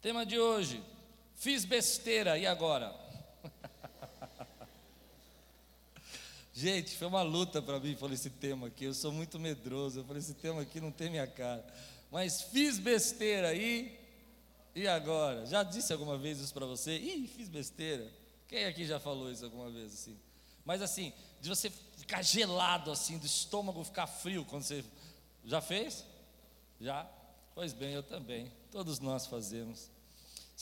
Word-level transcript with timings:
Tema 0.00 0.24
de 0.24 0.38
hoje: 0.38 0.82
fiz 1.34 1.66
besteira 1.66 2.38
e 2.38 2.46
agora? 2.46 2.94
Gente, 6.54 6.96
foi 6.96 7.06
uma 7.06 7.20
luta 7.22 7.60
para 7.60 7.78
mim 7.78 7.94
falar 7.94 8.14
esse 8.14 8.30
tema 8.30 8.68
aqui. 8.68 8.84
Eu 8.84 8.94
sou 8.94 9.12
muito 9.12 9.38
medroso. 9.38 10.00
Eu 10.00 10.04
falei: 10.04 10.20
esse 10.20 10.32
tema 10.32 10.62
aqui 10.62 10.80
não 10.80 10.90
tem 10.90 11.10
minha 11.10 11.26
cara. 11.26 11.64
Mas 12.10 12.40
fiz 12.42 12.78
besteira 12.78 13.54
e. 13.54 13.98
E 14.74 14.86
agora? 14.88 15.44
Já 15.44 15.62
disse 15.62 15.92
alguma 15.92 16.16
vez 16.16 16.38
isso 16.38 16.54
para 16.54 16.64
você? 16.64 16.96
Ih, 16.96 17.26
fiz 17.26 17.48
besteira. 17.48 18.10
Quem 18.48 18.64
aqui 18.64 18.86
já 18.86 18.98
falou 18.98 19.30
isso 19.30 19.44
alguma 19.44 19.70
vez 19.70 19.92
assim? 19.92 20.16
Mas 20.64 20.80
assim, 20.80 21.12
de 21.42 21.48
você 21.48 21.68
ficar 21.68 22.22
gelado 22.22 22.90
assim, 22.90 23.18
do 23.18 23.26
estômago 23.26 23.84
ficar 23.84 24.06
frio 24.06 24.46
quando 24.46 24.62
você. 24.62 24.82
Já 25.44 25.60
fez? 25.60 26.06
Já? 26.80 27.06
Pois 27.54 27.74
bem, 27.74 27.92
eu 27.92 28.02
também. 28.02 28.50
Todos 28.70 29.00
nós 29.00 29.26
fazemos. 29.26 29.90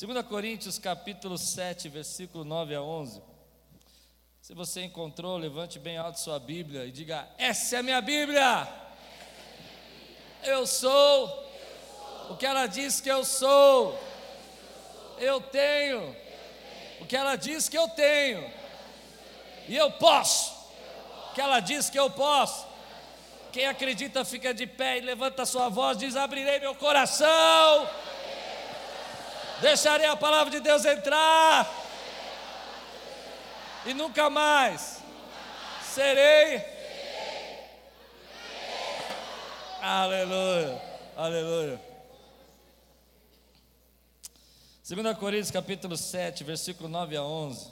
2 0.00 0.26
Coríntios 0.26 0.78
capítulo 0.78 1.36
7, 1.36 1.90
versículo 1.90 2.42
9 2.42 2.74
a 2.74 2.80
11. 2.80 3.20
Se 4.40 4.54
você 4.54 4.82
encontrou, 4.82 5.36
levante 5.36 5.78
bem 5.78 5.98
alto 5.98 6.18
sua 6.18 6.38
Bíblia 6.38 6.86
e 6.86 6.90
diga: 6.90 7.28
Essa 7.36 7.76
é 7.76 7.78
a 7.80 7.82
minha 7.82 8.00
Bíblia. 8.00 8.66
Eu 10.42 10.66
sou 10.66 11.28
o 12.30 12.36
que 12.38 12.46
ela 12.46 12.66
diz 12.66 12.98
que 12.98 13.10
eu 13.10 13.26
sou. 13.26 13.98
Eu 15.18 15.42
tenho 15.42 16.16
o 17.00 17.04
que 17.04 17.14
ela 17.14 17.36
diz 17.36 17.68
que 17.68 17.76
eu 17.76 17.90
tenho. 17.90 18.50
E 19.68 19.76
eu 19.76 19.90
posso 19.92 20.56
o 21.30 21.34
que 21.34 21.42
ela 21.42 21.60
diz 21.60 21.90
que 21.90 21.98
eu 21.98 22.08
posso. 22.08 22.67
Quem 23.52 23.66
acredita 23.66 24.24
fica 24.24 24.52
de 24.52 24.66
pé 24.66 24.98
e 24.98 25.00
levanta 25.00 25.46
sua 25.46 25.68
voz, 25.68 25.96
diz: 25.96 26.16
Abrirei 26.16 26.60
meu 26.60 26.74
coração, 26.74 27.88
deixarei 29.60 30.06
a 30.06 30.16
palavra 30.16 30.50
de 30.50 30.60
Deus 30.60 30.84
entrar, 30.84 31.68
e 33.86 33.94
nunca 33.94 34.28
mais 34.28 35.02
serei. 35.82 36.62
Aleluia, 39.80 40.82
aleluia. 41.16 41.80
2 44.88 45.18
Coríntios 45.18 45.50
capítulo 45.50 45.96
7, 45.96 46.44
versículo 46.44 46.88
9 46.88 47.16
a 47.16 47.22
11. 47.22 47.70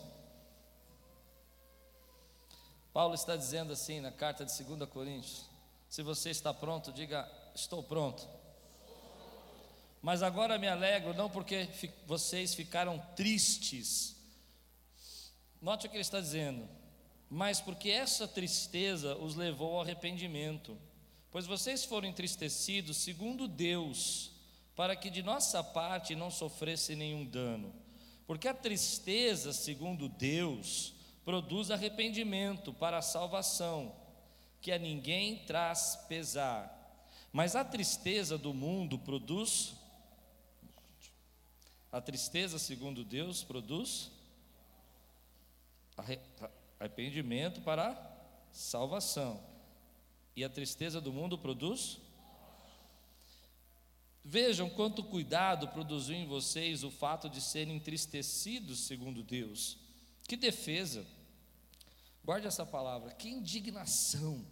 Paulo 2.93 3.15
está 3.15 3.37
dizendo 3.37 3.73
assim 3.73 4.01
na 4.01 4.11
carta 4.11 4.45
de 4.45 4.65
2 4.65 4.89
Coríntios: 4.89 5.56
se 5.89 6.03
você 6.03 6.31
está 6.31 6.53
pronto, 6.53 6.93
diga: 6.93 7.31
Estou 7.55 7.83
pronto. 7.83 8.27
Mas 10.03 10.23
agora 10.23 10.59
me 10.59 10.69
alegro, 10.69 11.15
não 11.15 11.29
porque 11.29 11.69
vocês 12.07 12.55
ficaram 12.55 12.99
tristes. 13.17 14.15
Note 15.61 15.87
o 15.87 15.91
que 15.91 15.97
ele 15.97 16.03
está 16.03 16.21
dizendo. 16.21 16.69
Mas 17.29 17.61
porque 17.61 17.91
essa 17.91 18.29
tristeza 18.29 19.17
os 19.17 19.35
levou 19.35 19.75
ao 19.75 19.81
arrependimento. 19.81 20.79
Pois 21.31 21.47
vocês 21.47 21.85
foram 21.85 22.09
entristecidos 22.09 22.99
segundo 22.99 23.49
Deus, 23.49 24.31
para 24.77 24.95
que 24.95 25.11
de 25.11 25.23
nossa 25.23 25.63
parte 25.65 26.15
não 26.15 26.31
sofresse 26.31 26.95
nenhum 26.95 27.25
dano. 27.25 27.75
Porque 28.27 28.47
a 28.47 28.55
tristeza, 28.55 29.53
segundo 29.53 30.09
Deus, 30.09 30.95
produz 31.25 31.71
arrependimento 31.71 32.73
para 32.73 32.99
a 32.99 33.03
salvação 33.03 34.06
que 34.67 34.73
a 34.73 34.81
ninguém 34.81 35.37
traz 35.45 35.95
pesar. 36.09 37.01
Mas 37.33 37.55
a 37.55 37.65
tristeza 37.65 38.37
do 38.37 38.53
mundo 38.53 38.99
produz 38.99 39.77
a 41.93 42.01
tristeza, 42.01 42.59
segundo 42.59 43.05
Deus, 43.05 43.45
produz 43.45 44.11
arrependimento 46.81 47.61
para 47.61 47.95
salvação. 48.51 49.41
E 50.35 50.43
a 50.43 50.51
tristeza 50.51 51.01
do 51.01 51.13
mundo 51.13 51.39
produz 51.39 52.01
Vejam 54.25 54.69
quanto 54.69 55.05
cuidado 55.05 55.69
produziu 55.69 56.17
em 56.17 56.27
vocês 56.27 56.83
o 56.83 56.91
fato 56.91 57.31
de 57.31 57.41
serem 57.41 57.77
entristecidos 57.77 58.81
segundo 58.81 59.23
Deus. 59.23 59.79
Que 60.27 60.37
defesa! 60.37 61.07
Guarde 62.25 62.49
essa 62.49 62.67
palavra, 62.67 63.13
que 63.13 63.29
indignação 63.29 64.45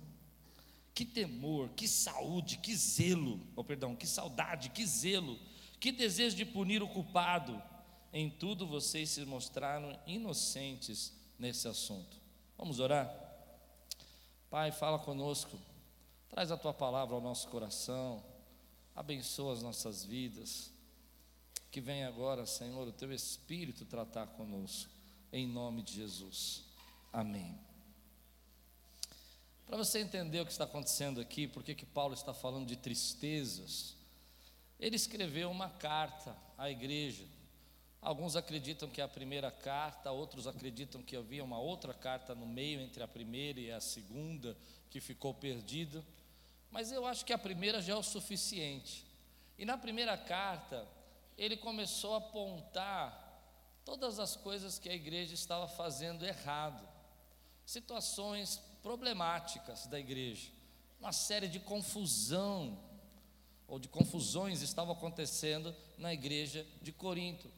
que 0.95 1.05
temor, 1.05 1.71
que 1.71 1.89
saúde, 1.89 2.59
que 2.59 2.75
zelo, 2.77 3.41
oh, 3.57 3.65
perdão, 3.65 3.97
que 3.97 4.07
saudade, 4.07 4.71
que 4.71 4.87
zelo, 4.87 5.39
que 5.81 5.91
desejo 5.91 6.37
de 6.37 6.45
punir 6.45 6.83
o 6.83 6.89
culpado. 6.89 7.61
Em 8.13 8.31
tudo 8.31 8.67
vocês 8.67 9.11
se 9.11 9.25
mostraram 9.25 9.99
inocentes 10.07 11.13
nesse 11.37 11.67
assunto. 11.67 12.17
Vamos 12.57 12.79
orar? 12.79 13.13
Pai, 14.49 14.71
fala 14.71 15.01
conosco, 15.01 15.59
traz 16.29 16.53
a 16.53 16.57
tua 16.57 16.73
palavra 16.73 17.17
ao 17.17 17.21
nosso 17.21 17.49
coração, 17.49 18.25
abençoa 18.95 19.53
as 19.53 19.63
nossas 19.63 20.05
vidas. 20.05 20.73
Que 21.73 21.81
venha 21.81 22.07
agora, 22.07 22.47
Senhor, 22.47 22.87
o 22.87 22.93
teu 22.93 23.13
Espírito 23.13 23.85
tratar 23.85 24.29
conosco, 24.29 24.93
em 25.33 25.45
nome 25.45 25.83
de 25.83 25.95
Jesus. 25.95 26.63
Amém. 27.13 27.64
Para 29.67 29.79
você 29.79 29.99
entender 30.01 30.41
o 30.41 30.47
que 30.47 30.53
está 30.53 30.65
acontecendo 30.65 31.21
aqui, 31.21 31.49
por 31.49 31.63
que 31.63 31.87
Paulo 31.87 32.15
está 32.15 32.35
falando 32.35 32.67
de 32.67 32.77
tristezas, 32.77 33.97
ele 34.79 34.97
escreveu 34.97 35.51
uma 35.51 35.71
carta 35.71 36.37
à 36.59 36.71
igreja. 36.71 37.25
Alguns 38.01 38.37
acreditam 38.37 38.91
que 38.91 39.01
é 39.01 39.05
a 39.05 39.09
primeira 39.09 39.51
carta, 39.51 40.11
outros 40.11 40.47
acreditam 40.47 41.03
que 41.03 41.17
havia 41.17 41.43
uma 41.43 41.59
outra 41.59 41.95
carta 41.95 42.35
no 42.35 42.47
meio 42.47 42.81
entre 42.81 43.03
a 43.03 43.09
primeira 43.09 43.59
e 43.59 43.73
a 43.73 43.81
segunda, 43.81 44.55
que 44.91 45.01
ficou 45.01 45.33
perdida. 45.33 46.05
Mas 46.71 46.93
eu 46.93 47.07
acho 47.07 47.25
que 47.25 47.33
a 47.33 47.39
primeira 47.39 47.81
já 47.81 47.95
é 47.95 47.97
o 47.97 48.03
suficiente. 48.03 49.07
E 49.57 49.65
na 49.65 49.79
primeira 49.79 50.19
carta, 50.19 50.87
ele 51.39 51.57
começou 51.57 52.15
a 52.15 52.19
apontar 52.19 53.23
todas 53.85 54.19
as 54.19 54.37
coisas 54.37 54.79
que 54.79 54.89
a 54.89 54.95
igreja 54.95 55.33
estava 55.33 55.67
fazendo 55.67 56.27
errado, 56.27 56.87
situações 57.65 58.61
problemáticas 58.85 59.87
da 59.87 59.99
igreja. 59.99 60.51
Uma 61.01 61.11
série 61.11 61.49
de 61.49 61.59
confusão 61.59 62.79
ou 63.67 63.79
de 63.79 63.89
confusões 63.89 64.61
estavam 64.61 64.93
acontecendo 64.93 65.75
na 65.97 66.13
igreja 66.13 66.67
de 66.83 66.93
Corinto. 66.93 67.51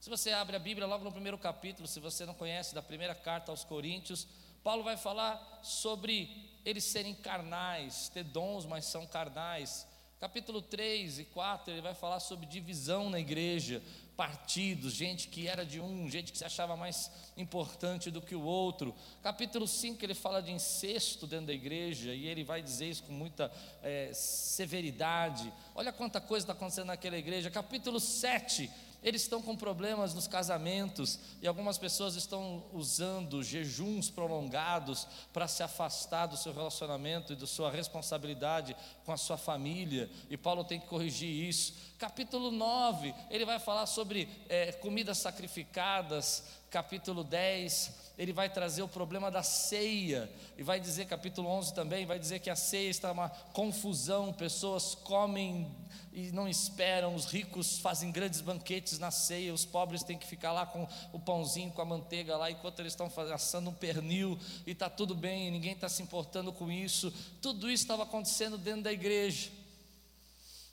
Se 0.00 0.08
você 0.08 0.32
abre 0.32 0.56
a 0.56 0.58
Bíblia 0.58 0.86
logo 0.86 1.04
no 1.04 1.12
primeiro 1.12 1.36
capítulo, 1.36 1.86
se 1.86 2.00
você 2.00 2.24
não 2.24 2.32
conhece 2.32 2.74
da 2.74 2.80
primeira 2.80 3.14
carta 3.14 3.52
aos 3.52 3.62
Coríntios, 3.62 4.26
Paulo 4.64 4.82
vai 4.82 4.96
falar 4.96 5.60
sobre 5.62 6.50
eles 6.64 6.84
serem 6.84 7.14
carnais, 7.14 8.08
ter 8.08 8.24
dons, 8.24 8.64
mas 8.64 8.86
são 8.86 9.06
carnais. 9.06 9.86
Capítulo 10.20 10.60
3 10.60 11.20
e 11.20 11.24
4, 11.24 11.72
ele 11.72 11.80
vai 11.80 11.94
falar 11.94 12.20
sobre 12.20 12.44
divisão 12.44 13.08
na 13.08 13.18
igreja, 13.18 13.82
partidos, 14.18 14.92
gente 14.92 15.28
que 15.28 15.48
era 15.48 15.64
de 15.64 15.80
um, 15.80 16.10
gente 16.10 16.30
que 16.30 16.36
se 16.36 16.44
achava 16.44 16.76
mais 16.76 17.10
importante 17.38 18.10
do 18.10 18.20
que 18.20 18.34
o 18.34 18.42
outro. 18.42 18.94
Capítulo 19.22 19.66
5 19.66 20.04
ele 20.04 20.12
fala 20.12 20.42
de 20.42 20.52
incesto 20.52 21.26
dentro 21.26 21.46
da 21.46 21.54
igreja 21.54 22.12
e 22.12 22.26
ele 22.26 22.44
vai 22.44 22.60
dizer 22.60 22.90
isso 22.90 23.04
com 23.04 23.14
muita 23.14 23.50
é, 23.82 24.12
severidade. 24.12 25.50
Olha 25.74 25.90
quanta 25.90 26.20
coisa 26.20 26.44
está 26.44 26.52
acontecendo 26.52 26.88
naquela 26.88 27.16
igreja. 27.16 27.50
Capítulo 27.50 27.98
7 27.98 28.70
eles 29.02 29.22
estão 29.22 29.40
com 29.40 29.56
problemas 29.56 30.14
nos 30.14 30.26
casamentos 30.26 31.18
e 31.40 31.46
algumas 31.46 31.78
pessoas 31.78 32.14
estão 32.16 32.62
usando 32.72 33.42
jejuns 33.42 34.10
prolongados 34.10 35.06
para 35.32 35.48
se 35.48 35.62
afastar 35.62 36.26
do 36.26 36.36
seu 36.36 36.52
relacionamento 36.52 37.32
e 37.32 37.36
da 37.36 37.46
sua 37.46 37.70
responsabilidade 37.70 38.76
com 39.04 39.12
a 39.12 39.16
sua 39.16 39.36
família, 39.36 40.10
e 40.28 40.36
Paulo 40.36 40.64
tem 40.64 40.78
que 40.78 40.86
corrigir 40.86 41.30
isso. 41.48 41.74
Capítulo 41.98 42.50
9, 42.50 43.14
ele 43.30 43.44
vai 43.44 43.58
falar 43.58 43.86
sobre 43.86 44.28
é, 44.48 44.72
comidas 44.72 45.18
sacrificadas. 45.18 46.60
Capítulo 46.70 47.24
10, 47.24 48.09
ele 48.20 48.34
vai 48.34 48.50
trazer 48.50 48.82
o 48.82 48.88
problema 48.88 49.30
da 49.30 49.42
ceia, 49.42 50.30
e 50.58 50.62
vai 50.62 50.78
dizer, 50.78 51.06
capítulo 51.06 51.48
11 51.48 51.72
também, 51.72 52.04
vai 52.04 52.18
dizer 52.18 52.38
que 52.38 52.50
a 52.50 52.54
ceia 52.54 52.90
está 52.90 53.10
uma 53.10 53.30
confusão, 53.30 54.30
pessoas 54.30 54.94
comem 54.94 55.74
e 56.12 56.30
não 56.30 56.46
esperam, 56.46 57.14
os 57.14 57.24
ricos 57.24 57.78
fazem 57.78 58.12
grandes 58.12 58.42
banquetes 58.42 58.98
na 58.98 59.10
ceia, 59.10 59.54
os 59.54 59.64
pobres 59.64 60.02
têm 60.02 60.18
que 60.18 60.26
ficar 60.26 60.52
lá 60.52 60.66
com 60.66 60.86
o 61.14 61.18
pãozinho, 61.18 61.72
com 61.72 61.80
a 61.80 61.84
manteiga 61.86 62.36
lá, 62.36 62.50
enquanto 62.50 62.80
eles 62.80 62.92
estão 62.92 63.10
assando 63.32 63.70
um 63.70 63.74
pernil, 63.74 64.38
e 64.66 64.72
está 64.72 64.90
tudo 64.90 65.14
bem, 65.14 65.50
ninguém 65.50 65.72
está 65.72 65.88
se 65.88 66.02
importando 66.02 66.52
com 66.52 66.70
isso, 66.70 67.10
tudo 67.40 67.70
isso 67.70 67.84
estava 67.84 68.02
acontecendo 68.02 68.58
dentro 68.58 68.82
da 68.82 68.92
igreja. 68.92 69.50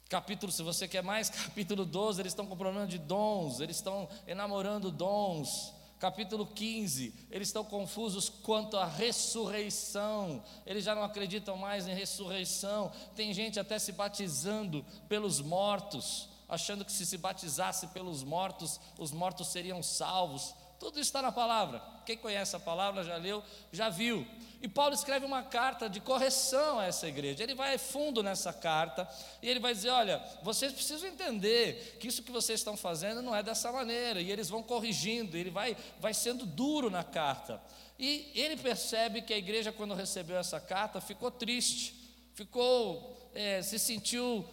Capítulo, 0.09 0.51
se 0.51 0.63
você 0.63 0.85
quer 0.85 1.01
mais, 1.01 1.29
capítulo 1.31 1.85
12, 1.85 2.21
eles 2.21 2.33
estão 2.33 2.45
com 2.45 2.57
problema 2.57 2.85
de 2.85 2.97
dons, 2.97 3.61
eles 3.61 3.77
estão 3.77 4.09
enamorando 4.27 4.91
dons 4.91 5.76
capítulo 5.99 6.45
15, 6.45 7.13
eles 7.31 7.47
estão 7.47 7.63
confusos 7.63 8.29
quanto 8.29 8.77
à 8.77 8.85
ressurreição, 8.85 10.43
eles 10.65 10.83
já 10.83 10.93
não 10.93 11.03
acreditam 11.03 11.57
mais 11.57 11.87
em 11.87 11.93
ressurreição, 11.93 12.91
tem 13.15 13.33
gente 13.33 13.59
até 13.59 13.79
se 13.79 13.91
batizando 13.91 14.85
pelos 15.09 15.41
mortos, 15.41 16.29
achando 16.47 16.85
que 16.85 16.91
se 16.91 17.05
se 17.05 17.17
batizasse 17.17 17.87
pelos 17.87 18.23
mortos, 18.23 18.79
os 18.97 19.11
mortos 19.11 19.47
seriam 19.47 19.81
salvos. 19.81 20.53
Tudo 20.79 20.99
isso 20.99 21.09
está 21.09 21.21
na 21.21 21.31
palavra. 21.31 21.81
Quem 22.05 22.17
conhece 22.17 22.55
a 22.55 22.59
palavra, 22.59 23.03
já 23.03 23.17
leu, 23.17 23.43
já 23.71 23.89
viu. 23.89 24.25
E 24.61 24.67
Paulo 24.67 24.93
escreve 24.93 25.25
uma 25.25 25.43
carta 25.43 25.89
de 25.89 25.99
correção 25.99 26.79
a 26.79 26.85
essa 26.85 27.07
igreja. 27.07 27.43
Ele 27.43 27.53
vai 27.53 27.77
fundo 27.77 28.23
nessa 28.23 28.53
carta 28.53 29.07
e 29.41 29.49
ele 29.49 29.59
vai 29.59 29.73
dizer: 29.73 29.89
olha, 29.89 30.23
vocês 30.41 30.71
precisam 30.71 31.09
entender 31.09 31.97
que 31.99 32.07
isso 32.07 32.23
que 32.23 32.31
vocês 32.31 32.59
estão 32.59 32.77
fazendo 32.77 33.21
não 33.21 33.35
é 33.35 33.43
dessa 33.43 33.71
maneira. 33.71 34.21
E 34.21 34.31
eles 34.31 34.49
vão 34.49 34.63
corrigindo, 34.63 35.35
ele 35.35 35.49
vai, 35.49 35.75
vai 35.99 36.13
sendo 36.13 36.45
duro 36.45 36.89
na 36.89 37.03
carta. 37.03 37.61
E 37.99 38.31
ele 38.35 38.55
percebe 38.57 39.21
que 39.21 39.33
a 39.33 39.37
igreja, 39.37 39.71
quando 39.71 39.93
recebeu 39.93 40.37
essa 40.37 40.59
carta, 40.59 41.01
ficou 41.01 41.31
triste, 41.31 41.95
ficou, 42.33 43.31
é, 43.33 43.61
se 43.61 43.79
sentiu 43.79 44.47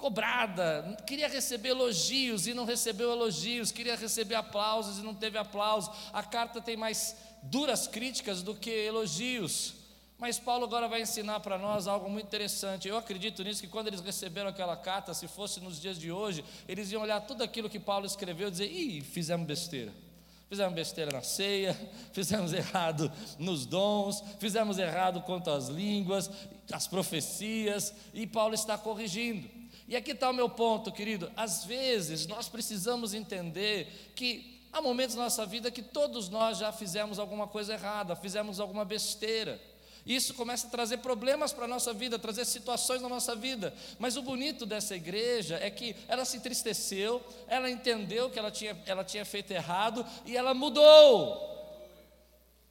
cobrada, 0.00 0.96
queria 1.06 1.28
receber 1.28 1.68
elogios 1.68 2.46
e 2.46 2.54
não 2.54 2.64
recebeu 2.64 3.12
elogios, 3.12 3.70
queria 3.70 3.94
receber 3.94 4.34
aplausos 4.34 4.98
e 4.98 5.02
não 5.02 5.14
teve 5.14 5.36
aplausos. 5.36 5.94
A 6.10 6.22
carta 6.22 6.58
tem 6.58 6.74
mais 6.74 7.14
duras 7.42 7.86
críticas 7.86 8.42
do 8.42 8.54
que 8.54 8.70
elogios. 8.70 9.74
Mas 10.18 10.38
Paulo 10.38 10.64
agora 10.64 10.88
vai 10.88 11.02
ensinar 11.02 11.40
para 11.40 11.58
nós 11.58 11.86
algo 11.86 12.08
muito 12.08 12.26
interessante. 12.26 12.88
Eu 12.88 12.96
acredito 12.96 13.44
nisso 13.44 13.60
que 13.60 13.68
quando 13.68 13.88
eles 13.88 14.00
receberam 14.00 14.48
aquela 14.48 14.76
carta, 14.76 15.12
se 15.12 15.28
fosse 15.28 15.60
nos 15.60 15.78
dias 15.78 15.98
de 15.98 16.10
hoje, 16.10 16.42
eles 16.66 16.90
iam 16.90 17.02
olhar 17.02 17.20
tudo 17.20 17.44
aquilo 17.44 17.68
que 17.68 17.78
Paulo 17.78 18.06
escreveu 18.06 18.48
e 18.48 18.50
dizer: 18.50 18.72
"Ih, 18.72 19.02
fizemos 19.02 19.46
besteira". 19.46 19.92
Fizemos 20.48 20.74
besteira 20.74 21.12
na 21.12 21.22
ceia, 21.22 21.78
fizemos 22.12 22.52
errado 22.52 23.12
nos 23.38 23.66
dons, 23.66 24.24
fizemos 24.38 24.78
errado 24.78 25.20
quanto 25.22 25.50
às 25.50 25.68
línguas, 25.68 26.30
as 26.72 26.88
profecias, 26.88 27.94
e 28.12 28.26
Paulo 28.26 28.54
está 28.54 28.76
corrigindo. 28.76 29.59
E 29.90 29.96
aqui 29.96 30.12
está 30.12 30.30
o 30.30 30.32
meu 30.32 30.48
ponto, 30.48 30.92
querido. 30.92 31.32
Às 31.36 31.64
vezes 31.64 32.24
nós 32.24 32.48
precisamos 32.48 33.12
entender 33.12 34.12
que 34.14 34.62
há 34.72 34.80
momentos 34.80 35.16
na 35.16 35.24
nossa 35.24 35.44
vida 35.44 35.68
que 35.68 35.82
todos 35.82 36.28
nós 36.28 36.58
já 36.58 36.70
fizemos 36.70 37.18
alguma 37.18 37.48
coisa 37.48 37.72
errada, 37.72 38.14
fizemos 38.14 38.60
alguma 38.60 38.84
besteira. 38.84 39.60
Isso 40.06 40.32
começa 40.34 40.68
a 40.68 40.70
trazer 40.70 40.98
problemas 40.98 41.52
para 41.52 41.64
a 41.64 41.68
nossa 41.68 41.92
vida, 41.92 42.20
trazer 42.20 42.44
situações 42.44 43.02
na 43.02 43.08
nossa 43.08 43.34
vida. 43.34 43.74
Mas 43.98 44.16
o 44.16 44.22
bonito 44.22 44.64
dessa 44.64 44.94
igreja 44.94 45.58
é 45.60 45.68
que 45.68 45.96
ela 46.06 46.24
se 46.24 46.36
entristeceu, 46.36 47.20
ela 47.48 47.68
entendeu 47.68 48.30
que 48.30 48.38
ela 48.38 48.52
tinha, 48.52 48.80
ela 48.86 49.02
tinha 49.02 49.24
feito 49.24 49.50
errado 49.50 50.06
e 50.24 50.36
ela 50.36 50.54
mudou. 50.54 51.50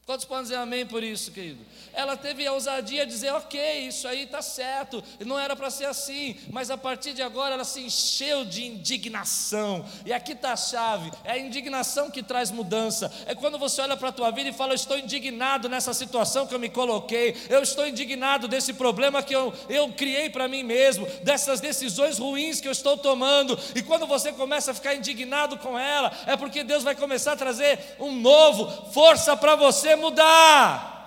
Quantos 0.09 0.25
podem 0.25 0.41
dizer 0.41 0.55
amém 0.55 0.87
por 0.87 1.03
isso, 1.03 1.31
querido? 1.31 1.63
Ela 1.93 2.17
teve 2.17 2.47
a 2.47 2.51
ousadia 2.51 3.05
de 3.05 3.11
dizer, 3.11 3.31
ok, 3.31 3.81
isso 3.81 4.07
aí 4.07 4.23
está 4.23 4.41
certo, 4.41 5.03
não 5.23 5.37
era 5.37 5.55
para 5.55 5.69
ser 5.69 5.85
assim, 5.85 6.35
mas 6.49 6.71
a 6.71 6.77
partir 6.77 7.13
de 7.13 7.21
agora 7.21 7.53
ela 7.53 7.63
se 7.63 7.79
encheu 7.79 8.43
de 8.43 8.65
indignação, 8.65 9.85
e 10.03 10.11
aqui 10.11 10.31
está 10.31 10.53
a 10.53 10.57
chave: 10.57 11.11
é 11.23 11.33
a 11.33 11.37
indignação 11.37 12.09
que 12.09 12.23
traz 12.23 12.49
mudança, 12.49 13.13
é 13.27 13.35
quando 13.35 13.59
você 13.59 13.81
olha 13.81 13.95
para 13.95 14.09
a 14.09 14.11
tua 14.11 14.31
vida 14.31 14.49
e 14.49 14.51
fala, 14.53 14.71
eu 14.71 14.77
estou 14.77 14.97
indignado 14.97 15.69
nessa 15.69 15.93
situação 15.93 16.47
que 16.47 16.55
eu 16.55 16.59
me 16.59 16.69
coloquei, 16.69 17.37
eu 17.47 17.61
estou 17.61 17.85
indignado 17.85 18.47
desse 18.47 18.73
problema 18.73 19.21
que 19.21 19.35
eu, 19.35 19.53
eu 19.69 19.89
criei 19.89 20.27
para 20.27 20.47
mim 20.47 20.63
mesmo, 20.63 21.05
dessas 21.21 21.59
decisões 21.59 22.17
ruins 22.17 22.59
que 22.59 22.67
eu 22.67 22.71
estou 22.71 22.97
tomando, 22.97 23.59
e 23.75 23.83
quando 23.83 24.07
você 24.07 24.31
começa 24.31 24.71
a 24.71 24.73
ficar 24.73 24.95
indignado 24.95 25.55
com 25.59 25.77
ela, 25.77 26.11
é 26.25 26.35
porque 26.35 26.63
Deus 26.63 26.83
vai 26.83 26.95
começar 26.95 27.33
a 27.33 27.37
trazer 27.37 27.77
um 27.99 28.11
novo, 28.11 28.91
força 28.91 29.37
para 29.37 29.55
você 29.55 29.98
mudar. 29.99 30.99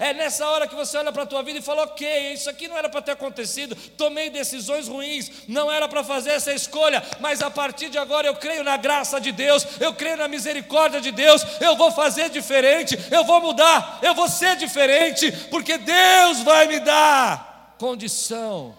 É 0.00 0.14
nessa 0.14 0.48
hora 0.48 0.66
que 0.66 0.74
você 0.74 0.96
olha 0.96 1.12
para 1.12 1.24
a 1.24 1.26
tua 1.26 1.42
vida 1.42 1.58
e 1.58 1.62
fala: 1.62 1.82
ok, 1.82 2.32
isso 2.32 2.48
aqui 2.48 2.66
não 2.66 2.74
era 2.74 2.88
para 2.88 3.02
ter 3.02 3.10
acontecido, 3.10 3.76
tomei 3.98 4.30
decisões 4.30 4.88
ruins, 4.88 5.46
não 5.46 5.70
era 5.70 5.86
para 5.86 6.02
fazer 6.02 6.30
essa 6.30 6.54
escolha, 6.54 7.02
mas 7.20 7.42
a 7.42 7.50
partir 7.50 7.90
de 7.90 7.98
agora 7.98 8.26
eu 8.26 8.34
creio 8.34 8.64
na 8.64 8.78
graça 8.78 9.20
de 9.20 9.30
Deus, 9.30 9.66
eu 9.78 9.92
creio 9.92 10.16
na 10.16 10.26
misericórdia 10.26 11.02
de 11.02 11.12
Deus, 11.12 11.44
eu 11.60 11.76
vou 11.76 11.92
fazer 11.92 12.30
diferente, 12.30 12.98
eu 13.10 13.24
vou 13.24 13.42
mudar, 13.42 13.98
eu 14.00 14.14
vou 14.14 14.26
ser 14.26 14.56
diferente, 14.56 15.30
porque 15.50 15.76
Deus 15.76 16.42
vai 16.44 16.66
me 16.66 16.80
dar 16.80 17.76
condição. 17.78 18.74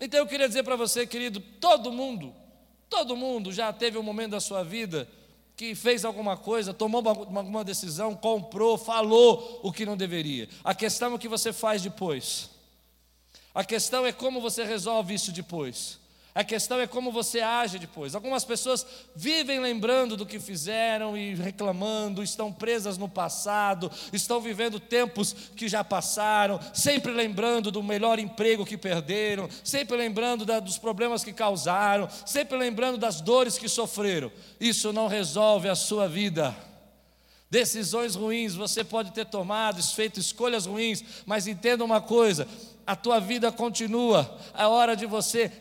Então 0.00 0.18
eu 0.18 0.26
queria 0.26 0.48
dizer 0.48 0.62
para 0.62 0.76
você, 0.76 1.06
querido, 1.06 1.40
todo 1.60 1.92
mundo, 1.92 2.34
todo 2.88 3.14
mundo 3.14 3.52
já 3.52 3.70
teve 3.70 3.98
um 3.98 4.02
momento 4.02 4.30
da 4.30 4.40
sua 4.40 4.64
vida 4.64 5.06
que 5.56 5.74
fez 5.74 6.04
alguma 6.04 6.36
coisa, 6.36 6.74
tomou 6.74 7.06
alguma 7.06 7.64
decisão, 7.64 8.14
comprou, 8.14 8.76
falou 8.78 9.60
o 9.62 9.72
que 9.72 9.86
não 9.86 9.96
deveria. 9.96 10.48
A 10.64 10.74
questão 10.74 11.12
é 11.12 11.14
o 11.14 11.18
que 11.18 11.28
você 11.28 11.52
faz 11.52 11.82
depois. 11.82 12.50
A 13.54 13.64
questão 13.64 14.06
é 14.06 14.12
como 14.12 14.40
você 14.40 14.64
resolve 14.64 15.14
isso 15.14 15.30
depois. 15.30 16.01
A 16.34 16.42
questão 16.42 16.80
é 16.80 16.86
como 16.86 17.12
você 17.12 17.40
age 17.40 17.78
depois. 17.78 18.14
Algumas 18.14 18.42
pessoas 18.42 18.86
vivem 19.14 19.60
lembrando 19.60 20.16
do 20.16 20.24
que 20.24 20.40
fizeram 20.40 21.14
e 21.14 21.34
reclamando, 21.34 22.22
estão 22.22 22.50
presas 22.50 22.96
no 22.96 23.06
passado, 23.06 23.90
estão 24.14 24.40
vivendo 24.40 24.80
tempos 24.80 25.34
que 25.54 25.68
já 25.68 25.84
passaram, 25.84 26.58
sempre 26.72 27.12
lembrando 27.12 27.70
do 27.70 27.82
melhor 27.82 28.18
emprego 28.18 28.64
que 28.64 28.78
perderam, 28.78 29.46
sempre 29.62 29.94
lembrando 29.94 30.46
da, 30.46 30.58
dos 30.58 30.78
problemas 30.78 31.22
que 31.22 31.34
causaram, 31.34 32.08
sempre 32.24 32.56
lembrando 32.56 32.96
das 32.96 33.20
dores 33.20 33.58
que 33.58 33.68
sofreram. 33.68 34.32
Isso 34.58 34.90
não 34.90 35.08
resolve 35.08 35.68
a 35.68 35.74
sua 35.74 36.08
vida. 36.08 36.56
Decisões 37.50 38.14
ruins 38.14 38.54
você 38.54 38.82
pode 38.82 39.10
ter 39.12 39.26
tomado, 39.26 39.82
feito 39.82 40.18
escolhas 40.18 40.64
ruins, 40.64 41.04
mas 41.26 41.46
entenda 41.46 41.84
uma 41.84 42.00
coisa: 42.00 42.48
a 42.86 42.96
tua 42.96 43.20
vida 43.20 43.52
continua. 43.52 44.38
É 44.56 44.66
hora 44.66 44.96
de 44.96 45.04
você 45.04 45.52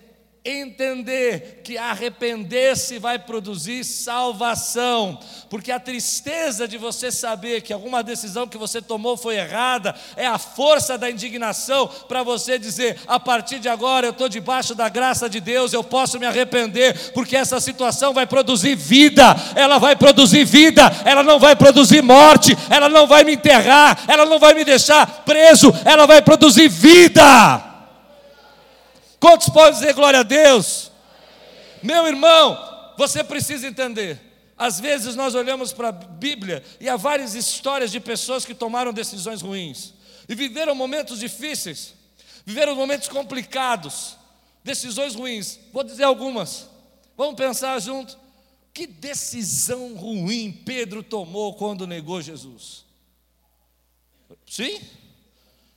entender 0.44 1.62
que 1.64 1.78
arrepender-se 1.78 2.98
vai 2.98 3.20
produzir 3.20 3.84
salvação, 3.84 5.20
porque 5.52 5.72
a 5.72 5.80
tristeza 5.80 6.68
de 6.68 6.80
você 6.80 7.12
saber 7.12 7.62
que 7.62 7.72
alguma 7.72 8.02
decisão 8.02 8.48
que 8.48 8.58
você 8.58 8.82
tomou 8.82 9.16
foi 9.16 9.36
errada 9.36 9.94
é 10.16 10.26
a 10.26 10.40
força 10.40 10.98
da 10.98 11.12
indignação 11.12 11.88
para 12.08 12.24
você 12.24 12.58
dizer: 12.58 13.00
a 13.06 13.20
partir 13.20 13.60
de 13.60 13.70
agora 13.70 14.08
eu 14.08 14.12
estou 14.12 14.28
debaixo 14.28 14.74
da 14.74 14.90
graça 14.90 15.30
de 15.30 15.40
Deus, 15.40 15.74
eu 15.74 15.84
posso 15.84 16.20
me 16.20 16.26
arrepender, 16.26 17.12
porque 17.14 17.38
essa 17.38 17.60
situação 17.60 18.12
vai 18.12 18.26
produzir 18.26 18.76
vida, 18.76 19.36
ela 19.56 19.78
vai 19.78 19.96
produzir 19.96 20.44
vida, 20.44 20.92
ela 21.06 21.22
não 21.22 21.40
vai 21.40 21.56
produzir 21.56 22.02
morte, 22.02 22.58
ela 22.68 22.90
não 22.90 23.06
vai 23.06 23.24
me 23.24 23.34
enterrar, 23.34 24.06
ela 24.08 24.26
não 24.26 24.40
vai 24.40 24.56
me 24.56 24.66
deixar 24.66 25.06
preso, 25.24 25.72
ela 25.86 26.08
vai 26.08 26.20
produzir 26.20 26.68
vida. 26.68 27.71
Quantos 29.22 29.50
podem 29.50 29.74
dizer 29.74 29.94
glória 29.94 30.22
a 30.22 30.24
Deus? 30.24 30.92
Meu 31.84 32.08
irmão, 32.08 32.58
você 32.98 33.24
precisa 33.24 33.68
entender. 33.68 34.20
Às 34.58 34.80
vezes 34.80 35.16
nós 35.16 35.36
olhamos 35.36 35.72
para 35.72 35.90
a 35.90 35.92
Bíblia 35.92 36.64
e 36.80 36.90
há 36.90 36.98
várias 36.98 37.36
histórias 37.36 37.92
de 37.92 38.00
pessoas 38.00 38.44
que 38.44 38.56
tomaram 38.56 38.92
decisões 38.92 39.44
ruins 39.44 39.94
e 40.28 40.34
viveram 40.34 40.74
momentos 40.74 41.20
difíceis, 41.20 41.94
viveram 42.44 42.76
momentos 42.76 43.08
complicados, 43.10 44.18
decisões 44.64 45.14
ruins. 45.14 45.60
Vou 45.72 45.84
dizer 45.84 46.04
algumas. 46.04 46.68
Vamos 47.16 47.36
pensar 47.36 47.80
junto. 47.80 48.18
Que 48.74 48.88
decisão 48.88 49.94
ruim 49.94 50.52
Pedro 50.52 51.04
tomou 51.04 51.54
quando 51.54 51.86
negou 51.86 52.24
Jesus? 52.24 52.86
Sim? 54.48 54.82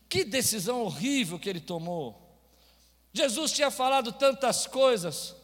Que 0.09 0.25
decisão 0.25 0.83
horrível 0.83 1.39
que 1.39 1.51
ele 1.51 1.61
tomou. 1.61 2.24
Jesus 3.15 3.53
tinha 3.53 3.71
falado 3.71 4.11
tantas 4.13 4.67
coisas. 4.67 5.37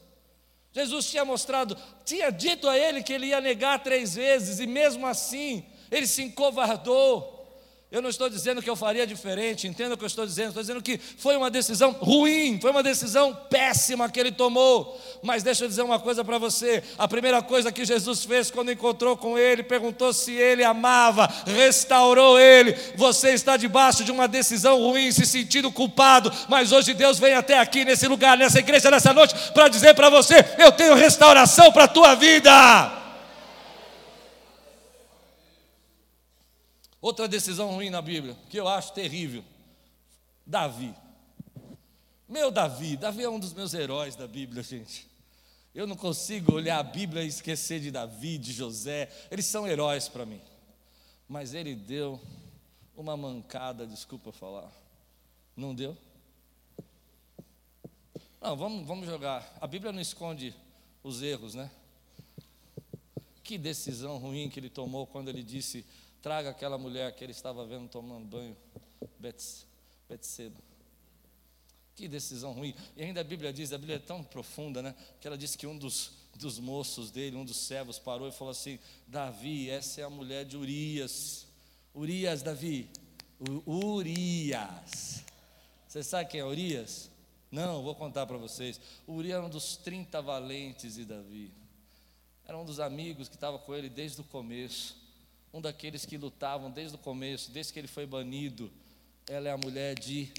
Jesus 0.73 1.09
tinha 1.09 1.25
mostrado, 1.25 1.77
tinha 2.05 2.31
dito 2.31 2.69
a 2.69 2.77
ele 2.77 3.03
que 3.03 3.13
ele 3.13 3.27
ia 3.27 3.41
negar 3.41 3.83
três 3.83 4.17
vezes, 4.17 4.59
e 4.59 4.67
mesmo 4.67 5.07
assim, 5.07 5.65
ele 5.91 6.07
se 6.07 6.23
encovardou. 6.23 7.40
Eu 7.93 8.01
não 8.01 8.09
estou 8.09 8.31
dizendo 8.31 8.63
que 8.63 8.71
eu 8.71 8.77
faria 8.77 9.05
diferente, 9.05 9.67
entenda 9.67 9.95
o 9.95 9.99
que 9.99 10.05
eu 10.05 10.07
estou 10.07 10.25
dizendo, 10.25 10.51
estou 10.51 10.63
dizendo 10.63 10.81
que 10.81 10.97
foi 10.97 11.37
uma 11.37 11.51
decisão 11.51 11.91
ruim, 11.91 12.57
foi 12.63 12.71
uma 12.71 12.85
decisão 12.85 13.37
péssima 13.51 14.09
que 14.09 14.21
ele 14.21 14.31
tomou. 14.31 14.97
Mas 15.25 15.43
deixa 15.43 15.65
eu 15.65 15.69
dizer 15.69 15.83
uma 15.83 15.99
coisa 15.99 16.25
para 16.25 16.39
você: 16.39 16.85
a 16.97 17.09
primeira 17.09 17.43
coisa 17.43 17.73
que 17.73 17.85
Jesus 17.85 18.25
fez 18.25 18.49
quando 18.49 18.71
encontrou 18.71 19.17
com 19.17 19.37
ele, 19.37 19.65
perguntou 19.65 20.13
se 20.13 20.31
ele 20.31 20.63
amava, 20.63 21.29
restaurou 21.45 22.39
ele. 22.39 22.77
Você 22.95 23.31
está 23.31 23.57
debaixo 23.57 24.05
de 24.05 24.13
uma 24.13 24.29
decisão 24.29 24.79
ruim, 24.79 25.11
se 25.11 25.27
sentindo 25.27 25.73
culpado, 25.73 26.33
mas 26.49 26.71
hoje 26.71 26.95
Deus 26.95 27.19
vem 27.19 27.35
até 27.35 27.59
aqui 27.59 27.85
nesse 27.85 28.07
lugar, 28.07 28.39
nessa 28.39 28.61
igreja, 28.61 28.89
nessa 28.89 29.13
noite, 29.13 29.35
para 29.53 29.67
dizer 29.67 29.97
para 29.97 30.09
você: 30.09 30.37
eu 30.59 30.71
tenho 30.71 30.95
restauração 30.95 31.73
para 31.73 31.85
a 31.85 31.89
tua 31.89 32.15
vida. 32.15 33.00
Outra 37.01 37.27
decisão 37.27 37.75
ruim 37.75 37.91
na 37.91 38.03
Bíblia, 38.03 38.37
que 38.49 38.59
eu 38.59 38.69
acho 38.69 38.93
terrível. 38.93 39.45
Davi. 40.47 40.95
Meu 42.29 42.51
Davi, 42.51 42.97
Davi 42.97 43.23
é 43.23 43.29
um 43.29 43.39
dos 43.39 43.53
meus 43.55 43.73
heróis 43.75 44.15
da 44.15 44.29
Bíblia, 44.29 44.63
gente. 44.63 45.09
Eu 45.75 45.87
não 45.87 45.97
consigo 45.97 46.53
olhar 46.55 46.79
a 46.79 46.83
Bíblia 46.83 47.23
e 47.23 47.29
esquecer 47.29 47.81
de 47.81 47.91
Davi, 47.91 48.37
de 48.37 48.53
José. 48.53 49.11
Eles 49.31 49.47
são 49.47 49.67
heróis 49.67 50.09
para 50.09 50.27
mim. 50.27 50.41
Mas 51.29 51.55
ele 51.55 51.75
deu 51.75 52.21
uma 52.97 53.17
mancada, 53.17 53.87
desculpa 53.87 54.33
falar. 54.33 54.71
Não 55.57 55.75
deu? 55.75 55.97
Não, 58.41 58.57
vamos, 58.57 58.87
vamos 58.87 59.07
jogar. 59.07 59.57
A 59.61 59.67
Bíblia 59.67 59.93
não 59.93 60.01
esconde 60.01 60.55
os 61.03 61.23
erros, 61.23 61.55
né? 61.55 61.71
Que 63.43 63.57
decisão 63.57 64.19
ruim 64.19 64.49
que 64.49 64.59
ele 64.59 64.71
tomou 64.71 65.07
quando 65.07 65.29
ele 65.29 65.43
disse: 65.43 65.85
traga 66.23 66.51
aquela 66.51 66.79
mulher 66.79 67.15
que 67.15 67.25
ele 67.25 67.33
estava 67.33 67.65
vendo 67.67 67.89
tomando 67.89 68.27
banho, 68.27 68.57
Betseba. 70.09 70.61
Que 71.95 72.09
decisão 72.09 72.53
ruim. 72.53 72.75
E 72.97 73.03
ainda 73.03 73.21
a 73.21 73.25
Bíblia 73.25 73.53
diz, 73.53 73.73
a 73.73 73.79
Bíblia 73.79 73.97
é 73.97 73.99
tão 73.99 74.25
profunda, 74.25 74.81
né? 74.81 74.95
Que 75.21 75.27
ela 75.27 75.37
diz 75.37 75.55
que 75.55 75.67
um 75.67 75.77
dos, 75.77 76.13
dos 76.35 76.59
moços 76.59 77.11
dele, 77.11 77.37
um 77.37 77.45
dos 77.45 77.59
servos, 77.59 77.99
parou 77.99 78.27
e 78.27 78.33
falou 78.33 78.53
assim: 78.53 78.79
Davi, 79.07 79.69
essa 79.69 80.01
é 80.01 80.05
a 80.05 80.11
mulher 80.11 80.45
de 80.45 80.57
Urias. 80.57 81.47
Urias, 81.95 82.43
Davi. 82.43 82.89
Urias. 83.67 85.23
Você 85.87 86.03
sabe 86.03 86.31
quem 86.31 86.41
é 86.41 86.45
Urias? 86.45 87.11
Não, 87.51 87.83
vou 87.83 87.95
contar 87.95 88.27
para 88.27 88.37
vocês. 88.37 88.81
Urias 89.07 89.37
era 89.37 89.45
um 89.45 89.51
dos 89.51 89.77
30 89.77 90.23
valentes 90.23 90.95
de 90.95 91.05
Davi. 91.05 91.53
Era 92.47 92.57
um 92.57 92.65
dos 92.65 92.81
amigos 92.81 93.29
que 93.29 93.35
estava 93.35 93.59
com 93.59 93.75
ele 93.75 93.89
desde 93.89 94.21
o 94.21 94.25
começo. 94.25 94.97
Um 95.53 95.61
daqueles 95.61 96.05
que 96.05 96.17
lutavam 96.17 96.71
desde 96.71 96.97
o 96.97 96.99
começo, 96.99 97.51
desde 97.51 97.73
que 97.73 97.79
ele 97.79 97.89
foi 97.89 98.07
banido. 98.07 98.71
Ela 99.29 99.49
é 99.49 99.53
a 99.53 99.57
mulher 99.57 99.99
de 99.99 100.33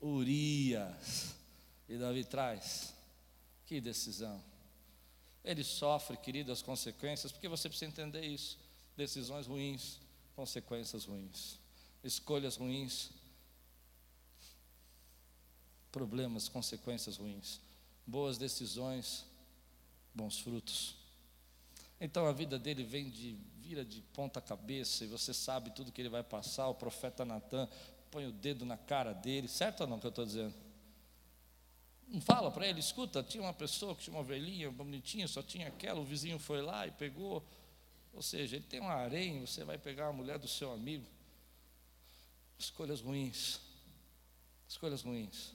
Urias. 0.00 1.34
E 1.88 1.96
Davi 1.96 2.24
traz. 2.24 2.92
Que 3.64 3.80
decisão. 3.80 4.42
Ele 5.44 5.62
sofre, 5.62 6.16
querido, 6.16 6.50
as 6.50 6.62
consequências, 6.62 7.30
porque 7.30 7.48
você 7.48 7.68
precisa 7.68 7.90
entender 7.90 8.24
isso. 8.24 8.58
Decisões 8.96 9.46
ruins, 9.46 10.00
consequências 10.34 11.04
ruins. 11.04 11.58
Escolhas 12.02 12.56
ruins, 12.56 13.10
problemas, 15.92 16.48
consequências 16.48 17.16
ruins. 17.16 17.60
Boas 18.06 18.36
decisões, 18.36 19.24
bons 20.14 20.38
frutos. 20.38 20.96
Então 22.00 22.26
a 22.26 22.32
vida 22.32 22.58
dele 22.58 22.84
vem 22.84 23.08
de 23.08 23.36
vira 23.66 23.84
de 23.84 24.00
ponta 24.00 24.40
cabeça 24.40 25.04
e 25.04 25.08
você 25.08 25.34
sabe 25.34 25.70
tudo 25.70 25.90
que 25.90 26.00
ele 26.00 26.08
vai 26.08 26.22
passar. 26.22 26.68
O 26.68 26.74
profeta 26.74 27.24
Natan 27.24 27.68
põe 28.12 28.24
o 28.24 28.30
dedo 28.30 28.64
na 28.64 28.76
cara 28.76 29.12
dele, 29.12 29.48
certo 29.48 29.80
ou 29.80 29.86
não 29.88 29.98
que 29.98 30.06
eu 30.06 30.10
estou 30.10 30.24
dizendo? 30.24 30.54
Não 32.06 32.20
fala 32.20 32.48
para 32.52 32.68
ele, 32.68 32.78
escuta, 32.78 33.24
tinha 33.24 33.42
uma 33.42 33.52
pessoa 33.52 33.96
que 33.96 34.02
tinha 34.02 34.14
uma 34.14 34.20
ovelhinha 34.20 34.70
bonitinha, 34.70 35.26
só 35.26 35.42
tinha 35.42 35.66
aquela, 35.66 35.98
o 35.98 36.04
vizinho 36.04 36.38
foi 36.38 36.62
lá 36.62 36.86
e 36.86 36.92
pegou. 36.92 37.44
Ou 38.14 38.22
seja, 38.22 38.54
ele 38.54 38.64
tem 38.64 38.80
um 38.80 38.88
harém, 38.88 39.44
você 39.44 39.64
vai 39.64 39.76
pegar 39.76 40.06
a 40.06 40.12
mulher 40.12 40.38
do 40.38 40.46
seu 40.46 40.72
amigo. 40.72 41.04
Escolhas 42.56 43.00
ruins. 43.00 43.60
Escolhas 44.68 45.02
ruins. 45.02 45.52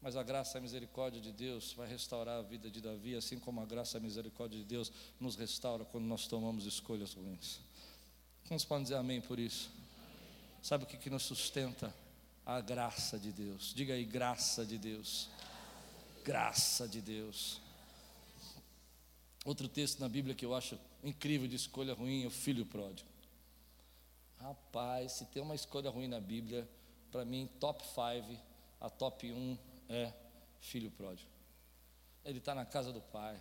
Mas 0.00 0.16
a 0.16 0.22
graça 0.22 0.56
e 0.56 0.58
a 0.58 0.62
misericórdia 0.62 1.20
de 1.20 1.32
Deus 1.32 1.72
vai 1.72 1.88
restaurar 1.88 2.38
a 2.38 2.42
vida 2.42 2.70
de 2.70 2.80
Davi, 2.80 3.16
assim 3.16 3.38
como 3.38 3.60
a 3.60 3.66
graça 3.66 3.96
e 3.96 3.98
a 3.98 4.02
misericórdia 4.02 4.58
de 4.58 4.64
Deus 4.64 4.92
nos 5.18 5.34
restaura 5.34 5.84
quando 5.84 6.04
nós 6.04 6.26
tomamos 6.26 6.66
escolhas 6.66 7.14
ruins. 7.14 7.60
Quantos 8.46 8.64
podem 8.64 8.84
dizer 8.84 8.94
amém 8.94 9.20
por 9.20 9.38
isso? 9.38 9.70
Sabe 10.62 10.84
o 10.84 10.86
que, 10.86 10.96
que 10.96 11.10
nos 11.10 11.24
sustenta? 11.24 11.92
A 12.46 12.60
graça 12.60 13.18
de 13.18 13.30
Deus. 13.30 13.74
Diga 13.74 13.92
aí, 13.92 14.04
graça 14.04 14.64
de 14.64 14.78
Deus. 14.78 15.28
Graça 16.24 16.88
de 16.88 17.00
Deus. 17.00 17.60
Outro 19.44 19.68
texto 19.68 20.00
na 20.00 20.08
Bíblia 20.08 20.34
que 20.34 20.44
eu 20.44 20.54
acho 20.54 20.78
incrível 21.02 21.46
de 21.46 21.56
escolha 21.56 21.92
ruim 21.92 22.24
é 22.24 22.26
o 22.26 22.30
filho 22.30 22.64
pródigo. 22.64 23.08
Rapaz, 24.38 25.12
se 25.12 25.24
tem 25.26 25.42
uma 25.42 25.54
escolha 25.54 25.90
ruim 25.90 26.06
na 26.06 26.20
Bíblia, 26.20 26.68
para 27.10 27.24
mim, 27.24 27.48
top 27.58 27.82
5, 27.82 28.40
a 28.80 28.88
top 28.88 29.30
1 29.32 29.58
é 29.88 30.12
filho 30.60 30.90
pródigo. 30.90 31.30
Ele 32.24 32.38
está 32.38 32.54
na 32.54 32.64
casa 32.64 32.92
do 32.92 33.00
pai, 33.00 33.40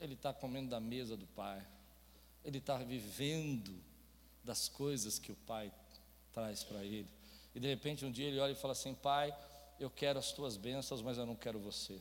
ele 0.00 0.14
está 0.14 0.32
comendo 0.32 0.70
da 0.70 0.80
mesa 0.80 1.16
do 1.16 1.26
pai, 1.26 1.64
ele 2.44 2.58
está 2.58 2.78
vivendo 2.78 3.80
das 4.42 4.68
coisas 4.68 5.18
que 5.18 5.32
o 5.32 5.36
pai 5.36 5.72
traz 6.32 6.62
para 6.62 6.84
ele. 6.84 7.08
E 7.54 7.60
de 7.60 7.68
repente 7.68 8.04
um 8.04 8.10
dia 8.10 8.26
ele 8.26 8.38
olha 8.38 8.52
e 8.52 8.56
fala 8.56 8.72
assim: 8.72 8.94
Pai, 8.94 9.36
eu 9.78 9.90
quero 9.90 10.18
as 10.18 10.32
tuas 10.32 10.56
bênçãos, 10.56 11.02
mas 11.02 11.18
eu 11.18 11.26
não 11.26 11.36
quero 11.36 11.58
você. 11.58 12.00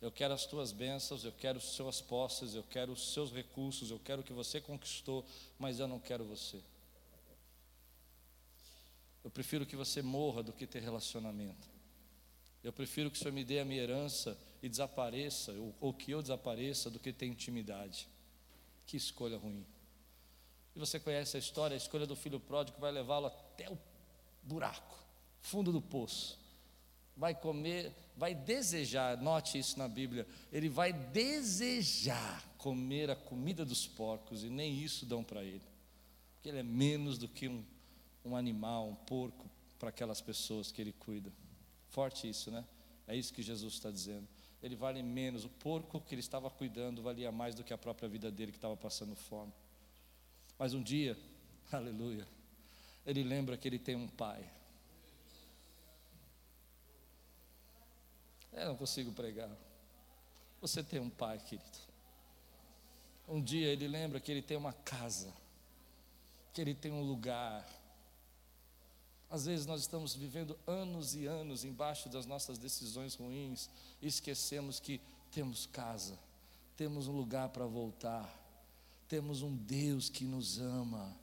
Eu 0.00 0.12
quero 0.12 0.32
as 0.32 0.46
tuas 0.46 0.70
bênçãos, 0.70 1.24
eu 1.24 1.32
quero 1.32 1.58
as 1.58 1.64
suas 1.64 2.00
posses, 2.00 2.54
eu 2.54 2.62
quero 2.62 2.92
os 2.92 3.12
seus 3.12 3.32
recursos, 3.32 3.90
eu 3.90 3.98
quero 3.98 4.20
o 4.20 4.24
que 4.24 4.32
você 4.32 4.60
conquistou, 4.60 5.24
mas 5.58 5.80
eu 5.80 5.88
não 5.88 5.98
quero 5.98 6.24
você. 6.24 6.62
Eu 9.24 9.30
prefiro 9.30 9.66
que 9.66 9.74
você 9.74 10.00
morra 10.00 10.42
do 10.42 10.52
que 10.52 10.66
ter 10.66 10.80
relacionamento. 10.80 11.77
Eu 12.68 12.72
prefiro 12.74 13.10
que 13.10 13.16
o 13.16 13.18
Senhor 13.18 13.32
me 13.32 13.44
dê 13.44 13.60
a 13.60 13.64
minha 13.64 13.80
herança 13.80 14.36
e 14.62 14.68
desapareça, 14.68 15.52
ou, 15.52 15.74
ou 15.80 15.94
que 15.94 16.10
eu 16.10 16.20
desapareça, 16.20 16.90
do 16.90 16.98
que 16.98 17.14
ter 17.14 17.24
intimidade. 17.24 18.06
Que 18.84 18.94
escolha 18.94 19.38
ruim. 19.38 19.64
E 20.76 20.78
você 20.78 21.00
conhece 21.00 21.38
a 21.38 21.40
história, 21.40 21.72
a 21.72 21.78
escolha 21.78 22.06
do 22.06 22.14
filho 22.14 22.38
pródigo 22.38 22.78
vai 22.78 22.92
levá-lo 22.92 23.28
até 23.28 23.70
o 23.70 23.78
buraco, 24.42 24.98
fundo 25.40 25.72
do 25.72 25.80
poço. 25.80 26.38
Vai 27.16 27.34
comer, 27.34 27.90
vai 28.14 28.34
desejar, 28.34 29.16
note 29.16 29.58
isso 29.58 29.78
na 29.78 29.88
Bíblia, 29.88 30.26
ele 30.52 30.68
vai 30.68 30.92
desejar 30.92 32.46
comer 32.58 33.10
a 33.10 33.16
comida 33.16 33.64
dos 33.64 33.86
porcos 33.86 34.44
e 34.44 34.50
nem 34.50 34.78
isso 34.78 35.06
dão 35.06 35.24
para 35.24 35.42
ele, 35.42 35.64
porque 36.34 36.50
ele 36.50 36.58
é 36.58 36.62
menos 36.62 37.16
do 37.16 37.28
que 37.28 37.48
um, 37.48 37.64
um 38.26 38.36
animal, 38.36 38.90
um 38.90 38.94
porco 38.94 39.48
para 39.78 39.88
aquelas 39.88 40.20
pessoas 40.20 40.70
que 40.70 40.82
ele 40.82 40.92
cuida. 40.92 41.32
Forte 41.88 42.28
isso, 42.28 42.50
né? 42.50 42.64
É 43.06 43.16
isso 43.16 43.32
que 43.32 43.42
Jesus 43.42 43.74
está 43.74 43.90
dizendo. 43.90 44.28
Ele 44.62 44.76
vale 44.76 45.02
menos, 45.02 45.44
o 45.44 45.48
porco 45.48 46.00
que 46.00 46.14
ele 46.14 46.20
estava 46.20 46.50
cuidando 46.50 47.02
valia 47.02 47.30
mais 47.30 47.54
do 47.54 47.64
que 47.64 47.72
a 47.72 47.78
própria 47.78 48.08
vida 48.08 48.30
dele 48.30 48.52
que 48.52 48.58
estava 48.58 48.76
passando 48.76 49.14
fome. 49.14 49.52
Mas 50.58 50.74
um 50.74 50.82
dia, 50.82 51.16
aleluia, 51.70 52.26
ele 53.06 53.22
lembra 53.22 53.56
que 53.56 53.68
ele 53.68 53.78
tem 53.78 53.94
um 53.94 54.08
pai. 54.08 54.44
Eu 58.52 58.66
não 58.66 58.76
consigo 58.76 59.12
pregar. 59.12 59.50
Você 60.60 60.82
tem 60.82 60.98
um 60.98 61.08
pai, 61.08 61.38
querido. 61.38 61.78
Um 63.28 63.40
dia 63.40 63.68
ele 63.68 63.86
lembra 63.86 64.18
que 64.18 64.32
ele 64.32 64.42
tem 64.42 64.56
uma 64.56 64.72
casa, 64.72 65.32
que 66.52 66.60
ele 66.60 66.74
tem 66.74 66.90
um 66.90 67.02
lugar, 67.02 67.64
às 69.30 69.44
vezes 69.44 69.66
nós 69.66 69.82
estamos 69.82 70.14
vivendo 70.14 70.58
anos 70.66 71.14
e 71.14 71.26
anos 71.26 71.64
embaixo 71.64 72.08
das 72.08 72.24
nossas 72.24 72.58
decisões 72.58 73.14
ruins 73.14 73.68
e 74.00 74.06
esquecemos 74.06 74.80
que 74.80 75.00
temos 75.30 75.66
casa, 75.66 76.18
temos 76.76 77.08
um 77.08 77.12
lugar 77.12 77.50
para 77.50 77.66
voltar, 77.66 78.26
temos 79.06 79.42
um 79.42 79.54
Deus 79.54 80.08
que 80.08 80.24
nos 80.24 80.58
ama, 80.58 81.14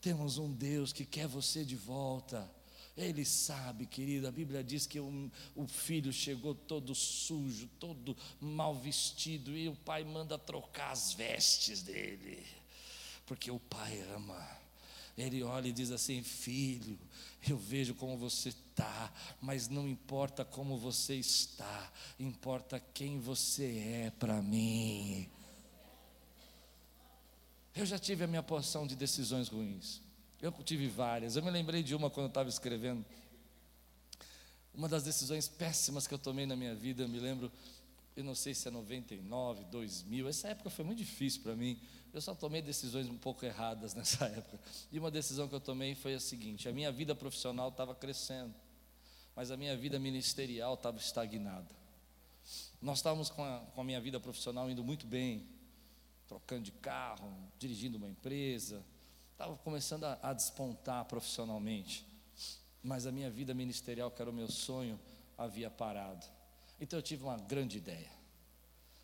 temos 0.00 0.38
um 0.38 0.52
Deus 0.52 0.92
que 0.92 1.04
quer 1.04 1.26
você 1.26 1.64
de 1.64 1.74
volta. 1.74 2.48
Ele 2.96 3.26
sabe, 3.26 3.84
querido, 3.84 4.26
a 4.26 4.32
Bíblia 4.32 4.64
diz 4.64 4.86
que 4.86 4.98
o, 4.98 5.30
o, 5.54 5.66
filho 5.66 6.10
chegou 6.12 6.54
todo 6.54 6.94
sujo, 6.94 7.68
todo 7.78 8.16
mal 8.40 8.74
vestido, 8.74 9.54
e 9.54 9.68
o 9.68 9.76
pai 9.76 10.02
manda 10.02 10.38
trocar 10.38 10.92
as 10.92 11.12
vestes 11.12 11.82
dele, 11.82 12.46
porque 13.26 13.50
o 13.50 13.60
pai 13.60 14.00
ama. 14.14 14.55
Ele 15.16 15.42
olha 15.42 15.68
e 15.68 15.72
diz 15.72 15.90
assim: 15.90 16.22
Filho, 16.22 16.98
eu 17.48 17.56
vejo 17.56 17.94
como 17.94 18.16
você 18.18 18.50
está, 18.50 19.12
mas 19.40 19.68
não 19.68 19.88
importa 19.88 20.44
como 20.44 20.76
você 20.76 21.14
está, 21.14 21.92
importa 22.18 22.78
quem 22.92 23.18
você 23.18 24.04
é 24.04 24.12
para 24.18 24.42
mim. 24.42 25.28
Eu 27.74 27.84
já 27.84 27.98
tive 27.98 28.24
a 28.24 28.26
minha 28.26 28.42
porção 28.42 28.86
de 28.86 28.96
decisões 28.96 29.48
ruins. 29.48 30.00
Eu 30.40 30.52
tive 30.64 30.88
várias. 30.88 31.36
Eu 31.36 31.42
me 31.42 31.50
lembrei 31.50 31.82
de 31.82 31.94
uma 31.94 32.10
quando 32.10 32.24
eu 32.24 32.28
estava 32.28 32.48
escrevendo. 32.48 33.04
Uma 34.74 34.88
das 34.88 35.02
decisões 35.02 35.48
péssimas 35.48 36.06
que 36.06 36.12
eu 36.12 36.18
tomei 36.18 36.46
na 36.46 36.56
minha 36.56 36.74
vida, 36.74 37.02
eu 37.02 37.08
me 37.08 37.18
lembro, 37.18 37.50
eu 38.16 38.24
não 38.24 38.34
sei 38.34 38.54
se 38.54 38.66
é 38.66 38.70
99, 38.70 39.64
2000, 39.64 40.28
essa 40.28 40.48
época 40.48 40.70
foi 40.70 40.84
muito 40.84 40.98
difícil 40.98 41.42
para 41.42 41.54
mim. 41.54 41.78
Eu 42.14 42.20
só 42.22 42.34
tomei 42.34 42.62
decisões 42.62 43.08
um 43.08 43.18
pouco 43.18 43.44
erradas 43.44 43.92
nessa 43.94 44.24
época. 44.24 44.58
E 44.90 44.98
uma 44.98 45.10
decisão 45.10 45.46
que 45.46 45.54
eu 45.54 45.60
tomei 45.60 45.94
foi 45.94 46.14
a 46.14 46.20
seguinte: 46.20 46.66
a 46.66 46.72
minha 46.72 46.90
vida 46.90 47.14
profissional 47.14 47.68
estava 47.68 47.94
crescendo, 47.94 48.54
mas 49.34 49.50
a 49.50 49.56
minha 49.56 49.76
vida 49.76 49.98
ministerial 49.98 50.74
estava 50.74 50.96
estagnada. 50.96 51.68
Nós 52.80 52.98
estávamos 52.98 53.28
com 53.28 53.44
a, 53.44 53.60
com 53.74 53.82
a 53.82 53.84
minha 53.84 54.00
vida 54.00 54.18
profissional 54.18 54.70
indo 54.70 54.82
muito 54.82 55.06
bem, 55.06 55.46
trocando 56.26 56.62
de 56.62 56.72
carro, 56.72 57.30
dirigindo 57.58 57.98
uma 57.98 58.08
empresa, 58.08 58.82
estava 59.32 59.54
começando 59.58 60.04
a, 60.04 60.18
a 60.22 60.32
despontar 60.32 61.04
profissionalmente, 61.04 62.06
mas 62.82 63.06
a 63.06 63.12
minha 63.12 63.30
vida 63.30 63.52
ministerial, 63.52 64.10
que 64.10 64.22
era 64.22 64.30
o 64.30 64.34
meu 64.34 64.50
sonho, 64.50 64.98
havia 65.36 65.70
parado. 65.70 66.26
Então 66.80 66.98
eu 66.98 67.02
tive 67.02 67.24
uma 67.24 67.36
grande 67.36 67.78
ideia. 67.78 68.10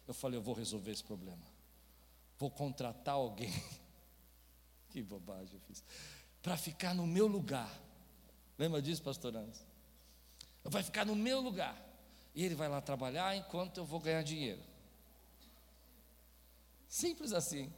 Eu 0.06 0.14
falei, 0.14 0.38
eu 0.38 0.42
vou 0.42 0.54
resolver 0.54 0.90
esse 0.90 1.04
problema 1.04 1.52
vou 2.42 2.50
contratar 2.50 3.14
alguém. 3.14 3.52
que 4.90 5.00
bobagem 5.00 5.54
eu 5.54 5.60
fiz. 5.60 5.84
Para 6.42 6.56
ficar 6.56 6.92
no 6.92 7.06
meu 7.06 7.28
lugar. 7.28 7.72
Lembra 8.58 8.82
disso, 8.82 9.00
pastor 9.00 9.36
Anderson? 9.36 9.64
Vai 10.64 10.82
ficar 10.82 11.06
no 11.06 11.14
meu 11.14 11.40
lugar. 11.40 11.80
E 12.34 12.44
ele 12.44 12.56
vai 12.56 12.68
lá 12.68 12.80
trabalhar 12.80 13.36
enquanto 13.36 13.78
eu 13.78 13.84
vou 13.84 14.00
ganhar 14.00 14.22
dinheiro. 14.24 14.60
Simples 16.88 17.32
assim. 17.32 17.72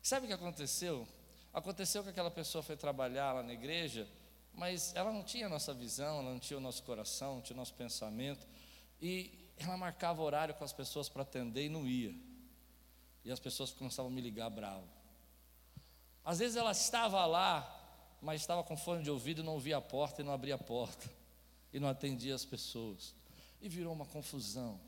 Sabe 0.00 0.26
o 0.26 0.28
que 0.28 0.34
aconteceu? 0.34 1.06
Aconteceu 1.52 2.04
que 2.04 2.10
aquela 2.10 2.30
pessoa 2.30 2.62
foi 2.62 2.76
trabalhar 2.76 3.32
lá 3.32 3.42
na 3.42 3.52
igreja, 3.52 4.08
mas 4.54 4.94
ela 4.94 5.12
não 5.12 5.22
tinha 5.22 5.46
a 5.46 5.48
nossa 5.48 5.72
visão, 5.72 6.20
ela 6.20 6.30
não 6.30 6.38
tinha 6.38 6.58
o 6.58 6.60
nosso 6.60 6.82
coração, 6.82 7.36
não 7.36 7.42
tinha 7.42 7.54
o 7.54 7.58
nosso 7.58 7.74
pensamento, 7.74 8.46
e 9.00 9.32
ela 9.56 9.76
marcava 9.76 10.22
horário 10.22 10.54
com 10.54 10.64
as 10.64 10.72
pessoas 10.72 11.08
para 11.08 11.22
atender 11.22 11.66
e 11.66 11.68
não 11.68 11.86
ia. 11.86 12.14
E 13.24 13.30
as 13.30 13.40
pessoas 13.40 13.70
começavam 13.70 14.10
a 14.10 14.14
me 14.14 14.20
ligar 14.20 14.48
bravo. 14.50 14.88
Às 16.24 16.38
vezes 16.38 16.56
ela 16.56 16.72
estava 16.72 17.24
lá, 17.26 17.74
mas 18.20 18.40
estava 18.40 18.62
com 18.62 18.76
fone 18.76 19.02
de 19.02 19.10
ouvido 19.10 19.40
e 19.40 19.44
não 19.44 19.54
ouvia 19.54 19.76
a 19.76 19.80
porta 19.80 20.20
e 20.20 20.24
não 20.24 20.32
abria 20.32 20.54
a 20.54 20.58
porta. 20.58 21.08
E 21.70 21.78
não 21.78 21.86
atendia 21.86 22.34
as 22.34 22.46
pessoas. 22.46 23.14
E 23.60 23.68
virou 23.68 23.92
uma 23.92 24.06
confusão. 24.06 24.80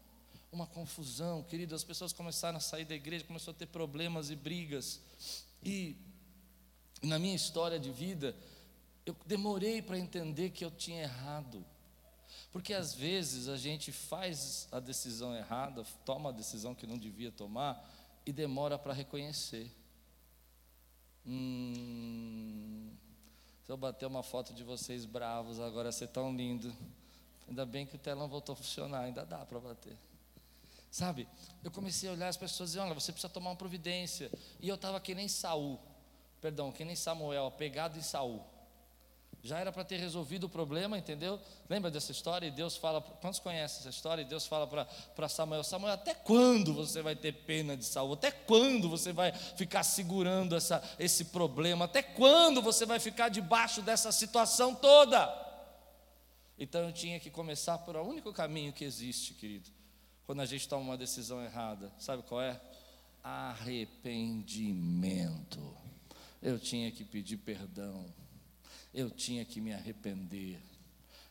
Uma 0.51 0.67
confusão, 0.67 1.43
querido. 1.43 1.75
As 1.75 1.85
pessoas 1.85 2.11
começaram 2.11 2.57
a 2.57 2.61
sair 2.61 2.87
da 2.87 2.95
igreja, 2.95 3.23
começou 3.27 3.53
a 3.53 3.55
ter 3.55 3.67
problemas 3.67 4.31
e 4.31 4.35
brigas. 4.35 4.99
E 5.63 5.95
na 7.03 7.19
minha 7.19 7.37
história 7.37 7.79
de 7.79 7.91
vida, 7.91 8.35
eu 9.11 9.17
demorei 9.27 9.83
para 9.83 9.99
entender 9.99 10.51
que 10.51 10.65
eu 10.65 10.71
tinha 10.71 11.03
errado. 11.03 11.65
Porque 12.53 12.73
às 12.73 12.95
vezes 12.95 13.49
a 13.49 13.57
gente 13.57 13.93
faz 13.93 14.69
a 14.73 14.81
decisão 14.81 15.35
errada, 15.37 15.85
toma 16.05 16.31
a 16.31 16.33
decisão 16.33 16.75
que 16.75 16.87
não 16.87 16.99
devia 16.99 17.31
tomar 17.31 17.89
e 18.27 18.33
demora 18.33 18.79
para 18.79 18.93
reconhecer. 18.93 19.71
Hum, 21.27 22.91
se 23.65 23.71
eu 23.71 23.77
bater 23.77 24.07
uma 24.07 24.23
foto 24.23 24.53
de 24.53 24.65
vocês 24.65 25.05
bravos, 25.05 25.61
agora 25.61 25.93
ser 25.93 26.09
tão 26.09 26.35
lindo. 26.35 26.75
Ainda 27.49 27.67
bem 27.67 27.87
que 27.87 27.97
o 27.97 27.99
telão 27.99 28.29
voltou 28.29 28.53
a 28.53 28.57
funcionar, 28.57 29.01
ainda 29.01 29.25
dá 29.25 29.45
para 29.45 29.61
bater. 29.61 29.97
Sabe, 30.91 31.29
eu 31.63 31.71
comecei 31.71 32.09
a 32.09 32.13
olhar 32.13 32.29
as 32.29 32.37
pessoas 32.37 32.75
e 32.75 32.79
olha, 32.79 32.95
você 32.95 33.13
precisa 33.13 33.33
tomar 33.33 33.51
uma 33.51 33.57
providência. 33.57 34.31
E 34.61 34.69
eu 34.69 34.75
estava 34.75 35.01
que 35.01 35.15
nem 35.15 35.29
Saul, 35.29 35.81
perdão, 36.41 36.73
que 36.73 36.85
nem 36.85 36.97
Samuel, 36.97 37.47
apegado 37.47 37.97
em 37.97 38.03
Saul. 38.03 38.45
Já 39.43 39.59
era 39.59 39.73
para 39.73 39.83
ter 39.85 39.97
resolvido 39.97 40.45
o 40.45 40.51
problema, 40.51 40.99
entendeu? 40.99 41.41
Lembra 41.69 41.91
dessa 41.91 42.13
história? 42.13 42.47
E 42.47 42.51
Deus 42.51 42.77
fala, 42.77 43.01
quantos 43.01 43.41
conhecem 43.41 43.79
essa 43.79 43.89
história? 43.89 44.21
E 44.21 44.25
Deus 44.25 44.47
fala 44.47 44.67
para 44.67 45.29
Samuel: 45.29 45.65
Samuel, 45.65 45.95
até 45.95 46.13
quando 46.13 46.75
você 46.75 47.01
vai 47.01 47.17
ter 47.17 47.33
pena 47.33 47.75
de 47.75 47.87
Saul? 47.87 48.13
Até 48.13 48.31
quando 48.31 48.91
você 48.91 49.15
vai 49.15 49.33
ficar 49.33 49.83
segurando 49.83 50.55
essa, 50.55 50.83
esse 50.99 51.25
problema? 51.27 51.85
Até 51.87 52.03
quando 52.03 52.61
você 52.61 52.85
vai 52.85 53.01
ficar 53.01 53.31
debaixo 53.31 53.81
dessa 53.81 54.13
situação 54.13 54.75
toda? 54.75 55.35
Então 56.59 56.83
eu 56.83 56.93
tinha 56.93 57.19
que 57.19 57.31
começar 57.31 57.79
por 57.79 57.97
o 57.97 58.03
único 58.03 58.35
caminho 58.35 58.75
que 58.75 58.85
existe, 58.85 59.33
querido, 59.33 59.71
quando 60.27 60.41
a 60.41 60.47
gente 60.47 60.69
toma 60.69 60.83
uma 60.83 60.99
decisão 60.99 61.43
errada. 61.43 61.91
Sabe 61.99 62.23
qual 62.25 62.43
é? 62.43 62.61
Arrependimento. 63.25 65.75
Eu 66.43 66.59
tinha 66.59 66.91
que 66.91 67.05
pedir 67.05 67.39
perdão 67.39 68.20
eu 68.93 69.11
tinha 69.11 69.45
que 69.45 69.61
me 69.61 69.73
arrepender. 69.73 70.61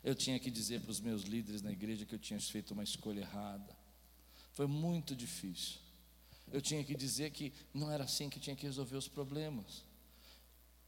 Eu 0.02 0.14
tinha 0.14 0.38
que 0.38 0.50
dizer 0.50 0.80
para 0.80 0.90
os 0.90 1.00
meus 1.00 1.22
líderes 1.22 1.62
na 1.62 1.70
igreja 1.70 2.06
que 2.06 2.14
eu 2.14 2.18
tinha 2.18 2.40
feito 2.40 2.72
uma 2.72 2.82
escolha 2.82 3.20
errada. 3.20 3.76
Foi 4.52 4.66
muito 4.66 5.14
difícil. 5.14 5.78
Eu 6.50 6.60
tinha 6.60 6.82
que 6.82 6.94
dizer 6.94 7.30
que 7.30 7.52
não 7.72 7.90
era 7.90 8.04
assim 8.04 8.28
que 8.28 8.40
tinha 8.40 8.56
que 8.56 8.66
resolver 8.66 8.96
os 8.96 9.08
problemas. 9.08 9.84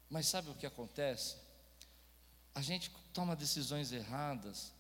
Mas 0.09 0.27
sabe 0.27 0.51
o 0.51 0.55
que 0.55 0.67
acontece? 0.67 1.37
A 2.55 2.61
gente 2.61 2.91
toma 3.13 3.37
decisões 3.37 3.93
erradas, 3.93 4.73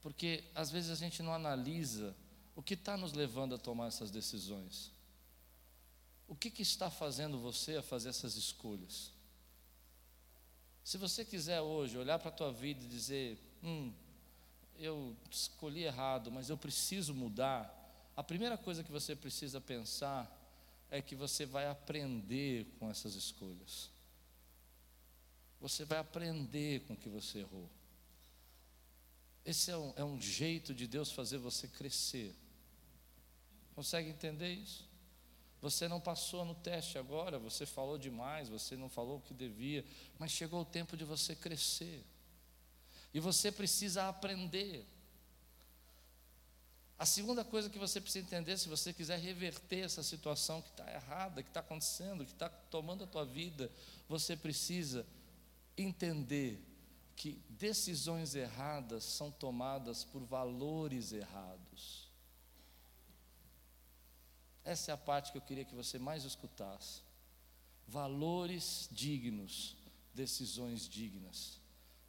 porque 0.00 0.44
às 0.54 0.70
vezes 0.70 0.90
a 0.90 0.94
gente 0.94 1.22
não 1.22 1.34
analisa 1.34 2.16
o 2.54 2.62
que 2.62 2.74
está 2.74 2.96
nos 2.96 3.12
levando 3.12 3.54
a 3.54 3.58
tomar 3.58 3.88
essas 3.88 4.10
decisões. 4.10 4.92
O 6.28 6.34
que, 6.34 6.50
que 6.50 6.62
está 6.62 6.90
fazendo 6.90 7.38
você 7.38 7.76
a 7.76 7.82
fazer 7.82 8.08
essas 8.08 8.36
escolhas? 8.36 9.12
Se 10.86 10.96
você 10.98 11.24
quiser 11.24 11.60
hoje 11.60 11.98
olhar 11.98 12.16
para 12.16 12.28
a 12.28 12.32
tua 12.32 12.52
vida 12.52 12.84
e 12.84 12.86
dizer, 12.86 13.36
hum, 13.60 13.92
eu 14.78 15.16
escolhi 15.28 15.82
errado, 15.82 16.30
mas 16.30 16.48
eu 16.48 16.56
preciso 16.56 17.12
mudar, 17.12 17.74
a 18.14 18.22
primeira 18.22 18.56
coisa 18.56 18.84
que 18.84 18.92
você 18.92 19.16
precisa 19.16 19.60
pensar 19.60 20.30
é 20.88 21.02
que 21.02 21.16
você 21.16 21.44
vai 21.44 21.66
aprender 21.66 22.68
com 22.78 22.88
essas 22.88 23.16
escolhas. 23.16 23.90
Você 25.60 25.84
vai 25.84 25.98
aprender 25.98 26.82
com 26.82 26.94
o 26.94 26.96
que 26.96 27.08
você 27.08 27.40
errou. 27.40 27.68
Esse 29.44 29.72
é 29.72 29.76
um, 29.76 29.92
é 29.96 30.04
um 30.04 30.20
jeito 30.20 30.72
de 30.72 30.86
Deus 30.86 31.10
fazer 31.10 31.38
você 31.38 31.66
crescer. 31.66 32.32
Consegue 33.74 34.08
entender 34.08 34.54
isso? 34.54 34.85
Você 35.66 35.88
não 35.88 36.00
passou 36.00 36.44
no 36.44 36.54
teste 36.54 36.96
agora, 36.96 37.40
você 37.40 37.66
falou 37.66 37.98
demais, 37.98 38.48
você 38.48 38.76
não 38.76 38.88
falou 38.88 39.16
o 39.16 39.20
que 39.20 39.34
devia, 39.34 39.84
mas 40.16 40.30
chegou 40.30 40.60
o 40.60 40.64
tempo 40.64 40.96
de 40.96 41.02
você 41.02 41.34
crescer. 41.34 42.04
E 43.12 43.18
você 43.18 43.50
precisa 43.50 44.08
aprender. 44.08 44.86
A 46.96 47.04
segunda 47.04 47.44
coisa 47.44 47.68
que 47.68 47.80
você 47.80 48.00
precisa 48.00 48.24
entender, 48.24 48.56
se 48.56 48.68
você 48.68 48.92
quiser 48.92 49.18
reverter 49.18 49.80
essa 49.80 50.04
situação 50.04 50.62
que 50.62 50.68
está 50.68 50.88
errada, 50.88 51.42
que 51.42 51.50
está 51.50 51.58
acontecendo, 51.58 52.24
que 52.24 52.30
está 52.30 52.48
tomando 52.48 53.02
a 53.02 53.08
tua 53.08 53.24
vida, 53.24 53.68
você 54.08 54.36
precisa 54.36 55.04
entender 55.76 56.62
que 57.16 57.42
decisões 57.50 58.36
erradas 58.36 59.02
são 59.02 59.32
tomadas 59.32 60.04
por 60.04 60.22
valores 60.22 61.10
errados. 61.10 62.05
Essa 64.66 64.90
é 64.90 64.94
a 64.94 64.98
parte 64.98 65.30
que 65.30 65.38
eu 65.38 65.42
queria 65.42 65.64
que 65.64 65.76
você 65.76 65.96
mais 65.96 66.24
escutasse. 66.24 67.00
Valores 67.86 68.88
dignos, 68.90 69.76
decisões 70.12 70.88
dignas. 70.88 71.60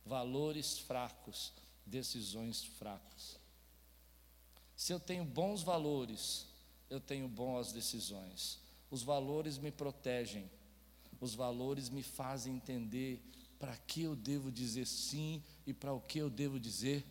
Valores 0.03 0.79
fracos, 0.79 1.53
decisões 1.85 2.63
fracas. 2.63 3.37
Se 4.75 4.91
eu 4.91 4.99
tenho 4.99 5.23
bons 5.23 5.61
valores, 5.61 6.47
eu 6.89 6.99
tenho 6.99 7.27
boas 7.27 7.71
decisões. 7.71 8.59
Os 8.89 9.03
valores 9.03 9.59
me 9.59 9.71
protegem. 9.71 10.49
Os 11.21 11.35
valores 11.35 11.89
me 11.89 12.01
fazem 12.01 12.55
entender 12.55 13.21
para 13.59 13.77
que 13.77 14.01
eu 14.01 14.15
devo 14.15 14.51
dizer 14.51 14.87
sim 14.87 15.43
e 15.65 15.73
para 15.73 15.93
o 15.93 16.01
que 16.01 16.17
eu 16.17 16.29
devo 16.29 16.59
dizer 16.59 17.05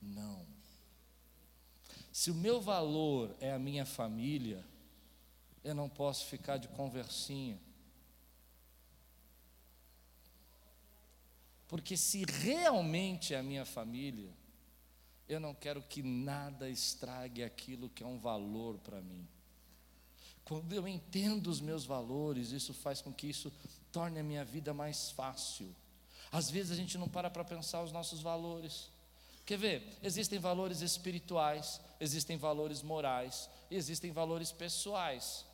não. 0.00 0.46
Se 2.12 2.30
o 2.30 2.34
meu 2.34 2.60
valor 2.60 3.34
é 3.40 3.52
a 3.52 3.58
minha 3.58 3.86
família, 3.86 4.62
eu 5.62 5.74
não 5.74 5.88
posso 5.88 6.26
ficar 6.26 6.56
de 6.56 6.68
conversinha. 6.68 7.58
Porque 11.68 11.96
se 11.96 12.24
realmente 12.24 13.32
é 13.32 13.38
a 13.38 13.42
minha 13.42 13.64
família, 13.64 14.30
eu 15.28 15.38
não 15.38 15.54
quero 15.54 15.80
que 15.82 16.02
nada 16.02 16.68
estrague 16.68 17.44
aquilo 17.44 17.88
que 17.88 18.02
é 18.02 18.06
um 18.06 18.18
valor 18.18 18.78
para 18.78 19.00
mim. 19.00 19.26
Quando 20.44 20.72
eu 20.72 20.88
entendo 20.88 21.46
os 21.46 21.60
meus 21.60 21.84
valores, 21.84 22.50
isso 22.50 22.74
faz 22.74 23.00
com 23.00 23.12
que 23.12 23.28
isso 23.28 23.52
torne 23.92 24.18
a 24.18 24.24
minha 24.24 24.44
vida 24.44 24.74
mais 24.74 25.12
fácil. 25.12 25.72
Às 26.32 26.50
vezes 26.50 26.72
a 26.72 26.74
gente 26.74 26.98
não 26.98 27.08
para 27.08 27.30
para 27.30 27.44
pensar 27.44 27.84
os 27.84 27.92
nossos 27.92 28.20
valores. 28.20 28.90
Quer 29.46 29.58
ver? 29.58 29.98
Existem 30.02 30.40
valores 30.40 30.80
espirituais, 30.80 31.80
existem 32.00 32.36
valores 32.36 32.82
morais, 32.82 33.48
existem 33.70 34.10
valores 34.10 34.50
pessoais. 34.50 35.44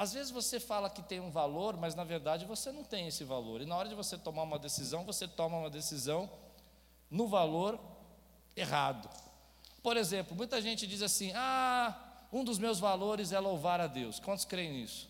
Às 0.00 0.14
vezes 0.14 0.32
você 0.32 0.58
fala 0.58 0.88
que 0.88 1.02
tem 1.02 1.20
um 1.20 1.30
valor, 1.30 1.76
mas 1.76 1.94
na 1.94 2.04
verdade 2.04 2.46
você 2.46 2.72
não 2.72 2.82
tem 2.82 3.08
esse 3.08 3.22
valor. 3.22 3.60
E 3.60 3.66
na 3.66 3.76
hora 3.76 3.86
de 3.86 3.94
você 3.94 4.16
tomar 4.16 4.44
uma 4.44 4.58
decisão, 4.58 5.04
você 5.04 5.28
toma 5.28 5.58
uma 5.58 5.68
decisão 5.68 6.30
no 7.10 7.28
valor 7.28 7.78
errado. 8.56 9.10
Por 9.82 9.98
exemplo, 9.98 10.34
muita 10.34 10.58
gente 10.62 10.86
diz 10.86 11.02
assim: 11.02 11.32
ah, 11.34 11.94
um 12.32 12.42
dos 12.42 12.58
meus 12.58 12.80
valores 12.80 13.30
é 13.30 13.38
louvar 13.38 13.78
a 13.78 13.86
Deus. 13.86 14.18
Quantos 14.18 14.46
creem 14.46 14.72
nisso? 14.72 15.06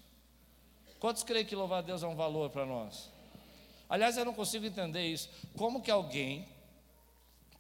Quantos 0.99 1.23
creem 1.23 1.47
que 1.47 1.55
louvar 1.55 1.79
a 1.79 1.83
Deus 1.83 2.03
é 2.03 2.09
um 2.09 2.17
valor 2.17 2.51
para 2.51 2.67
nós? 2.67 3.13
Aliás, 3.89 4.17
eu 4.17 4.25
não 4.25 4.35
consigo 4.35 4.67
entender 4.67 5.07
isso. 5.07 5.31
Como 5.57 5.83
que 5.83 5.91
alguém 5.93 6.49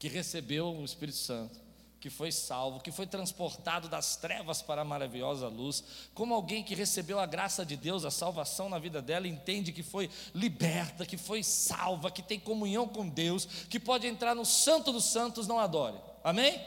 que 0.01 0.09
recebeu 0.09 0.75
o 0.75 0.85
Espírito 0.85 1.19
Santo, 1.19 1.61
que 2.01 2.09
foi 2.09 2.33
salvo, 2.33 2.81
que 2.81 2.91
foi 2.91 3.07
transportado 3.07 3.87
das 3.87 4.17
trevas 4.17 4.63
para 4.63 4.81
a 4.81 4.85
maravilhosa 4.85 5.49
luz, 5.49 5.85
como 6.15 6.35
alguém 6.35 6.65
que 6.65 6.75
recebeu 6.75 7.21
a 7.21 7.27
graça 7.27 7.65
de 7.65 7.77
Deus, 7.77 8.07
a 8.07 8.11
salvação 8.11 8.71
na 8.71 8.79
vida 8.79 9.03
dela, 9.03 9.29
entende 9.29 9.71
que 9.71 9.83
foi 9.83 10.09
liberta, 10.35 11.05
que 11.05 11.19
foi 11.19 11.43
salva, 11.43 12.11
que 12.11 12.23
tem 12.23 12.41
comunhão 12.41 12.89
com 12.89 13.07
Deus, 13.07 13.45
que 13.69 13.79
pode 13.79 14.07
entrar 14.07 14.35
no 14.35 14.47
Santo 14.47 14.93
dos 14.93 15.05
Santos, 15.05 15.47
não 15.47 15.59
adore. 15.59 15.99
Amém? 16.25 16.59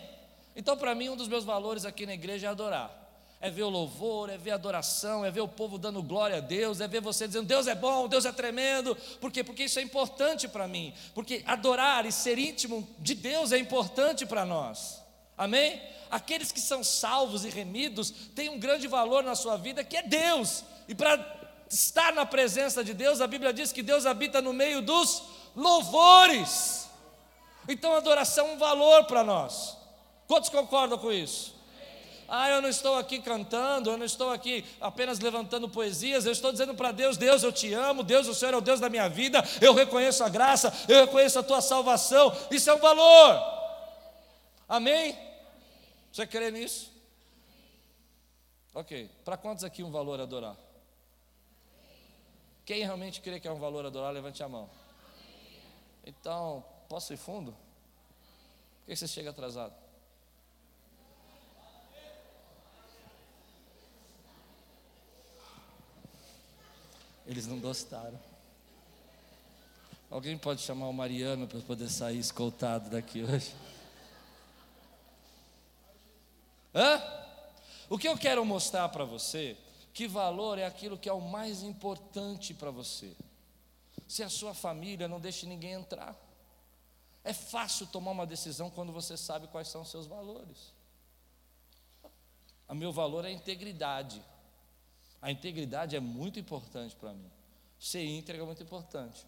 Então, 0.55 0.77
para 0.77 0.93
mim, 0.93 1.09
um 1.09 1.17
dos 1.17 1.27
meus 1.27 1.43
valores 1.43 1.83
aqui 1.83 2.05
na 2.05 2.13
igreja 2.13 2.45
é 2.45 2.49
adorar. 2.51 3.01
é 3.43 3.49
ver 3.49 3.63
o 3.63 3.69
louvor, 3.69 4.29
é 4.29 4.37
ver 4.37 4.51
a 4.51 4.55
adoração, 4.55 5.25
é 5.25 5.29
ver 5.29 5.41
o 5.41 5.47
povo 5.49 5.77
dando 5.77 6.01
glória 6.01 6.37
a 6.37 6.39
Deus, 6.39 6.79
é 6.79 6.87
ver 6.87 7.01
você 7.01 7.27
dizendo 7.27 7.45
Deus 7.45 7.67
é 7.67 7.75
bom, 7.75 8.07
Deus 8.07 8.23
é 8.23 8.31
tremendo. 8.31 8.95
Por 9.19 9.33
quê? 9.33 9.43
Porque 9.43 9.65
isso 9.65 9.79
é 9.79 9.81
importante 9.81 10.47
para 10.47 10.65
mim. 10.65 10.93
Porque 11.13 11.43
adorar 11.45 12.05
e 12.05 12.11
ser 12.11 12.39
íntimo 12.39 12.87
de 12.99 13.13
Deus 13.13 13.51
é 13.51 13.57
importante 13.57 14.25
para 14.25 14.45
nós. 14.45 15.02
Amém? 15.37 15.81
Aqueles 16.09 16.51
que 16.51 16.59
são 16.59 16.83
salvos 16.83 17.43
e 17.43 17.49
remidos 17.49 18.11
têm 18.35 18.49
um 18.49 18.59
grande 18.59 18.87
valor 18.87 19.23
na 19.23 19.35
sua 19.35 19.57
vida 19.57 19.83
que 19.83 19.97
é 19.97 20.03
Deus. 20.03 20.63
E 20.87 20.93
para 20.93 21.17
estar 21.69 22.13
na 22.13 22.25
presença 22.25 22.83
de 22.83 22.93
Deus, 22.93 23.19
a 23.19 23.27
Bíblia 23.27 23.51
diz 23.51 23.71
que 23.71 23.81
Deus 23.81 24.05
habita 24.05 24.41
no 24.41 24.53
meio 24.53 24.81
dos 24.81 25.23
louvores. 25.55 26.87
Então, 27.67 27.93
a 27.93 27.97
adoração 27.97 28.49
é 28.49 28.51
um 28.53 28.57
valor 28.57 29.05
para 29.05 29.23
nós. 29.23 29.77
Quantos 30.27 30.49
concordam 30.49 30.97
com 30.97 31.11
isso? 31.11 31.53
Ah, 32.27 32.49
eu 32.49 32.61
não 32.61 32.69
estou 32.69 32.97
aqui 32.97 33.19
cantando, 33.19 33.89
eu 33.89 33.97
não 33.97 34.05
estou 34.05 34.31
aqui 34.31 34.63
apenas 34.79 35.19
levantando 35.19 35.67
poesias, 35.67 36.25
eu 36.25 36.31
estou 36.31 36.51
dizendo 36.51 36.73
para 36.73 36.91
Deus: 36.91 37.17
Deus, 37.17 37.43
eu 37.43 37.51
te 37.51 37.73
amo, 37.73 38.01
Deus, 38.03 38.27
o 38.27 38.33
Senhor 38.33 38.53
é 38.53 38.57
o 38.57 38.61
Deus 38.61 38.79
da 38.79 38.89
minha 38.89 39.09
vida, 39.09 39.43
eu 39.61 39.73
reconheço 39.73 40.23
a 40.23 40.29
graça, 40.29 40.73
eu 40.87 41.01
reconheço 41.01 41.37
a 41.37 41.43
tua 41.43 41.61
salvação, 41.61 42.35
isso 42.49 42.69
é 42.69 42.73
um 42.73 42.79
valor. 42.79 43.62
Amém? 44.73 45.15
Você 46.11 46.25
crê 46.25 46.49
nisso? 46.49 46.91
Ok, 48.73 49.07
para 49.23 49.37
quantos 49.37 49.63
aqui 49.63 49.83
um 49.83 49.91
valor 49.91 50.19
adorar? 50.19 50.57
Quem 52.65 52.83
realmente 52.83 53.21
crê 53.21 53.39
que 53.39 53.47
é 53.47 53.51
um 53.51 53.59
valor 53.59 53.85
adorar, 53.85 54.11
levante 54.11 54.41
a 54.41 54.49
mão. 54.49 54.67
Então, 56.03 56.65
posso 56.89 57.13
ir 57.13 57.17
fundo? 57.17 57.51
Por 57.51 58.87
que 58.87 58.95
você 58.95 59.07
chega 59.07 59.29
atrasado? 59.29 59.75
Eles 67.27 67.45
não 67.45 67.59
gostaram. 67.59 68.19
Alguém 70.09 70.35
pode 70.35 70.61
chamar 70.61 70.87
o 70.87 70.93
Mariano 70.93 71.47
para 71.47 71.59
poder 71.59 71.89
sair 71.89 72.17
escoltado 72.17 72.89
daqui 72.89 73.21
hoje? 73.21 73.53
Hã? 76.73 77.01
O 77.89 77.97
que 77.97 78.07
eu 78.07 78.17
quero 78.17 78.43
mostrar 78.45 78.89
para 78.89 79.05
você, 79.05 79.57
que 79.93 80.07
valor 80.07 80.57
é 80.57 80.65
aquilo 80.65 80.97
que 80.97 81.07
é 81.07 81.13
o 81.13 81.21
mais 81.21 81.61
importante 81.61 82.53
para 82.53 82.71
você. 82.71 83.15
Se 84.07 84.23
a 84.23 84.29
sua 84.29 84.53
família 84.53 85.07
não 85.07 85.19
deixa 85.19 85.45
ninguém 85.45 85.73
entrar. 85.73 86.15
É 87.23 87.31
fácil 87.31 87.87
tomar 87.87 88.11
uma 88.11 88.25
decisão 88.25 88.69
quando 88.69 88.91
você 88.91 89.15
sabe 89.15 89.47
quais 89.47 89.67
são 89.67 89.81
os 89.81 89.89
seus 89.89 90.07
valores. 90.07 90.73
O 92.67 92.75
meu 92.75 92.91
valor 92.91 93.23
é 93.23 93.27
a 93.27 93.31
integridade. 93.31 94.21
A 95.21 95.31
integridade 95.31 95.95
é 95.95 95.99
muito 95.99 96.39
importante 96.39 96.95
para 96.95 97.13
mim. 97.13 97.31
Ser 97.79 98.03
íntegro 98.03 98.43
é 98.43 98.45
muito 98.45 98.63
importante. 98.63 99.25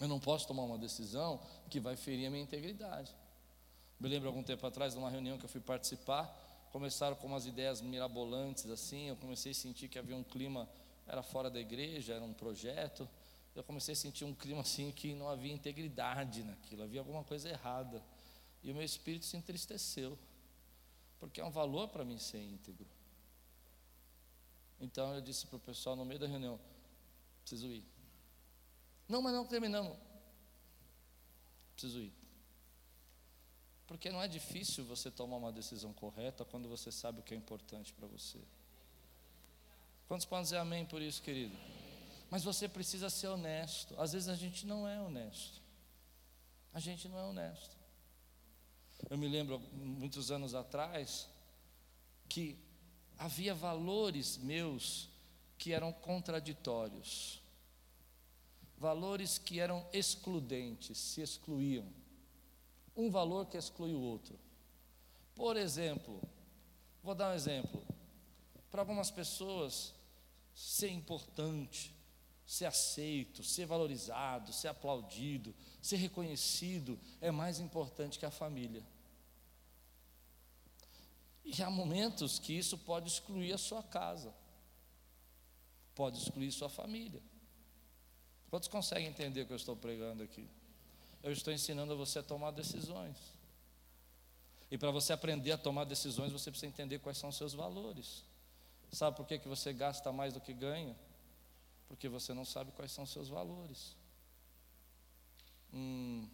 Eu 0.00 0.08
não 0.08 0.18
posso 0.18 0.46
tomar 0.46 0.62
uma 0.62 0.78
decisão 0.78 1.40
que 1.70 1.78
vai 1.78 1.96
ferir 1.96 2.26
a 2.26 2.30
minha 2.30 2.42
integridade. 2.42 3.14
Me 3.98 4.08
lembro 4.08 4.28
algum 4.28 4.42
tempo 4.42 4.66
atrás, 4.66 4.94
numa 4.94 5.08
reunião 5.08 5.38
que 5.38 5.44
eu 5.44 5.48
fui 5.48 5.60
participar, 5.60 6.26
começaram 6.72 7.14
com 7.16 7.26
umas 7.26 7.46
ideias 7.46 7.80
mirabolantes 7.80 8.66
assim, 8.66 9.08
eu 9.08 9.16
comecei 9.16 9.52
a 9.52 9.54
sentir 9.54 9.88
que 9.88 9.98
havia 9.98 10.16
um 10.16 10.24
clima, 10.24 10.68
era 11.06 11.22
fora 11.22 11.48
da 11.48 11.60
igreja, 11.60 12.14
era 12.14 12.24
um 12.24 12.34
projeto. 12.34 13.08
Eu 13.54 13.62
comecei 13.62 13.92
a 13.92 13.96
sentir 13.96 14.24
um 14.24 14.34
clima 14.34 14.62
assim 14.62 14.90
que 14.90 15.14
não 15.14 15.28
havia 15.28 15.52
integridade 15.52 16.42
naquilo, 16.42 16.82
havia 16.82 17.00
alguma 17.00 17.22
coisa 17.22 17.48
errada. 17.48 18.02
E 18.62 18.72
o 18.72 18.74
meu 18.74 18.82
espírito 18.82 19.24
se 19.24 19.36
entristeceu, 19.36 20.18
porque 21.20 21.40
é 21.40 21.44
um 21.44 21.50
valor 21.50 21.88
para 21.88 22.04
mim 22.04 22.18
ser 22.18 22.42
íntegro. 22.42 22.88
Então 24.80 25.14
eu 25.14 25.20
disse 25.20 25.46
para 25.46 25.56
o 25.56 25.60
pessoal 25.60 25.94
no 25.94 26.04
meio 26.04 26.18
da 26.18 26.26
reunião: 26.26 26.58
preciso 27.42 27.68
ir. 27.68 27.84
Não, 29.08 29.22
mas 29.22 29.32
não 29.32 29.46
terminamos. 29.46 29.96
Preciso 31.74 32.00
ir. 32.00 32.23
Porque 33.86 34.10
não 34.10 34.22
é 34.22 34.28
difícil 34.28 34.84
você 34.84 35.10
tomar 35.10 35.36
uma 35.36 35.52
decisão 35.52 35.92
correta 35.92 36.44
quando 36.44 36.68
você 36.68 36.90
sabe 36.90 37.20
o 37.20 37.22
que 37.22 37.34
é 37.34 37.36
importante 37.36 37.92
para 37.92 38.06
você. 38.06 38.38
Quantos 40.08 40.26
podem 40.26 40.44
dizer 40.44 40.58
amém 40.58 40.84
por 40.86 41.02
isso, 41.02 41.22
querido? 41.22 41.56
Mas 42.30 42.42
você 42.42 42.68
precisa 42.68 43.10
ser 43.10 43.28
honesto. 43.28 43.94
Às 43.98 44.12
vezes 44.12 44.28
a 44.28 44.34
gente 44.34 44.66
não 44.66 44.88
é 44.88 45.00
honesto. 45.00 45.60
A 46.72 46.80
gente 46.80 47.08
não 47.08 47.18
é 47.18 47.24
honesto. 47.24 47.76
Eu 49.10 49.18
me 49.18 49.28
lembro, 49.28 49.58
muitos 49.72 50.30
anos 50.30 50.54
atrás, 50.54 51.28
que 52.28 52.58
havia 53.18 53.54
valores 53.54 54.36
meus 54.38 55.08
que 55.58 55.72
eram 55.72 55.92
contraditórios, 55.92 57.40
valores 58.76 59.38
que 59.38 59.60
eram 59.60 59.86
excludentes, 59.92 60.98
se 60.98 61.20
excluíam. 61.20 61.86
Um 62.96 63.10
valor 63.10 63.46
que 63.46 63.56
exclui 63.56 63.94
o 63.94 64.00
outro. 64.00 64.38
Por 65.34 65.56
exemplo, 65.56 66.22
vou 67.02 67.14
dar 67.14 67.30
um 67.30 67.34
exemplo. 67.34 67.84
Para 68.70 68.82
algumas 68.82 69.10
pessoas, 69.10 69.94
ser 70.54 70.90
importante, 70.90 71.94
ser 72.46 72.66
aceito, 72.66 73.42
ser 73.42 73.66
valorizado, 73.66 74.52
ser 74.52 74.68
aplaudido, 74.68 75.54
ser 75.80 75.96
reconhecido 75.96 76.98
é 77.20 77.30
mais 77.30 77.58
importante 77.58 78.18
que 78.18 78.26
a 78.26 78.30
família. 78.30 78.84
E 81.44 81.62
há 81.62 81.68
momentos 81.68 82.38
que 82.38 82.52
isso 82.52 82.78
pode 82.78 83.08
excluir 83.08 83.52
a 83.52 83.58
sua 83.58 83.82
casa, 83.82 84.34
pode 85.94 86.18
excluir 86.18 86.50
sua 86.52 86.68
família. 86.68 87.22
Quantos 88.48 88.68
conseguem 88.68 89.08
entender 89.08 89.42
o 89.42 89.46
que 89.46 89.52
eu 89.52 89.56
estou 89.56 89.76
pregando 89.76 90.22
aqui? 90.22 90.48
Eu 91.24 91.32
estou 91.32 91.52
ensinando 91.52 91.96
você 91.96 92.18
a 92.18 92.22
tomar 92.22 92.50
decisões. 92.50 93.16
E 94.70 94.76
para 94.76 94.90
você 94.90 95.12
aprender 95.12 95.52
a 95.52 95.58
tomar 95.58 95.84
decisões, 95.84 96.30
você 96.30 96.50
precisa 96.50 96.70
entender 96.70 96.98
quais 96.98 97.16
são 97.16 97.30
os 97.30 97.36
seus 97.36 97.54
valores. 97.54 98.22
Sabe 98.92 99.16
por 99.16 99.26
que, 99.26 99.38
que 99.38 99.48
você 99.48 99.72
gasta 99.72 100.12
mais 100.12 100.34
do 100.34 100.40
que 100.40 100.52
ganha? 100.52 100.94
Porque 101.88 102.10
você 102.10 102.34
não 102.34 102.44
sabe 102.44 102.72
quais 102.72 102.92
são 102.92 103.04
os 103.04 103.10
seus 103.10 103.30
valores. 103.30 103.96
Hum, 105.72 106.28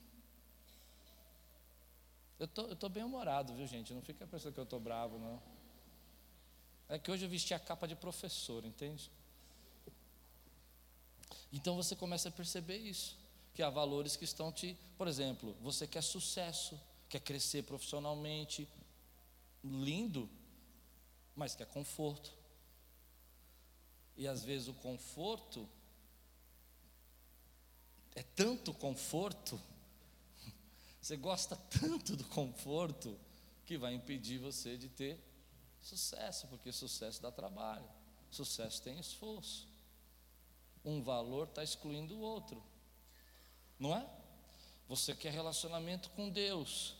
eu 2.41 2.49
tô, 2.49 2.63
estou 2.63 2.77
tô 2.77 2.89
bem 2.89 3.05
humorado, 3.05 3.55
viu, 3.55 3.69
gente? 3.69 3.95
Não 3.95 4.03
fica 4.03 4.27
pensando 4.27 4.53
que 4.53 4.59
eu 4.59 4.65
estou 4.65 4.81
bravo, 4.81 5.19
não. 5.19 5.41
É 6.89 6.99
que 6.99 7.13
hoje 7.13 7.27
eu 7.27 7.31
vesti 7.31 7.55
a 7.55 7.61
capa 7.61 7.87
de 7.87 7.95
professor, 7.95 8.65
entende? 8.65 9.09
Então 11.53 11.77
você 11.77 11.95
começa 11.95 12.29
a 12.29 12.33
perceber 12.33 12.79
isso, 12.79 13.17
que 13.55 13.63
há 13.63 13.71
valores 13.71 14.17
que 14.17 14.25
estão 14.25 14.53
te, 14.53 14.77
por 14.97 15.09
exemplo, 15.09 15.57
você 15.61 15.87
quer 15.87 16.03
sucesso, 16.03 16.81
quer 17.09 17.21
crescer 17.21 17.65
profissionalmente, 17.65 18.69
lindo, 19.63 20.29
mas 21.35 21.55
quer 21.55 21.67
conforto. 21.67 22.33
E 24.17 24.29
às 24.29 24.45
vezes 24.45 24.69
o 24.69 24.75
conforto 24.75 25.69
é 28.15 28.23
tanto 28.23 28.73
conforto 28.75 29.61
você 31.01 31.17
gosta 31.17 31.57
tanto 31.57 32.17
do 32.17 32.25
conforto 32.25 33.19
que 33.67 33.79
vai 33.79 33.95
impedir 33.95 34.39
você 34.39 34.77
de 34.77 34.89
ter 34.89 35.19
sucesso, 35.81 36.47
porque 36.49 36.73
sucesso 36.73 37.23
dá 37.23 37.31
trabalho, 37.31 37.89
sucesso 38.31 38.83
tem 38.83 38.99
esforço. 38.99 39.69
Um 40.85 41.03
valor 41.03 41.49
está 41.49 41.63
excluindo 41.63 42.17
o 42.17 42.21
outro, 42.21 42.63
não 43.81 43.97
é? 43.97 44.07
Você 44.87 45.15
quer 45.15 45.33
relacionamento 45.33 46.11
com 46.11 46.29
Deus, 46.29 46.97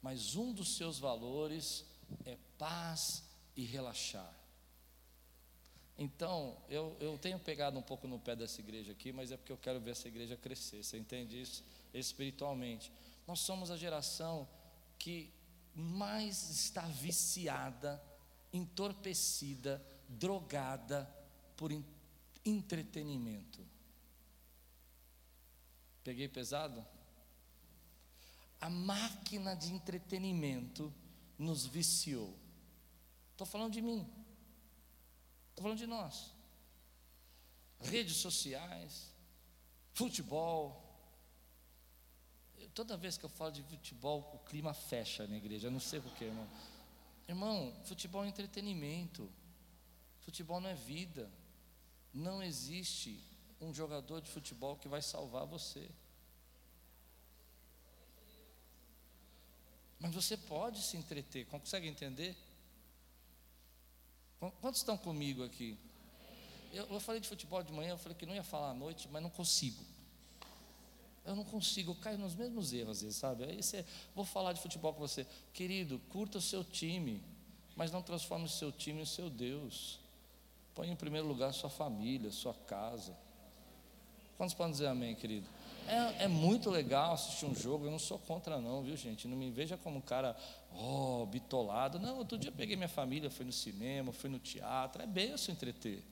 mas 0.00 0.36
um 0.36 0.52
dos 0.52 0.76
seus 0.76 0.98
valores 0.98 1.84
é 2.24 2.38
paz 2.56 3.24
e 3.56 3.64
relaxar. 3.64 4.32
Então, 5.98 6.56
eu, 6.68 6.96
eu 6.98 7.18
tenho 7.18 7.38
pegado 7.38 7.78
um 7.78 7.82
pouco 7.82 8.08
no 8.08 8.18
pé 8.18 8.34
dessa 8.34 8.60
igreja 8.60 8.92
aqui, 8.92 9.12
mas 9.12 9.30
é 9.32 9.36
porque 9.36 9.52
eu 9.52 9.58
quero 9.58 9.80
ver 9.80 9.90
essa 9.90 10.08
igreja 10.08 10.36
crescer. 10.36 10.82
Você 10.82 10.96
entende 10.96 11.38
isso? 11.38 11.62
Espiritualmente. 11.92 12.90
Nós 13.26 13.40
somos 13.40 13.70
a 13.70 13.76
geração 13.76 14.48
que 14.98 15.30
mais 15.74 16.48
está 16.48 16.82
viciada, 16.82 18.02
entorpecida, 18.52 19.84
drogada 20.08 21.08
por 21.56 21.70
entretenimento. 22.44 23.60
Peguei 26.02 26.28
pesado? 26.28 26.84
A 28.60 28.68
máquina 28.68 29.54
de 29.54 29.72
entretenimento 29.72 30.92
nos 31.38 31.66
viciou. 31.66 32.38
Estou 33.32 33.46
falando 33.46 33.72
de 33.72 33.80
mim. 33.80 34.06
Estou 35.50 35.62
falando 35.62 35.78
de 35.78 35.86
nós. 35.86 36.34
Redes 37.80 38.16
sociais, 38.16 39.14
futebol, 39.94 40.90
toda 42.74 42.96
vez 42.96 43.16
que 43.16 43.24
eu 43.24 43.30
falo 43.30 43.52
de 43.52 43.62
futebol, 43.62 44.30
o 44.34 44.38
clima 44.40 44.72
fecha 44.74 45.26
na 45.26 45.36
igreja. 45.36 45.68
Eu 45.68 45.72
não 45.72 45.80
sei 45.80 46.00
porquê, 46.00 46.24
irmão. 46.24 46.48
Irmão, 47.28 47.74
futebol 47.84 48.24
é 48.24 48.28
entretenimento. 48.28 49.30
Futebol 50.20 50.60
não 50.60 50.68
é 50.68 50.74
vida. 50.74 51.30
Não 52.12 52.42
existe 52.42 53.22
um 53.60 53.74
jogador 53.74 54.20
de 54.20 54.30
futebol 54.30 54.76
que 54.76 54.88
vai 54.88 55.02
salvar 55.02 55.46
você. 55.46 55.88
Mas 59.98 60.14
você 60.14 60.36
pode 60.36 60.80
se 60.82 60.96
entreter. 60.96 61.46
Consegue 61.46 61.86
entender? 61.86 62.36
Quantos 64.60 64.80
estão 64.80 64.96
comigo 64.96 65.44
aqui? 65.44 65.76
Eu, 66.72 66.86
eu, 66.86 67.00
falei 67.00 67.20
de 67.20 67.28
futebol 67.28 67.62
de 67.62 67.72
manhã, 67.72 67.90
eu 67.90 67.98
falei 67.98 68.16
que 68.16 68.24
não 68.24 68.34
ia 68.34 68.42
falar 68.42 68.70
à 68.70 68.74
noite, 68.74 69.08
mas 69.10 69.22
não 69.22 69.28
consigo. 69.28 69.84
Eu 71.24 71.36
não 71.36 71.44
consigo, 71.44 71.90
eu 71.90 71.96
caio 71.96 72.16
nos 72.16 72.34
mesmos 72.34 72.72
erros 72.72 72.98
às 72.98 73.02
vezes, 73.02 73.18
sabe? 73.18 73.44
Aí 73.44 73.62
você, 73.62 73.84
vou 74.14 74.24
falar 74.24 74.54
de 74.54 74.62
futebol 74.62 74.94
com 74.94 75.00
você. 75.00 75.26
Querido, 75.52 75.98
curta 76.08 76.38
o 76.38 76.40
seu 76.40 76.64
time, 76.64 77.22
mas 77.76 77.92
não 77.92 78.00
transforme 78.00 78.46
o 78.46 78.48
seu 78.48 78.72
time 78.72 79.02
em 79.02 79.06
seu 79.06 79.28
Deus. 79.28 80.00
Põe 80.74 80.88
em 80.88 80.96
primeiro 80.96 81.26
lugar 81.26 81.52
sua 81.52 81.68
família, 81.68 82.30
sua 82.30 82.54
casa. 82.54 83.14
Quantos 84.40 84.54
podem 84.54 84.72
dizer 84.72 84.86
amém, 84.86 85.14
querido? 85.14 85.44
É, 85.86 86.24
é, 86.24 86.26
muito 86.26 86.70
legal 86.70 87.12
assistir 87.12 87.44
um 87.44 87.54
jogo, 87.54 87.84
eu 87.84 87.90
não 87.90 87.98
sou 87.98 88.18
contra 88.18 88.58
não, 88.58 88.82
viu 88.82 88.96
gente? 88.96 89.28
Não 89.28 89.36
me 89.36 89.50
veja 89.50 89.76
como 89.76 89.98
um 89.98 90.00
cara, 90.00 90.34
oh, 90.74 91.26
bitolado. 91.26 91.98
Não, 91.98 92.16
outro 92.16 92.38
dia 92.38 92.48
eu 92.48 92.54
peguei 92.54 92.74
minha 92.74 92.88
família, 92.88 93.28
fui 93.28 93.44
no 93.44 93.52
cinema, 93.52 94.12
fui 94.12 94.30
no 94.30 94.38
teatro, 94.38 95.02
é 95.02 95.06
bem 95.06 95.36
se 95.36 95.52
entreter. 95.52 96.02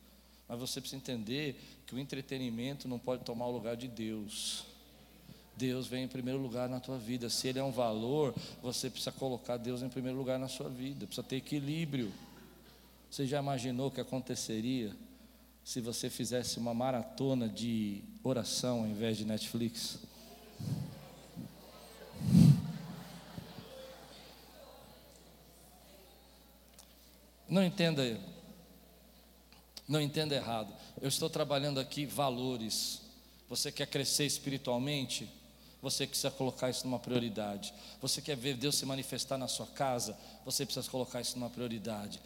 Mas 0.46 0.58
você 0.60 0.78
precisa 0.78 1.00
entender 1.00 1.58
que 1.86 1.94
o 1.94 1.98
entretenimento 1.98 2.86
não 2.86 2.98
pode 2.98 3.24
tomar 3.24 3.46
o 3.46 3.50
lugar 3.50 3.78
de 3.78 3.88
Deus. 3.88 4.66
Deus 5.56 5.86
vem 5.86 6.04
em 6.04 6.08
primeiro 6.08 6.38
lugar 6.38 6.68
na 6.68 6.80
tua 6.80 6.98
vida. 6.98 7.30
Se 7.30 7.48
Ele 7.48 7.60
é 7.60 7.64
um 7.64 7.72
valor, 7.72 8.34
você 8.60 8.90
precisa 8.90 9.10
colocar 9.10 9.56
Deus 9.56 9.80
em 9.80 9.88
primeiro 9.88 10.18
lugar 10.18 10.38
na 10.38 10.48
sua 10.48 10.68
vida. 10.68 11.06
Precisa 11.06 11.26
ter 11.26 11.36
equilíbrio. 11.36 12.12
Você 13.10 13.26
já 13.26 13.38
imaginou 13.38 13.88
o 13.88 13.90
que 13.90 14.02
aconteceria 14.02 14.94
se 15.68 15.82
você 15.82 16.08
fizesse 16.08 16.58
uma 16.58 16.72
maratona 16.72 17.46
de 17.46 18.02
oração 18.24 18.78
ao 18.78 18.86
invés 18.86 19.18
de 19.18 19.26
Netflix? 19.26 19.98
Não 27.46 27.62
entenda 27.62 28.18
não 29.86 30.00
entenda 30.00 30.34
errado. 30.34 30.72
Eu 31.02 31.08
estou 31.08 31.28
trabalhando 31.28 31.78
aqui 31.78 32.06
valores. 32.06 33.02
Você 33.46 33.70
quer 33.70 33.88
crescer 33.88 34.24
espiritualmente? 34.24 35.30
Você 35.80 36.06
precisa 36.06 36.30
colocar 36.30 36.70
isso 36.70 36.84
numa 36.84 36.98
prioridade. 36.98 37.72
Você 38.00 38.20
quer 38.20 38.36
ver 38.36 38.56
Deus 38.56 38.76
se 38.76 38.84
manifestar 38.84 39.38
na 39.38 39.46
sua 39.46 39.66
casa? 39.66 40.18
Você 40.44 40.64
precisa 40.64 40.90
colocar 40.90 41.20
isso 41.20 41.38
numa 41.38 41.48
prioridade. 41.48 42.20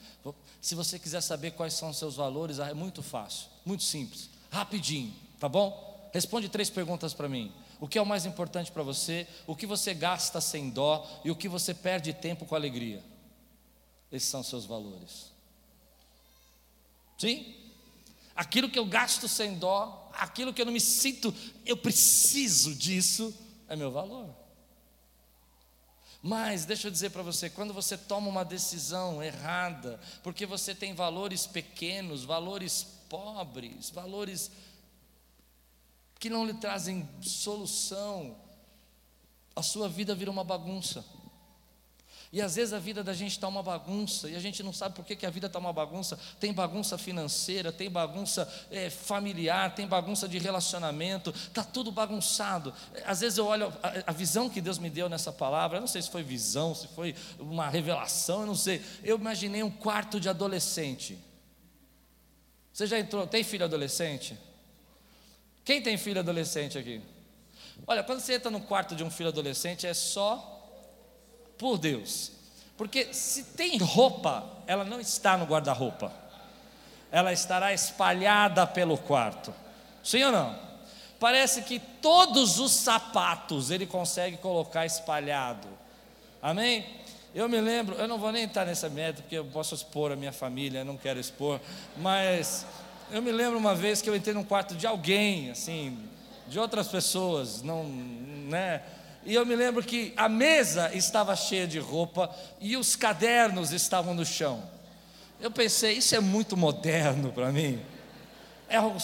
Se 0.61 0.75
você 0.75 0.99
quiser 0.99 1.21
saber 1.21 1.51
quais 1.51 1.75
são 1.75 1.91
os 1.91 1.99
seus 1.99 2.17
valores, 2.17 2.59
é 2.59 2.73
muito 2.73 3.03
fácil, 3.03 3.49
muito 3.65 3.83
simples, 3.83 4.31
rapidinho, 4.51 5.15
tá 5.39 5.49
bom? 5.49 6.11
Responde 6.13 6.49
três 6.49 6.71
perguntas 6.71 7.13
para 7.13 7.29
mim. 7.29 7.53
O 7.79 7.89
que 7.89 7.99
é 7.99 8.03
o 8.03 8.07
mais 8.07 8.25
importante 8.25 8.71
para 8.71 8.83
você? 8.83 9.27
O 9.47 9.57
que 9.57 9.67
você 9.67 9.93
gasta 9.93 10.41
sem 10.41 10.71
dó 10.71 11.07
e 11.25 11.31
o 11.31 11.37
que 11.37 11.49
você 11.49 11.75
perde 11.75 12.13
tempo 12.13 12.47
com 12.47 12.55
alegria? 12.55 13.03
Esses 14.11 14.29
são 14.29 14.41
os 14.41 14.47
seus 14.47 14.65
valores. 14.65 15.33
Sim? 17.19 17.62
Aquilo 18.35 18.71
que 18.71 18.79
eu 18.79 18.87
gasto 18.87 19.29
sem 19.29 19.59
dó, 19.59 20.11
aquilo 20.15 20.53
que 20.53 20.61
eu 20.61 20.67
não 20.67 20.73
me 20.73 20.81
sinto, 20.81 21.35
eu 21.67 21.77
preciso 21.77 22.75
disso, 22.75 23.35
é 23.69 23.77
meu 23.77 23.91
valor. 23.91 24.35
Mas 26.23 26.65
deixa 26.65 26.87
eu 26.87 26.91
dizer 26.93 27.11
para 27.11 27.23
você, 27.23 27.51
quando 27.51 27.75
você 27.75 27.99
toma 27.99 28.29
uma 28.29 28.45
decisão 28.45 29.23
errada, 29.23 30.01
porque 30.23 30.47
você 30.47 30.75
tem 30.75 30.95
valores 30.95 31.47
pequenos, 31.47 32.23
valores 32.23 32.85
pobres, 33.09 33.91
valores 33.91 34.51
que 36.21 36.31
não 36.31 36.47
lhe 36.47 36.55
trazem 36.55 37.09
solução, 37.21 38.37
a 39.57 39.63
sua 39.63 39.89
vida 39.89 40.15
vira 40.15 40.31
uma 40.31 40.45
bagunça. 40.45 41.05
E 42.33 42.41
às 42.41 42.57
vezes 42.57 42.73
a 42.73 42.79
vida 42.79 43.05
da 43.05 43.13
gente 43.13 43.33
está 43.33 43.47
uma 43.47 43.63
bagunça, 43.63 44.27
e 44.27 44.35
a 44.35 44.41
gente 44.41 44.63
não 44.63 44.73
sabe 44.73 44.95
por 44.95 45.05
que, 45.05 45.15
que 45.15 45.27
a 45.27 45.31
vida 45.31 45.49
está 45.49 45.59
uma 45.59 45.73
bagunça. 45.73 46.19
Tem 46.41 46.51
bagunça 46.51 46.97
financeira, 46.97 47.71
tem 47.71 47.91
bagunça 47.91 48.51
é, 48.71 48.89
familiar, 48.89 49.75
tem 49.75 49.87
bagunça 49.87 50.27
de 50.27 50.39
relacionamento, 50.39 51.29
está 51.29 51.63
tudo 51.63 51.93
bagunçado. 51.93 52.73
Às 53.05 53.21
vezes 53.21 53.37
eu 53.37 53.45
olho 53.45 53.71
a, 53.83 54.11
a, 54.11 54.13
visão 54.13 54.49
que 54.49 54.63
Deus 54.63 54.79
me 54.79 54.89
deu 54.89 55.11
nessa 55.11 55.31
palavra, 55.31 55.77
eu 55.77 55.81
não 55.83 55.87
sei 55.87 56.01
se 56.01 56.11
foi 56.11 56.23
visão, 56.23 56.75
se 56.75 56.89
foi 56.89 57.15
uma 57.39 57.69
revelação, 57.69 58.41
eu 58.41 58.47
não 58.47 58.55
sei. 58.55 58.81
Eu 59.05 59.19
imaginei 59.19 59.63
um 59.63 59.71
quarto 59.71 60.19
de 60.19 60.31
adolescente. 60.31 61.19
Você 62.73 62.87
já 62.87 62.99
entrou? 62.99 63.27
Tem 63.27 63.45
filho 63.45 63.67
adolescente? 63.67 64.39
Quem 65.67 65.83
tem 65.83 65.99
filho 65.99 66.21
adolescente 66.21 66.79
aqui? 66.79 67.03
Olha, 67.87 68.03
quando 68.03 68.21
você 68.21 68.37
entra 68.37 68.51
no 68.51 68.63
quarto 68.63 68.97
de 68.97 69.05
um 69.05 69.11
filho 69.11 69.29
adolescente, 69.29 69.87
é 69.87 69.93
só 69.93 70.62
por 71.63 71.79
Deus. 71.79 72.33
Porque 72.77 73.15
se 73.15 73.45
tem 73.45 73.79
roupa, 73.79 74.45
ela 74.67 74.85
não 74.85 74.99
está 74.99 75.37
no 75.37 75.45
guarda-roupa, 75.45 76.13
ela 77.13 77.33
estará 77.33 77.73
espalhada 77.73 78.67
pelo 78.67 78.99
quarto. 78.99 79.55
Sim 80.03 80.25
ou 80.25 80.33
não? 80.33 80.59
Parece 81.21 81.63
que 81.63 81.79
todos 81.79 82.59
os 82.59 82.73
sapatos 82.73 83.71
ele 83.71 83.87
consegue 83.87 84.39
colocar 84.39 84.85
espalhado. 84.85 85.69
Amém? 86.43 86.85
Eu 87.33 87.49
me 87.49 87.61
lembro, 87.61 87.95
eu 87.95 88.09
não 88.09 88.19
vou 88.19 88.33
nem 88.33 88.45
estar 88.45 88.65
nessa 88.65 88.91
meta, 88.91 89.23
porque 89.23 89.37
eu 89.39 89.45
posso 89.45 89.73
expor 89.77 90.11
a 90.11 90.17
minha 90.17 90.33
família, 90.33 90.85
não 90.85 90.97
quero 90.97 91.21
expor, 91.21 91.61
mas 91.97 92.67
eu 93.13 93.23
me 93.23 93.31
lembro 93.31 93.57
uma 93.57 93.75
vez 93.75 94.03
que 94.03 94.11
eu 94.11 94.17
entrei 94.17 94.35
num 94.35 94.43
quarto 94.43 94.75
de 94.75 94.87
alguém, 94.87 95.51
assim, 95.53 95.97
de 96.49 96.59
outras 96.59 96.89
pessoas, 96.89 97.63
não, 97.63 97.85
né? 97.85 98.83
E 99.25 99.35
eu 99.35 99.47
me 99.47 99.55
lembro 99.55 99.83
que 99.83 100.13
a 100.17 100.29
mesa 100.29 100.91
estava 100.95 101.35
cheia 101.37 101.67
de 101.67 101.79
roupa 101.79 102.31
e 102.61 102.77
os 102.77 102.97
cadernos 102.97 103.73
estavam 103.73 104.15
no 104.15 104.27
chão. 104.27 104.63
Eu 105.41 105.51
pensei, 105.51 105.95
isso 105.95 106.15
é 106.15 106.21
muito 106.21 106.57
moderno 106.57 107.33
para 107.33 107.51
mim. 107.53 107.81
É 108.69 108.77
algo, 108.77 108.99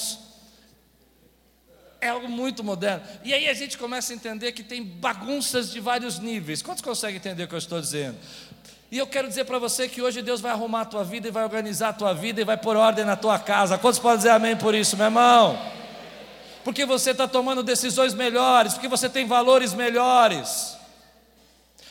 é 2.00 2.08
algo 2.08 2.28
muito 2.28 2.64
moderno. 2.64 3.04
E 3.24 3.32
aí 3.32 3.48
a 3.48 3.54
gente 3.54 3.78
começa 3.78 4.12
a 4.12 4.16
entender 4.16 4.52
que 4.52 4.62
tem 4.62 4.82
bagunças 4.82 5.70
de 5.70 5.80
vários 5.80 6.18
níveis. 6.18 6.62
Quantos 6.62 6.82
conseguem 6.82 7.16
entender 7.16 7.44
o 7.44 7.48
que 7.48 7.54
eu 7.54 7.58
estou 7.58 7.80
dizendo? 7.80 8.16
E 8.90 8.96
eu 8.96 9.06
quero 9.06 9.28
dizer 9.28 9.44
para 9.44 9.58
você 9.58 9.86
que 9.86 10.00
hoje 10.00 10.22
Deus 10.22 10.40
vai 10.40 10.50
arrumar 10.50 10.80
a 10.80 10.84
tua 10.86 11.04
vida 11.04 11.28
e 11.28 11.30
vai 11.30 11.44
organizar 11.44 11.90
a 11.90 11.92
tua 11.92 12.14
vida 12.14 12.40
e 12.40 12.44
vai 12.44 12.56
pôr 12.56 12.76
ordem 12.76 13.04
na 13.04 13.16
tua 13.16 13.38
casa. 13.38 13.76
Quantos 13.76 13.98
podem 13.98 14.18
dizer 14.18 14.30
amém 14.30 14.56
por 14.56 14.74
isso, 14.74 14.96
meu 14.96 15.06
irmão? 15.06 15.58
Porque 16.68 16.84
você 16.84 17.12
está 17.12 17.26
tomando 17.26 17.62
decisões 17.62 18.12
melhores, 18.12 18.74
porque 18.74 18.88
você 18.88 19.08
tem 19.08 19.26
valores 19.26 19.72
melhores. 19.72 20.76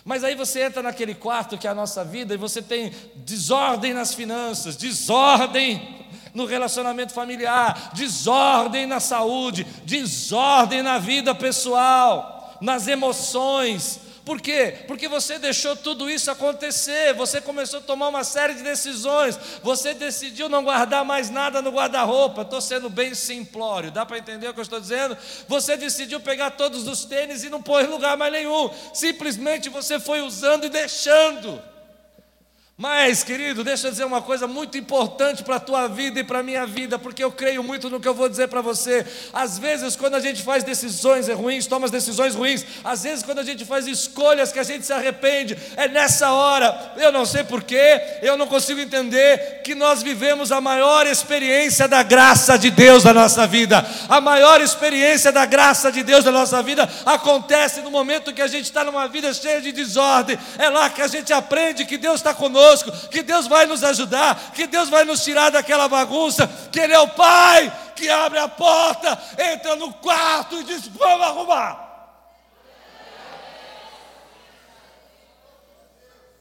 Mas 0.05 0.23
aí 0.23 0.35
você 0.35 0.61
entra 0.61 0.83
naquele 0.83 1.15
quarto 1.15 1.57
que 1.57 1.65
é 1.65 1.71
a 1.71 1.73
nossa 1.73 2.05
vida 2.05 2.35
e 2.35 2.37
você 2.37 2.61
tem 2.61 2.93
desordem 3.15 3.91
nas 3.91 4.13
finanças, 4.13 4.75
desordem 4.75 6.05
no 6.31 6.45
relacionamento 6.45 7.11
familiar, 7.11 7.89
desordem 7.95 8.85
na 8.85 8.99
saúde, 8.99 9.65
desordem 9.83 10.83
na 10.83 10.99
vida 10.99 11.33
pessoal, 11.33 12.55
nas 12.61 12.87
emoções, 12.87 14.01
por 14.27 14.41
quê? 14.41 14.79
Porque 14.85 15.07
você 15.07 15.39
deixou 15.39 15.73
tudo 15.73 16.09
isso 16.09 16.29
acontecer, 16.29 17.13
você 17.13 17.39
começou 17.39 17.79
a 17.79 17.81
tomar 17.81 18.09
uma 18.09 18.25
série 18.25 18.55
de 18.55 18.61
decisões, 18.61 19.39
você 19.63 19.93
decidiu 19.93 20.49
não 20.49 20.65
guardar 20.65 21.05
mais 21.05 21.29
nada 21.29 21.61
no 21.61 21.71
guarda-roupa. 21.71 22.41
Estou 22.41 22.59
sendo 22.59 22.89
bem 22.89 23.15
simplório, 23.15 23.89
dá 23.89 24.05
para 24.05 24.17
entender 24.17 24.49
o 24.49 24.53
que 24.53 24.59
eu 24.59 24.63
estou 24.63 24.81
dizendo? 24.81 25.17
Você 25.47 25.77
decidiu 25.77 26.19
pegar 26.19 26.51
todos 26.51 26.85
os 26.89 27.05
tênis 27.05 27.45
e 27.45 27.49
não 27.49 27.61
pôr 27.61 27.85
em 27.85 27.87
lugar 27.87 28.17
mais 28.17 28.33
nenhum, 28.33 28.69
simplesmente 28.93 29.69
você 29.69 29.97
foi 29.97 30.19
usando 30.19 30.65
e 30.65 30.69
deixando. 30.69 31.63
Mas, 32.79 33.23
querido, 33.23 33.63
deixa 33.63 33.87
eu 33.87 33.91
dizer 33.91 34.05
uma 34.05 34.21
coisa 34.21 34.45
muito 34.45 34.77
importante 34.77 35.43
para 35.43 35.55
a 35.55 35.59
tua 35.59 35.87
vida 35.87 36.19
e 36.19 36.23
para 36.23 36.41
a 36.41 36.43
minha 36.43 36.63
vida, 36.63 36.99
porque 36.99 37.23
eu 37.23 37.31
creio 37.31 37.63
muito 37.63 37.89
no 37.89 37.99
que 37.99 38.07
eu 38.07 38.13
vou 38.13 38.29
dizer 38.29 38.49
para 38.49 38.61
você. 38.61 39.03
Às 39.33 39.57
vezes, 39.57 39.95
quando 39.95 40.13
a 40.13 40.19
gente 40.19 40.43
faz 40.43 40.63
decisões 40.63 41.27
ruins, 41.27 41.65
toma 41.65 41.89
decisões 41.89 42.35
ruins, 42.35 42.63
às 42.83 43.01
vezes, 43.01 43.23
quando 43.23 43.39
a 43.39 43.43
gente 43.43 43.65
faz 43.65 43.87
escolhas 43.87 44.51
que 44.51 44.59
a 44.59 44.63
gente 44.63 44.85
se 44.85 44.93
arrepende, 44.93 45.57
é 45.75 45.87
nessa 45.87 46.31
hora, 46.31 46.93
eu 46.97 47.11
não 47.11 47.25
sei 47.25 47.43
porquê, 47.43 47.99
eu 48.21 48.37
não 48.37 48.45
consigo 48.45 48.79
entender 48.79 49.63
que 49.63 49.73
nós 49.73 50.03
vivemos 50.03 50.51
a 50.51 50.61
maior 50.61 51.07
experiência 51.07 51.87
da 51.87 52.03
graça 52.03 52.59
de 52.59 52.69
Deus 52.69 53.03
na 53.03 53.11
nossa 53.11 53.47
vida. 53.47 53.83
A 54.07 54.21
maior 54.21 54.61
experiência 54.61 55.31
da 55.31 55.47
graça 55.47 55.91
de 55.91 56.03
Deus 56.03 56.23
na 56.23 56.31
nossa 56.31 56.61
vida 56.61 56.87
acontece 57.07 57.81
no 57.81 57.89
momento 57.89 58.31
que 58.31 58.41
a 58.43 58.47
gente 58.47 58.65
está 58.65 58.83
numa 58.83 59.07
vida 59.07 59.33
cheia 59.33 59.59
de 59.59 59.71
desordem, 59.71 60.37
é 60.59 60.69
lá 60.69 60.91
que 60.91 61.01
a 61.01 61.07
gente 61.07 61.33
aprende 61.33 61.83
que 61.83 61.97
Deus 61.97 62.17
está 62.17 62.35
conosco 62.35 62.66
conosco, 62.67 62.91
que 63.09 63.23
Deus 63.23 63.47
vai 63.47 63.65
nos 63.65 63.83
ajudar, 63.83 64.51
que 64.51 64.67
Deus 64.67 64.89
vai 64.89 65.03
nos 65.05 65.23
tirar 65.23 65.51
daquela 65.51 65.87
bagunça, 65.87 66.47
que 66.71 66.79
Ele 66.79 66.93
é 66.93 66.99
o 66.99 67.09
Pai 67.09 67.85
que 67.95 68.09
abre 68.09 68.37
a 68.37 68.47
porta, 68.47 69.19
entra 69.53 69.75
no 69.75 69.91
quarto 69.91 70.55
e 70.59 70.63
diz: 70.63 70.87
Vamos 70.87 71.25
arrumar. 71.25 71.87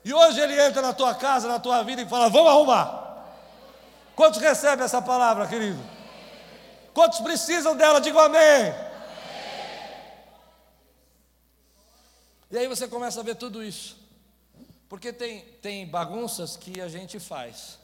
E 0.04 0.12
hoje 0.12 0.38
ele 0.38 0.60
entra 0.60 0.82
na 0.82 0.92
tua 0.92 1.14
casa, 1.14 1.48
na 1.48 1.58
tua 1.58 1.82
vida 1.82 2.02
e 2.02 2.08
fala: 2.08 2.28
Vamos 2.28 2.50
arrumar. 2.50 3.24
Quantos 4.14 4.38
recebem 4.38 4.84
essa 4.84 5.00
palavra, 5.00 5.46
querido? 5.46 5.82
Quantos 6.92 7.20
precisam 7.20 7.74
dela? 7.74 8.02
Digam 8.02 8.20
amém. 8.20 8.74
E 12.50 12.58
aí 12.58 12.68
você 12.68 12.86
começa 12.86 13.20
a 13.20 13.22
ver 13.22 13.36
tudo 13.36 13.64
isso. 13.64 13.95
Porque 14.88 15.12
tem, 15.12 15.40
tem 15.62 15.86
bagunças 15.86 16.56
que 16.56 16.80
a 16.80 16.88
gente 16.88 17.18
faz, 17.18 17.78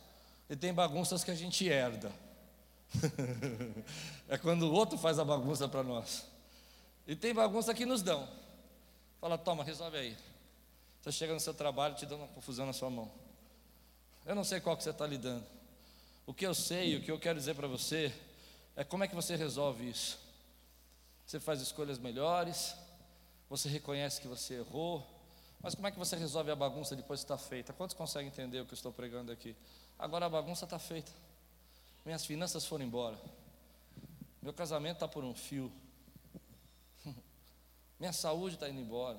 e 0.48 0.56
tem 0.56 0.72
bagunças 0.72 1.24
que 1.24 1.30
a 1.30 1.34
gente 1.34 1.68
herda. 1.68 2.12
é 4.28 4.36
quando 4.38 4.62
o 4.62 4.72
outro 4.72 4.98
faz 4.98 5.18
a 5.18 5.24
bagunça 5.24 5.68
para 5.68 5.82
nós. 5.82 6.26
E 7.06 7.16
tem 7.16 7.34
bagunça 7.34 7.74
que 7.74 7.86
nos 7.86 8.02
dão. 8.02 8.28
Fala, 9.20 9.38
toma, 9.38 9.64
resolve 9.64 9.96
aí. 9.96 10.16
Você 11.00 11.10
chega 11.10 11.34
no 11.34 11.40
seu 11.40 11.54
trabalho 11.54 11.94
te 11.94 12.06
dando 12.06 12.20
uma 12.20 12.28
confusão 12.28 12.66
na 12.66 12.72
sua 12.72 12.90
mão. 12.90 13.10
Eu 14.24 14.34
não 14.34 14.44
sei 14.44 14.60
qual 14.60 14.76
que 14.76 14.84
você 14.84 14.90
está 14.90 15.06
lidando. 15.06 15.44
O 16.26 16.32
que 16.32 16.46
eu 16.46 16.54
sei, 16.54 16.96
o 16.96 17.02
que 17.02 17.10
eu 17.10 17.18
quero 17.18 17.38
dizer 17.38 17.54
para 17.54 17.66
você, 17.66 18.12
é 18.76 18.84
como 18.84 19.02
é 19.02 19.08
que 19.08 19.14
você 19.14 19.34
resolve 19.34 19.88
isso. 19.88 20.18
Você 21.26 21.40
faz 21.40 21.60
escolhas 21.60 21.98
melhores, 21.98 22.74
você 23.48 23.68
reconhece 23.68 24.20
que 24.20 24.28
você 24.28 24.54
errou, 24.54 25.04
mas 25.62 25.74
como 25.74 25.86
é 25.86 25.92
que 25.92 25.98
você 25.98 26.16
resolve 26.16 26.50
a 26.50 26.56
bagunça 26.56 26.96
depois 26.96 27.20
que 27.20 27.24
está 27.24 27.38
feita? 27.38 27.72
Quantos 27.72 27.94
conseguem 27.94 28.28
entender 28.28 28.60
o 28.60 28.66
que 28.66 28.72
eu 28.72 28.76
estou 28.76 28.92
pregando 28.92 29.30
aqui? 29.30 29.56
Agora 29.98 30.26
a 30.26 30.28
bagunça 30.28 30.64
está 30.64 30.78
feita. 30.78 31.12
Minhas 32.04 32.26
finanças 32.26 32.66
foram 32.66 32.84
embora. 32.84 33.18
Meu 34.42 34.52
casamento 34.52 34.96
está 34.96 35.06
por 35.06 35.22
um 35.22 35.32
fio. 35.32 35.72
Minha 38.00 38.12
saúde 38.12 38.56
está 38.56 38.68
indo 38.68 38.80
embora. 38.80 39.18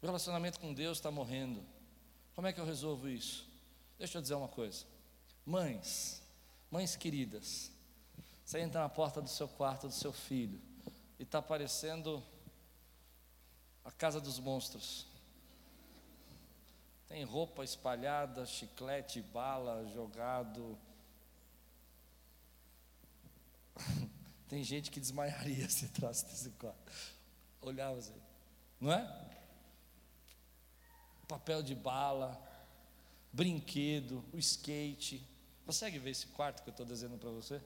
Meu 0.00 0.08
relacionamento 0.08 0.58
com 0.58 0.72
Deus 0.72 0.96
está 0.96 1.10
morrendo. 1.10 1.62
Como 2.34 2.46
é 2.46 2.52
que 2.52 2.58
eu 2.58 2.64
resolvo 2.64 3.06
isso? 3.06 3.46
Deixa 3.98 4.16
eu 4.16 4.22
dizer 4.22 4.34
uma 4.34 4.48
coisa. 4.48 4.86
Mães, 5.44 6.22
mães 6.70 6.96
queridas, 6.96 7.70
você 8.44 8.60
entra 8.60 8.80
na 8.80 8.88
porta 8.88 9.20
do 9.20 9.28
seu 9.28 9.46
quarto 9.46 9.88
do 9.88 9.92
seu 9.92 10.12
filho 10.12 10.58
e 11.18 11.22
está 11.22 11.42
parecendo 11.42 12.22
a 13.84 13.90
casa 13.90 14.20
dos 14.20 14.38
monstros. 14.38 15.06
Tem 17.08 17.24
roupa 17.24 17.62
espalhada, 17.62 18.46
chiclete, 18.46 19.20
bala 19.20 19.86
jogado. 19.92 20.78
Tem 24.48 24.62
gente 24.64 24.90
que 24.90 25.00
desmaiaria 25.00 25.68
se 25.68 25.84
entrasse 25.86 26.24
nesse 26.26 26.50
quarto. 26.50 26.92
Olhava 27.60 27.98
assim, 27.98 28.20
não 28.80 28.92
é? 28.92 29.30
Papel 31.28 31.62
de 31.62 31.74
bala, 31.74 32.40
brinquedo, 33.32 34.24
o 34.32 34.38
skate. 34.38 35.26
Consegue 35.64 35.98
ver 35.98 36.10
esse 36.10 36.26
quarto 36.28 36.62
que 36.62 36.68
eu 36.68 36.72
estou 36.72 36.84
desenhando 36.84 37.18
para 37.18 37.30
você? 37.30 37.62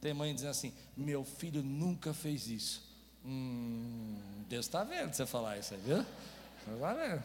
Tem 0.00 0.14
mãe 0.14 0.34
dizendo 0.34 0.50
assim: 0.50 0.74
meu 0.96 1.24
filho 1.24 1.62
nunca 1.62 2.12
fez 2.14 2.46
isso. 2.46 2.93
Hum, 3.24 4.44
Deus 4.48 4.66
está 4.66 4.84
vendo 4.84 5.14
você 5.14 5.24
falar 5.24 5.58
isso 5.58 5.74
aí, 5.74 5.80
viu? 5.80 6.00
Está 6.00 6.92
vendo? 6.92 7.24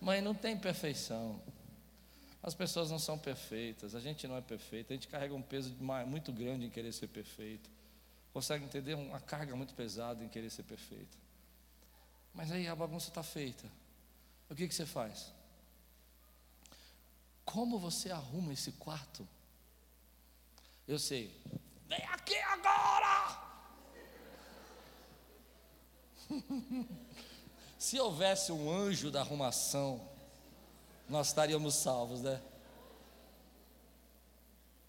Mãe, 0.00 0.20
não 0.20 0.34
tem 0.34 0.56
perfeição. 0.56 1.40
As 2.42 2.54
pessoas 2.54 2.90
não 2.90 2.98
são 2.98 3.18
perfeitas, 3.18 3.94
a 3.94 4.00
gente 4.00 4.26
não 4.26 4.36
é 4.36 4.40
perfeito, 4.40 4.92
a 4.92 4.96
gente 4.96 5.08
carrega 5.08 5.34
um 5.34 5.42
peso 5.42 5.76
muito 6.06 6.32
grande 6.32 6.66
em 6.66 6.70
querer 6.70 6.92
ser 6.92 7.08
perfeito. 7.08 7.68
Consegue 8.32 8.64
entender 8.64 8.94
uma 8.94 9.20
carga 9.20 9.54
muito 9.54 9.74
pesada 9.74 10.24
em 10.24 10.28
querer 10.28 10.50
ser 10.50 10.62
perfeito. 10.62 11.18
Mas 12.32 12.50
aí 12.50 12.66
a 12.66 12.74
bagunça 12.74 13.08
está 13.08 13.22
feita. 13.22 13.66
O 14.48 14.54
que, 14.54 14.66
que 14.66 14.74
você 14.74 14.86
faz? 14.86 15.32
Como 17.44 17.78
você 17.78 18.10
arruma 18.10 18.52
esse 18.52 18.72
quarto? 18.72 19.28
Eu 20.88 20.98
sei. 20.98 21.36
Vem 21.88 22.04
aqui 22.06 22.36
agora! 22.36 23.19
Se 27.78 27.98
houvesse 27.98 28.52
um 28.52 28.70
anjo 28.70 29.10
da 29.10 29.20
arrumação, 29.20 30.00
nós 31.08 31.28
estaríamos 31.28 31.74
salvos, 31.74 32.20
né? 32.20 32.40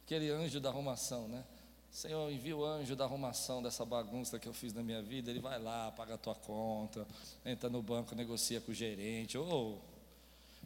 Aquele 0.05 0.29
anjo 0.29 0.59
da 0.59 0.69
arrumação, 0.69 1.27
né? 1.27 1.43
Senhor, 1.91 2.31
envia 2.31 2.55
o 2.55 2.65
anjo 2.65 2.95
da 2.95 3.03
arrumação 3.03 3.61
dessa 3.61 3.83
bagunça 3.85 4.39
que 4.39 4.47
eu 4.47 4.53
fiz 4.53 4.73
na 4.73 4.81
minha 4.81 5.01
vida. 5.01 5.29
Ele 5.29 5.39
vai 5.39 5.59
lá, 5.59 5.91
paga 5.91 6.15
a 6.15 6.17
tua 6.17 6.35
conta, 6.35 7.05
entra 7.45 7.69
no 7.69 7.81
banco, 7.81 8.15
negocia 8.15 8.61
com 8.61 8.71
o 8.71 8.75
gerente. 8.75 9.37
Oh. 9.37 9.77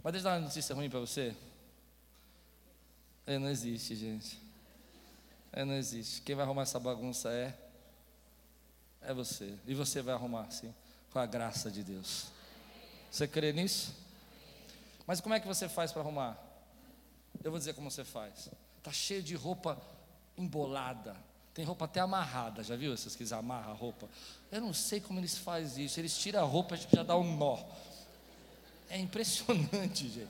Mas 0.04 0.14
deixa 0.14 0.28
eu 0.28 0.32
dar 0.32 0.38
uma 0.38 0.46
notícia 0.48 0.76
ruim 0.76 0.90
para 0.90 1.00
você. 1.00 1.36
É, 3.26 3.40
não 3.40 3.50
existe, 3.50 3.96
gente. 3.96 4.40
É, 5.52 5.66
não 5.66 5.74
existe. 5.74 6.22
Quem 6.22 6.36
vai 6.36 6.46
arrumar 6.46 6.62
essa 6.62 6.80
bagunça 6.80 7.32
é 7.32 7.58
é 9.02 9.14
você. 9.14 9.54
E 9.68 9.74
você 9.74 10.02
vai 10.02 10.14
arrumar, 10.14 10.50
sim, 10.52 10.74
com 11.12 11.20
a 11.20 11.26
graça 11.26 11.70
de 11.72 11.84
Deus. 11.84 12.28
Você 13.12 13.28
crê 13.28 13.54
nisso? 13.54 13.94
Mas 15.08 15.22
como 15.22 15.36
é 15.36 15.40
que 15.40 15.48
você 15.48 15.70
faz 15.70 15.92
para 15.92 16.02
arrumar? 16.02 16.38
Eu 17.44 17.52
vou 17.52 17.60
dizer 17.60 17.74
como 17.74 17.90
você 17.90 18.04
faz. 18.04 18.50
Tá 18.82 18.92
cheio 18.92 19.22
de 19.22 19.36
roupa 19.36 19.82
embolada. 20.38 21.16
Tem 21.54 21.64
roupa 21.64 21.86
até 21.86 22.02
amarrada, 22.02 22.64
já 22.64 22.76
viu? 22.76 22.94
Essas 22.94 23.16
que 23.16 23.34
amarram 23.34 23.72
a 23.72 23.74
roupa. 23.74 24.10
Eu 24.52 24.60
não 24.60 24.74
sei 24.74 25.00
como 25.00 25.20
eles 25.20 25.38
fazem 25.38 25.86
isso. 25.86 26.00
Eles 26.00 26.18
tiram 26.18 26.42
a 26.42 26.44
roupa 26.44 26.76
e 26.76 26.88
já 26.94 27.04
dá 27.04 27.16
um 27.16 27.38
nó. 27.38 27.64
É 28.90 29.00
impressionante, 29.00 30.10
gente. 30.10 30.30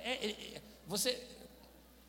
É, 0.00 0.30
é, 0.30 0.62
você, 0.86 1.26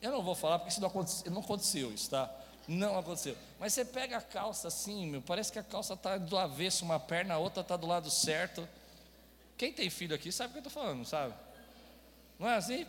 eu 0.02 0.12
não 0.12 0.22
vou 0.22 0.36
falar 0.36 0.60
porque 0.60 0.72
isso 0.72 0.82
não 0.82 0.90
aconteceu, 0.90 1.32
não 1.32 1.42
aconteceu 1.42 1.94
isso, 1.94 2.10
tá? 2.10 2.30
Não 2.68 2.98
aconteceu. 2.98 3.38
Mas 3.60 3.74
você 3.74 3.84
pega 3.84 4.18
a 4.18 4.22
calça 4.22 4.68
assim, 4.68 5.08
meu, 5.08 5.22
parece 5.22 5.52
que 5.52 5.60
a 5.60 5.64
calça 5.64 5.94
está 5.94 6.18
do 6.18 6.38
avesso, 6.38 6.86
uma 6.86 7.00
perna, 7.00 7.34
a 7.34 7.38
outra 7.38 7.62
está 7.62 7.76
do 7.76 7.88
lado 7.88 8.10
certo. 8.10 8.68
Quem 9.58 9.74
tem 9.74 9.90
filho 9.90 10.16
aqui 10.16 10.32
sabe 10.32 10.50
o 10.50 10.52
que 10.54 10.58
eu 10.60 10.68
estou 10.68 10.84
falando, 10.84 11.06
sabe? 11.06 11.34
Não 12.40 12.50
é 12.50 12.56
assim? 12.56 12.88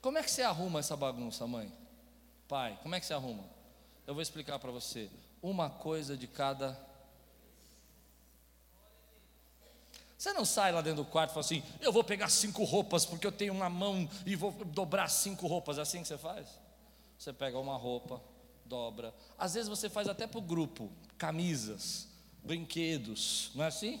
Como 0.00 0.18
é 0.18 0.22
que 0.22 0.30
você 0.30 0.42
arruma 0.42 0.80
essa 0.80 0.96
bagunça, 0.96 1.46
mãe? 1.46 1.70
Pai, 2.48 2.78
como 2.82 2.94
é 2.94 3.00
que 3.00 3.06
você 3.06 3.14
arruma? 3.14 3.44
Eu 4.06 4.14
vou 4.14 4.22
explicar 4.22 4.58
para 4.58 4.70
você. 4.70 5.08
Uma 5.42 5.70
coisa 5.70 6.16
de 6.16 6.26
cada. 6.26 6.78
Você 10.18 10.32
não 10.32 10.44
sai 10.44 10.72
lá 10.72 10.80
dentro 10.80 11.04
do 11.04 11.10
quarto 11.10 11.30
e 11.30 11.34
fala 11.34 11.46
assim: 11.46 11.62
eu 11.80 11.92
vou 11.92 12.02
pegar 12.02 12.28
cinco 12.28 12.64
roupas 12.64 13.06
porque 13.06 13.26
eu 13.26 13.32
tenho 13.32 13.52
uma 13.52 13.70
mão 13.70 14.08
e 14.26 14.34
vou 14.36 14.52
dobrar 14.64 15.08
cinco 15.08 15.46
roupas. 15.46 15.78
É 15.78 15.82
assim 15.82 16.02
que 16.02 16.08
você 16.08 16.18
faz? 16.18 16.46
Você 17.20 17.34
pega 17.34 17.58
uma 17.58 17.76
roupa, 17.76 18.18
dobra. 18.64 19.14
Às 19.36 19.52
vezes 19.52 19.68
você 19.68 19.90
faz 19.90 20.08
até 20.08 20.26
para 20.26 20.38
o 20.38 20.42
grupo, 20.42 20.90
camisas, 21.18 22.08
brinquedos, 22.42 23.50
não 23.54 23.62
é 23.62 23.66
assim? 23.66 24.00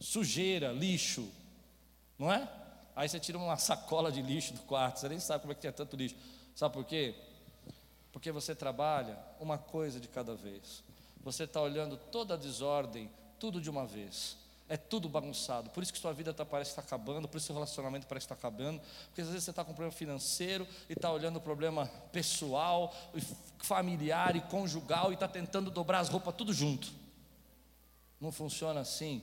Sujeira, 0.00 0.72
lixo, 0.72 1.30
não 2.18 2.32
é? 2.32 2.52
Aí 2.96 3.08
você 3.08 3.20
tira 3.20 3.38
uma 3.38 3.54
sacola 3.56 4.10
de 4.10 4.20
lixo 4.20 4.52
do 4.52 4.62
quarto, 4.62 4.98
você 4.98 5.08
nem 5.08 5.20
sabe 5.20 5.42
como 5.42 5.52
é 5.52 5.54
que 5.54 5.60
tinha 5.60 5.72
tanto 5.72 5.94
lixo. 5.94 6.16
Sabe 6.52 6.74
por 6.74 6.84
quê? 6.84 7.14
Porque 8.10 8.32
você 8.32 8.52
trabalha 8.52 9.16
uma 9.38 9.56
coisa 9.56 10.00
de 10.00 10.08
cada 10.08 10.34
vez. 10.34 10.82
Você 11.22 11.44
está 11.44 11.62
olhando 11.62 11.96
toda 11.96 12.34
a 12.34 12.36
desordem, 12.36 13.08
tudo 13.38 13.60
de 13.60 13.70
uma 13.70 13.86
vez 13.86 14.39
é 14.70 14.76
tudo 14.76 15.08
bagunçado. 15.08 15.68
Por 15.70 15.82
isso 15.82 15.92
que 15.92 15.98
sua 15.98 16.12
vida 16.12 16.32
tá, 16.32 16.46
parece 16.46 16.70
estar 16.70 16.82
tá 16.82 16.86
acabando, 16.86 17.26
por 17.26 17.38
isso 17.38 17.46
seu 17.46 17.54
relacionamento 17.54 18.06
parece 18.06 18.24
estar 18.24 18.36
tá 18.36 18.38
acabando. 18.38 18.80
Porque 19.06 19.20
às 19.20 19.26
vezes 19.26 19.42
você 19.42 19.50
está 19.50 19.64
com 19.64 19.72
um 19.72 19.74
problema 19.74 19.92
financeiro 19.92 20.64
e 20.88 20.92
está 20.92 21.10
olhando 21.10 21.38
o 21.38 21.40
problema 21.40 21.86
pessoal, 22.12 22.94
familiar 23.58 24.36
e 24.36 24.40
conjugal 24.42 25.10
e 25.10 25.14
está 25.14 25.26
tentando 25.26 25.72
dobrar 25.72 25.98
as 25.98 26.08
roupas 26.08 26.32
tudo 26.36 26.52
junto. 26.52 26.88
Não 28.20 28.30
funciona 28.30 28.78
assim. 28.78 29.20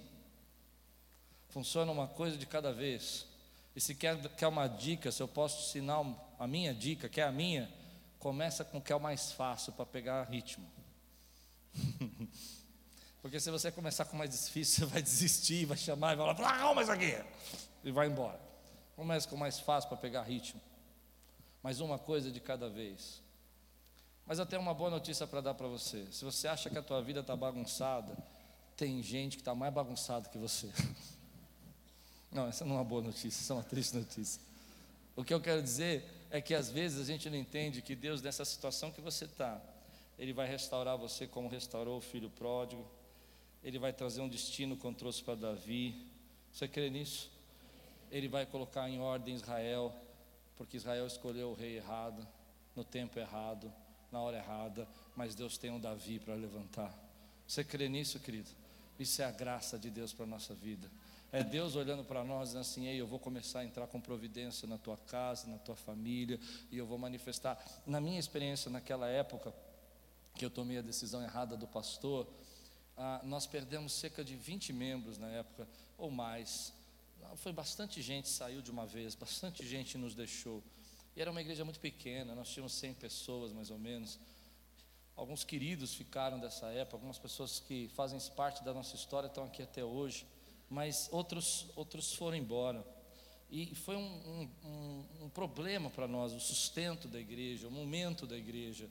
Funciona 1.47 1.89
uma 1.93 2.09
coisa 2.09 2.37
de 2.37 2.45
cada 2.45 2.73
vez. 2.73 3.25
E 3.73 3.79
se 3.79 3.95
quer, 3.95 4.17
quer 4.35 4.47
uma 4.47 4.67
dica, 4.67 5.13
se 5.13 5.23
eu 5.23 5.29
posso 5.29 5.69
ensinar 5.69 6.03
a 6.37 6.45
minha 6.45 6.73
dica, 6.73 7.07
que 7.07 7.21
é 7.21 7.23
a 7.23 7.31
minha, 7.31 7.71
começa 8.19 8.65
com 8.65 8.79
o 8.79 8.81
que 8.81 8.91
é 8.91 8.95
o 8.97 8.99
mais 8.99 9.31
fácil 9.31 9.71
para 9.71 9.85
pegar 9.85 10.23
ritmo. 10.25 10.69
Porque 13.22 13.39
se 13.39 13.49
você 13.51 13.72
começar 13.72 14.05
com 14.05 14.15
mais 14.15 14.30
difícil, 14.30 14.86
você 14.88 14.93
vai 14.93 15.01
desistir, 15.01 15.65
vai 15.65 15.78
chamar 15.78 16.13
e 16.13 16.15
vai 16.15 16.36
falar, 16.36 16.49
ah, 16.49 16.63
arruma 16.63 16.82
isso 16.82 16.91
aqui. 16.91 17.15
E 17.84 17.91
vai 17.91 18.07
embora. 18.07 18.39
Comece 18.95 19.28
com 19.28 19.36
mais 19.36 19.59
fácil 19.59 19.89
para 19.89 19.97
pegar 19.97 20.24
ritmo. 20.24 20.61
Mas 21.61 21.80
uma 21.80 21.99
coisa 21.99 22.32
de 22.32 22.39
cada 22.39 22.70
vez. 22.70 23.22
Mas 24.26 24.39
eu 24.39 24.45
tenho 24.45 24.61
uma 24.61 24.74
boa 24.74 24.89
notícia 24.89 25.26
para 25.26 25.41
dar 25.41 25.53
para 25.53 25.68
você. 25.68 26.05
Se 26.11 26.26
você 26.26 26.47
acha 26.47 26.70
que 26.70 26.78
a 26.78 26.82
tua 26.82 27.01
vida 27.01 27.22
está 27.22 27.36
bagunçada, 27.36 28.18
tem 28.76 29.01
gente 29.01 29.38
que 29.38 29.41
está 29.41 29.55
mais 29.55 29.74
bagunçada 29.74 30.30
que 30.30 30.38
você. 30.38 30.72
Não, 32.32 32.47
essa 32.47 32.65
não 32.65 32.74
é 32.74 32.78
uma 32.80 32.84
boa 32.84 33.01
notícia, 33.01 33.39
essa 33.41 33.53
é 33.53 33.55
uma 33.55 33.63
triste 33.63 33.95
notícia. 33.95 34.41
O 35.15 35.24
que 35.24 35.34
eu 35.34 35.39
quero 35.39 35.63
dizer 35.63 36.03
é 36.30 36.41
que 36.41 36.53
às 36.53 36.70
vezes 36.70 36.99
a 36.99 37.05
gente 37.05 37.30
não 37.30 37.38
entende 37.38 37.82
que 37.82 37.95
Deus, 37.95 38.22
nessa 38.22 38.43
situação 38.43 38.91
que 38.91 38.99
você 38.99 39.26
está, 39.26 39.59
Ele 40.20 40.34
vai 40.34 40.45
restaurar 40.45 40.97
você 40.97 41.26
como 41.26 41.47
restaurou 41.47 41.97
o 41.97 42.01
filho 42.01 42.30
pródigo, 42.30 42.86
ele 43.63 43.79
vai 43.79 43.91
trazer 43.93 44.21
um 44.21 44.29
destino 44.29 44.77
como 44.77 44.95
trouxe 44.95 45.23
para 45.23 45.35
Davi. 45.35 46.07
Você 46.51 46.67
crê 46.67 46.89
nisso? 46.89 47.31
Ele 48.11 48.27
vai 48.27 48.45
colocar 48.45 48.89
em 48.89 48.99
ordem 48.99 49.35
Israel, 49.35 49.93
porque 50.55 50.77
Israel 50.77 51.05
escolheu 51.05 51.49
o 51.49 51.53
rei 51.53 51.77
errado, 51.77 52.25
no 52.75 52.83
tempo 52.83 53.19
errado, 53.19 53.71
na 54.11 54.21
hora 54.21 54.37
errada, 54.37 54.87
mas 55.15 55.35
Deus 55.35 55.57
tem 55.57 55.71
um 55.71 55.79
Davi 55.79 56.19
para 56.19 56.33
levantar. 56.35 56.93
Você 57.47 57.63
crê 57.63 57.89
nisso, 57.89 58.19
querido? 58.19 58.49
Isso 58.99 59.21
é 59.21 59.25
a 59.25 59.31
graça 59.31 59.77
de 59.77 59.89
Deus 59.89 60.13
para 60.13 60.25
a 60.25 60.27
nossa 60.27 60.53
vida. 60.53 60.89
É 61.31 61.43
Deus 61.43 61.75
olhando 61.75 62.03
para 62.03 62.23
nós 62.23 62.49
dizendo 62.49 62.61
assim: 62.61 62.87
Ei, 62.87 62.99
eu 62.99 63.07
vou 63.07 63.19
começar 63.19 63.59
a 63.59 63.65
entrar 63.65 63.87
com 63.87 63.99
providência 63.99 64.67
na 64.67 64.77
tua 64.77 64.97
casa, 64.97 65.47
na 65.47 65.57
tua 65.57 65.75
família, 65.75 66.39
e 66.71 66.77
eu 66.77 66.85
vou 66.85 66.97
manifestar. 66.97 67.61
Na 67.85 67.99
minha 67.99 68.19
experiência, 68.19 68.71
naquela 68.71 69.07
época, 69.07 69.53
que 70.35 70.45
eu 70.45 70.49
tomei 70.49 70.77
a 70.77 70.81
decisão 70.81 71.21
errada 71.21 71.57
do 71.57 71.67
pastor, 71.67 72.27
ah, 72.97 73.21
nós 73.23 73.45
perdemos 73.45 73.93
cerca 73.93 74.23
de 74.23 74.35
20 74.35 74.73
membros 74.73 75.17
na 75.17 75.27
época, 75.27 75.67
ou 75.97 76.09
mais. 76.11 76.73
Foi 77.37 77.53
bastante 77.53 78.01
gente 78.01 78.27
saiu 78.27 78.61
de 78.61 78.71
uma 78.71 78.85
vez, 78.85 79.15
bastante 79.15 79.65
gente 79.65 79.97
nos 79.97 80.15
deixou. 80.15 80.63
E 81.15 81.21
era 81.21 81.31
uma 81.31 81.41
igreja 81.41 81.63
muito 81.63 81.79
pequena, 81.79 82.35
nós 82.35 82.49
tínhamos 82.49 82.73
100 82.73 82.93
pessoas 82.95 83.53
mais 83.53 83.69
ou 83.69 83.77
menos. 83.77 84.19
Alguns 85.15 85.43
queridos 85.43 85.93
ficaram 85.95 86.39
dessa 86.39 86.67
época, 86.67 86.97
algumas 86.97 87.17
pessoas 87.17 87.59
que 87.59 87.89
fazem 87.95 88.19
parte 88.35 88.63
da 88.63 88.73
nossa 88.73 88.95
história 88.95 89.27
estão 89.27 89.45
aqui 89.45 89.63
até 89.63 89.83
hoje 89.83 90.25
mas 90.69 91.07
outros, 91.11 91.67
outros 91.75 92.13
foram 92.13 92.37
embora. 92.37 92.85
E 93.49 93.73
foi 93.75 93.95
um, 93.95 94.49
um, 94.65 95.05
um 95.21 95.29
problema 95.29 95.89
para 95.89 96.07
nós, 96.07 96.33
o 96.33 96.39
sustento 96.39 97.07
da 97.07 97.19
igreja, 97.19 97.67
o 97.67 97.71
momento 97.71 98.27
da 98.27 98.37
igreja. 98.37 98.89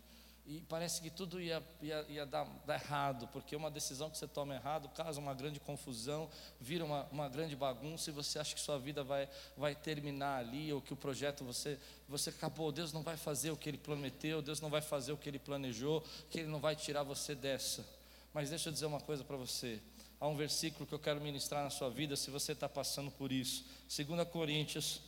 E 0.49 0.61
parece 0.69 1.03
que 1.03 1.11
tudo 1.11 1.41
ia, 1.41 1.61
ia, 1.83 2.07
ia 2.09 2.25
dar, 2.25 2.45
dar, 2.65 2.81
errado, 2.81 3.27
porque 3.33 3.57
uma 3.57 3.69
decisão 3.69 4.09
que 4.09 4.17
você 4.17 4.29
toma 4.29 4.55
errado 4.55 4.89
causa 4.91 5.19
uma 5.19 5.35
grande 5.35 5.59
confusão, 5.59 6.31
vira 6.61 6.85
uma, 6.85 7.03
uma 7.11 7.29
grande 7.29 7.57
bagunça 7.57 8.11
e 8.11 8.13
você 8.13 8.39
acha 8.39 8.55
que 8.55 8.61
sua 8.61 8.79
vida 8.79 9.03
vai, 9.03 9.29
vai 9.57 9.75
terminar 9.75 10.39
ali, 10.39 10.73
ou 10.73 10.81
que 10.81 10.93
o 10.93 10.97
projeto 10.97 11.43
você, 11.43 11.77
você 12.09 12.31
acabou. 12.31 12.71
Deus 12.71 12.93
não 12.93 13.03
vai 13.03 13.17
fazer 13.17 13.51
o 13.51 13.57
que 13.57 13.69
Ele 13.69 13.79
prometeu, 13.79 14.41
Deus 14.41 14.61
não 14.61 14.71
vai 14.71 14.81
fazer 14.81 15.11
o 15.11 15.17
que 15.17 15.29
Ele 15.29 15.41
planejou, 15.41 16.05
que 16.31 16.39
Ele 16.39 16.49
não 16.49 16.61
vai 16.61 16.77
tirar 16.77 17.03
você 17.03 17.35
dessa. 17.35 17.85
Mas 18.33 18.51
deixa 18.51 18.69
eu 18.69 18.73
dizer 18.73 18.87
uma 18.87 19.01
coisa 19.01 19.25
para 19.25 19.37
você: 19.37 19.83
há 20.21 20.29
um 20.29 20.37
versículo 20.37 20.87
que 20.87 20.95
eu 20.95 21.01
quero 21.01 21.21
ministrar 21.21 21.65
na 21.65 21.71
sua 21.71 21.91
vida, 21.91 22.15
se 22.15 22.31
você 22.31 22.53
está 22.53 22.69
passando 22.69 23.11
por 23.11 23.33
isso. 23.33 23.65
2 23.89 24.29
Coríntios, 24.29 25.01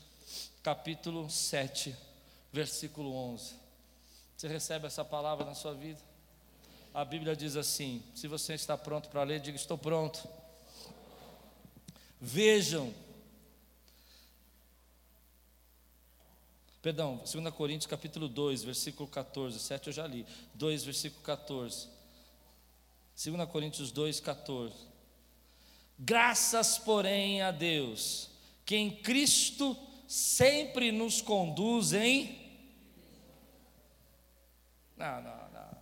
capítulo 0.64 1.30
7, 1.30 1.95
versículo 2.53 3.14
11. 3.14 3.68
Você 4.39 4.47
recebe 4.47 4.86
essa 4.86 5.05
palavra 5.05 5.45
na 5.45 5.53
sua 5.53 5.74
vida? 5.74 5.99
A 6.95 7.05
Bíblia 7.05 7.34
diz 7.34 7.57
assim: 7.57 8.01
se 8.14 8.28
você 8.28 8.55
está 8.55 8.78
pronto 8.78 9.09
para 9.09 9.24
ler, 9.24 9.41
diga: 9.41 9.57
Estou 9.57 9.76
pronto. 9.76 10.28
Vejam. 12.20 12.95
Perdão, 16.80 17.16
2 17.16 17.53
Coríntios 17.53 17.91
capítulo 17.91 18.28
2, 18.28 18.62
versículo 18.62 19.09
14. 19.09 19.59
7 19.59 19.89
eu 19.89 19.93
já 19.93 20.07
li. 20.07 20.24
2, 20.55 20.84
versículo 20.84 21.20
14. 21.24 21.89
2 23.16 23.49
Coríntios 23.51 23.91
2, 23.91 24.20
14. 24.20 24.72
Graças, 25.99 26.78
porém, 26.78 27.43
a 27.43 27.51
Deus, 27.51 28.30
que 28.64 28.76
em 28.76 28.89
Cristo 29.03 29.76
sempre 30.07 30.93
nos 30.93 31.20
conduz 31.20 31.93
em. 31.93 32.38
Não, 34.99 35.22
não, 35.22 35.51
não. 35.53 35.78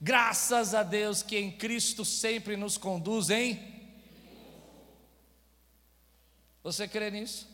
Graças 0.00 0.74
a 0.74 0.82
Deus 0.82 1.22
que 1.22 1.38
em 1.38 1.50
Cristo 1.50 2.04
sempre 2.04 2.56
nos 2.56 2.76
conduz 2.76 3.30
em. 3.30 3.72
Você 6.62 6.88
crê 6.88 7.10
nisso? 7.10 7.48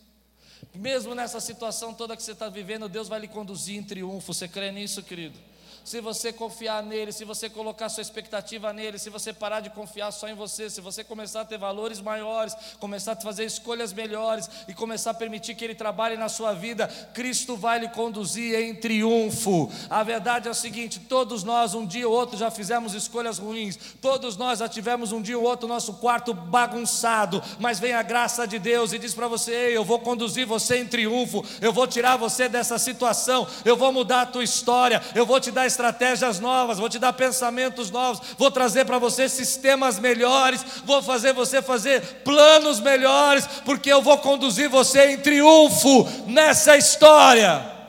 Mesmo 0.74 1.14
nessa 1.14 1.40
situação 1.40 1.92
toda 1.92 2.16
que 2.16 2.22
você 2.22 2.32
está 2.32 2.48
vivendo, 2.48 2.88
Deus 2.88 3.08
vai 3.08 3.20
lhe 3.20 3.28
conduzir 3.28 3.76
em 3.76 3.82
triunfo. 3.82 4.32
Você 4.32 4.48
crê 4.48 4.72
nisso, 4.72 5.02
querido? 5.02 5.38
Se 5.84 6.00
você 6.00 6.32
confiar 6.32 6.82
nele, 6.82 7.12
se 7.12 7.24
você 7.24 7.48
colocar 7.48 7.88
sua 7.88 8.02
expectativa 8.02 8.72
nele, 8.72 8.98
se 8.98 9.10
você 9.10 9.32
parar 9.32 9.60
de 9.60 9.70
confiar 9.70 10.10
só 10.12 10.28
em 10.28 10.34
você, 10.34 10.68
se 10.68 10.80
você 10.80 11.02
começar 11.02 11.42
a 11.42 11.44
ter 11.44 11.58
valores 11.58 12.00
maiores, 12.00 12.54
começar 12.78 13.12
a 13.12 13.16
fazer 13.16 13.44
escolhas 13.44 13.92
melhores 13.92 14.48
e 14.68 14.74
começar 14.74 15.10
a 15.10 15.14
permitir 15.14 15.54
que 15.54 15.64
ele 15.64 15.74
trabalhe 15.74 16.16
na 16.16 16.28
sua 16.28 16.52
vida, 16.52 16.88
Cristo 17.14 17.56
vai 17.56 17.78
lhe 17.78 17.88
conduzir 17.88 18.54
em 18.54 18.74
triunfo. 18.74 19.70
A 19.88 20.02
verdade 20.02 20.48
é 20.48 20.50
o 20.50 20.54
seguinte: 20.54 21.00
todos 21.00 21.44
nós, 21.44 21.74
um 21.74 21.86
dia 21.86 22.08
ou 22.08 22.14
outro, 22.14 22.36
já 22.36 22.50
fizemos 22.50 22.94
escolhas 22.94 23.38
ruins, 23.38 23.78
todos 24.00 24.36
nós 24.36 24.58
já 24.58 24.68
tivemos 24.68 25.12
um 25.12 25.22
dia 25.22 25.38
ou 25.38 25.44
outro 25.44 25.68
nosso 25.68 25.94
quarto 25.94 26.34
bagunçado, 26.34 27.42
mas 27.58 27.78
vem 27.78 27.92
a 27.92 28.02
graça 28.02 28.46
de 28.46 28.58
Deus 28.58 28.92
e 28.92 28.98
diz 28.98 29.14
para 29.14 29.28
você: 29.28 29.76
eu 29.76 29.84
vou 29.84 29.98
conduzir 29.98 30.46
você 30.46 30.78
em 30.78 30.86
triunfo, 30.86 31.44
eu 31.60 31.72
vou 31.72 31.86
tirar 31.86 32.16
você 32.16 32.48
dessa 32.48 32.78
situação, 32.78 33.46
eu 33.64 33.76
vou 33.76 33.92
mudar 33.92 34.22
a 34.22 34.26
tua 34.26 34.44
história, 34.44 35.02
eu 35.14 35.24
vou 35.26 35.40
te 35.40 35.50
dar 35.50 35.66
estratégias 35.72 36.38
novas, 36.38 36.78
vou 36.78 36.88
te 36.88 36.98
dar 36.98 37.12
pensamentos 37.12 37.90
novos, 37.90 38.20
vou 38.36 38.50
trazer 38.50 38.84
para 38.84 38.98
você 38.98 39.28
sistemas 39.28 39.98
melhores, 39.98 40.64
vou 40.84 41.02
fazer 41.02 41.32
você 41.32 41.62
fazer 41.62 42.00
planos 42.24 42.80
melhores, 42.80 43.46
porque 43.64 43.92
eu 43.92 44.02
vou 44.02 44.18
conduzir 44.18 44.68
você 44.68 45.12
em 45.12 45.18
triunfo 45.18 46.08
nessa 46.26 46.76
história. 46.76 47.79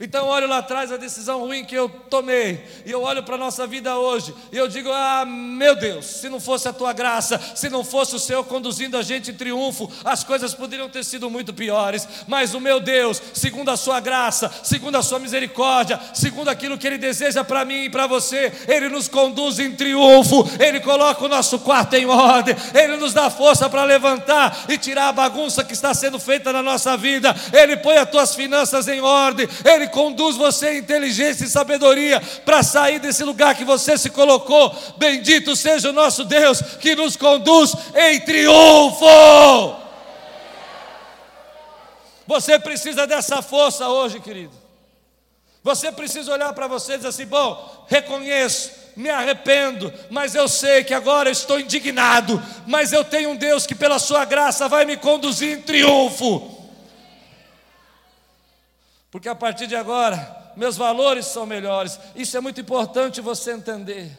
Então 0.00 0.26
eu 0.26 0.30
olho 0.30 0.46
lá 0.46 0.58
atrás 0.58 0.92
a 0.92 0.96
decisão 0.96 1.40
ruim 1.40 1.64
que 1.64 1.74
eu 1.74 1.88
tomei, 1.88 2.64
e 2.86 2.90
eu 2.90 3.02
olho 3.02 3.22
para 3.24 3.34
a 3.34 3.38
nossa 3.38 3.66
vida 3.66 3.96
hoje, 3.98 4.32
e 4.52 4.56
eu 4.56 4.68
digo: 4.68 4.90
Ah, 4.92 5.24
meu 5.26 5.74
Deus, 5.74 6.06
se 6.06 6.28
não 6.28 6.38
fosse 6.38 6.68
a 6.68 6.72
tua 6.72 6.92
graça, 6.92 7.40
se 7.56 7.68
não 7.68 7.82
fosse 7.82 8.14
o 8.14 8.18
Senhor 8.18 8.44
conduzindo 8.44 8.96
a 8.96 9.02
gente 9.02 9.32
em 9.32 9.34
triunfo, 9.34 9.90
as 10.04 10.22
coisas 10.22 10.54
poderiam 10.54 10.88
ter 10.88 11.04
sido 11.04 11.28
muito 11.28 11.52
piores, 11.52 12.06
mas 12.28 12.54
o 12.54 12.60
meu 12.60 12.78
Deus, 12.78 13.20
segundo 13.34 13.70
a 13.70 13.76
sua 13.76 13.98
graça, 13.98 14.48
segundo 14.62 14.96
a 14.96 15.02
sua 15.02 15.18
misericórdia, 15.18 15.98
segundo 16.14 16.48
aquilo 16.48 16.78
que 16.78 16.86
Ele 16.86 16.98
deseja 16.98 17.42
para 17.42 17.64
mim 17.64 17.84
e 17.84 17.90
para 17.90 18.06
você, 18.06 18.52
Ele 18.68 18.88
nos 18.88 19.08
conduz 19.08 19.58
em 19.58 19.74
triunfo, 19.74 20.48
Ele 20.60 20.78
coloca 20.78 21.24
o 21.24 21.28
nosso 21.28 21.58
quarto 21.58 21.94
em 21.94 22.06
ordem, 22.06 22.54
Ele 22.72 22.96
nos 22.96 23.12
dá 23.12 23.28
força 23.30 23.68
para 23.68 23.82
levantar 23.82 24.66
e 24.68 24.78
tirar 24.78 25.08
a 25.08 25.12
bagunça 25.12 25.64
que 25.64 25.72
está 25.72 25.92
sendo 25.92 26.20
feita 26.20 26.52
na 26.52 26.62
nossa 26.62 26.96
vida, 26.96 27.34
Ele 27.52 27.76
põe 27.76 27.96
as 27.96 28.08
tuas 28.08 28.34
finanças 28.36 28.86
em 28.86 29.00
ordem, 29.00 29.48
Ele 29.64 29.87
conduz 29.88 30.36
você 30.36 30.74
em 30.74 30.78
inteligência 30.78 31.44
e 31.44 31.48
sabedoria 31.48 32.20
para 32.44 32.62
sair 32.62 32.98
desse 32.98 33.24
lugar 33.24 33.54
que 33.54 33.64
você 33.64 33.98
se 33.98 34.10
colocou. 34.10 34.74
Bendito 34.96 35.56
seja 35.56 35.90
o 35.90 35.92
nosso 35.92 36.24
Deus 36.24 36.60
que 36.80 36.94
nos 36.94 37.16
conduz 37.16 37.74
em 37.96 38.20
triunfo. 38.20 39.06
Você 42.26 42.58
precisa 42.58 43.06
dessa 43.06 43.40
força 43.40 43.88
hoje, 43.88 44.20
querido. 44.20 44.52
Você 45.64 45.90
precisa 45.90 46.32
olhar 46.32 46.52
para 46.52 46.66
você 46.66 46.92
e 46.92 46.96
dizer 46.96 47.08
assim: 47.08 47.26
bom, 47.26 47.86
reconheço, 47.88 48.70
me 48.96 49.08
arrependo, 49.10 49.92
mas 50.10 50.34
eu 50.34 50.48
sei 50.48 50.84
que 50.84 50.92
agora 50.92 51.30
estou 51.30 51.58
indignado, 51.58 52.42
mas 52.66 52.92
eu 52.92 53.04
tenho 53.04 53.30
um 53.30 53.36
Deus 53.36 53.66
que, 53.66 53.74
pela 53.74 53.98
Sua 53.98 54.24
graça, 54.24 54.68
vai 54.68 54.84
me 54.84 54.96
conduzir 54.96 55.56
em 55.56 55.62
triunfo. 55.62 56.57
Porque 59.10 59.28
a 59.28 59.34
partir 59.34 59.66
de 59.66 59.76
agora, 59.76 60.52
meus 60.56 60.76
valores 60.76 61.26
são 61.26 61.46
melhores. 61.46 61.98
Isso 62.14 62.36
é 62.36 62.40
muito 62.40 62.60
importante 62.60 63.20
você 63.20 63.52
entender. 63.52 64.16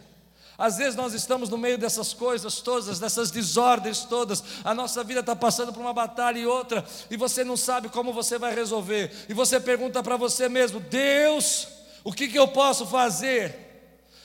Às 0.58 0.78
vezes 0.78 0.96
nós 0.96 1.14
estamos 1.14 1.48
no 1.48 1.58
meio 1.58 1.78
dessas 1.78 2.14
coisas 2.14 2.60
todas, 2.60 3.00
dessas 3.00 3.32
desordens 3.32 4.04
todas, 4.04 4.44
a 4.62 4.74
nossa 4.74 5.02
vida 5.06 5.22
está 5.22 5.34
passando 5.34 5.72
por 5.72 5.80
uma 5.80 5.94
batalha 5.94 6.38
e 6.38 6.46
outra, 6.46 6.84
e 7.10 7.16
você 7.16 7.46
não 7.46 7.56
sabe 7.56 7.88
como 7.88 8.12
você 8.12 8.38
vai 8.38 8.54
resolver, 8.54 9.10
e 9.30 9.34
você 9.34 9.58
pergunta 9.58 10.04
para 10.04 10.18
você 10.18 10.50
mesmo: 10.50 10.82
Deus, 10.82 11.66
o 12.04 12.12
que, 12.12 12.28
que 12.28 12.38
eu 12.38 12.46
posso 12.50 12.86
fazer? 12.86 13.56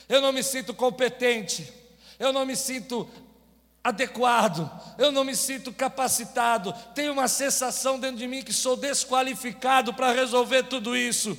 Eu 0.09 0.19
não 0.19 0.33
me 0.33 0.43
sinto 0.43 0.73
competente, 0.73 1.71
eu 2.19 2.33
não 2.33 2.45
me 2.45 2.57
sinto 2.57 3.07
adequado, 3.85 4.67
eu 4.97 5.11
não 5.11 5.23
me 5.23 5.35
sinto 5.35 5.71
capacitado, 5.71 6.73
tenho 6.95 7.13
uma 7.13 7.27
sensação 7.27 7.99
dentro 7.99 8.17
de 8.17 8.27
mim 8.27 8.41
que 8.41 8.51
sou 8.51 8.75
desqualificado 8.75 9.93
para 9.93 10.11
resolver 10.11 10.63
tudo 10.63 10.97
isso. 10.97 11.37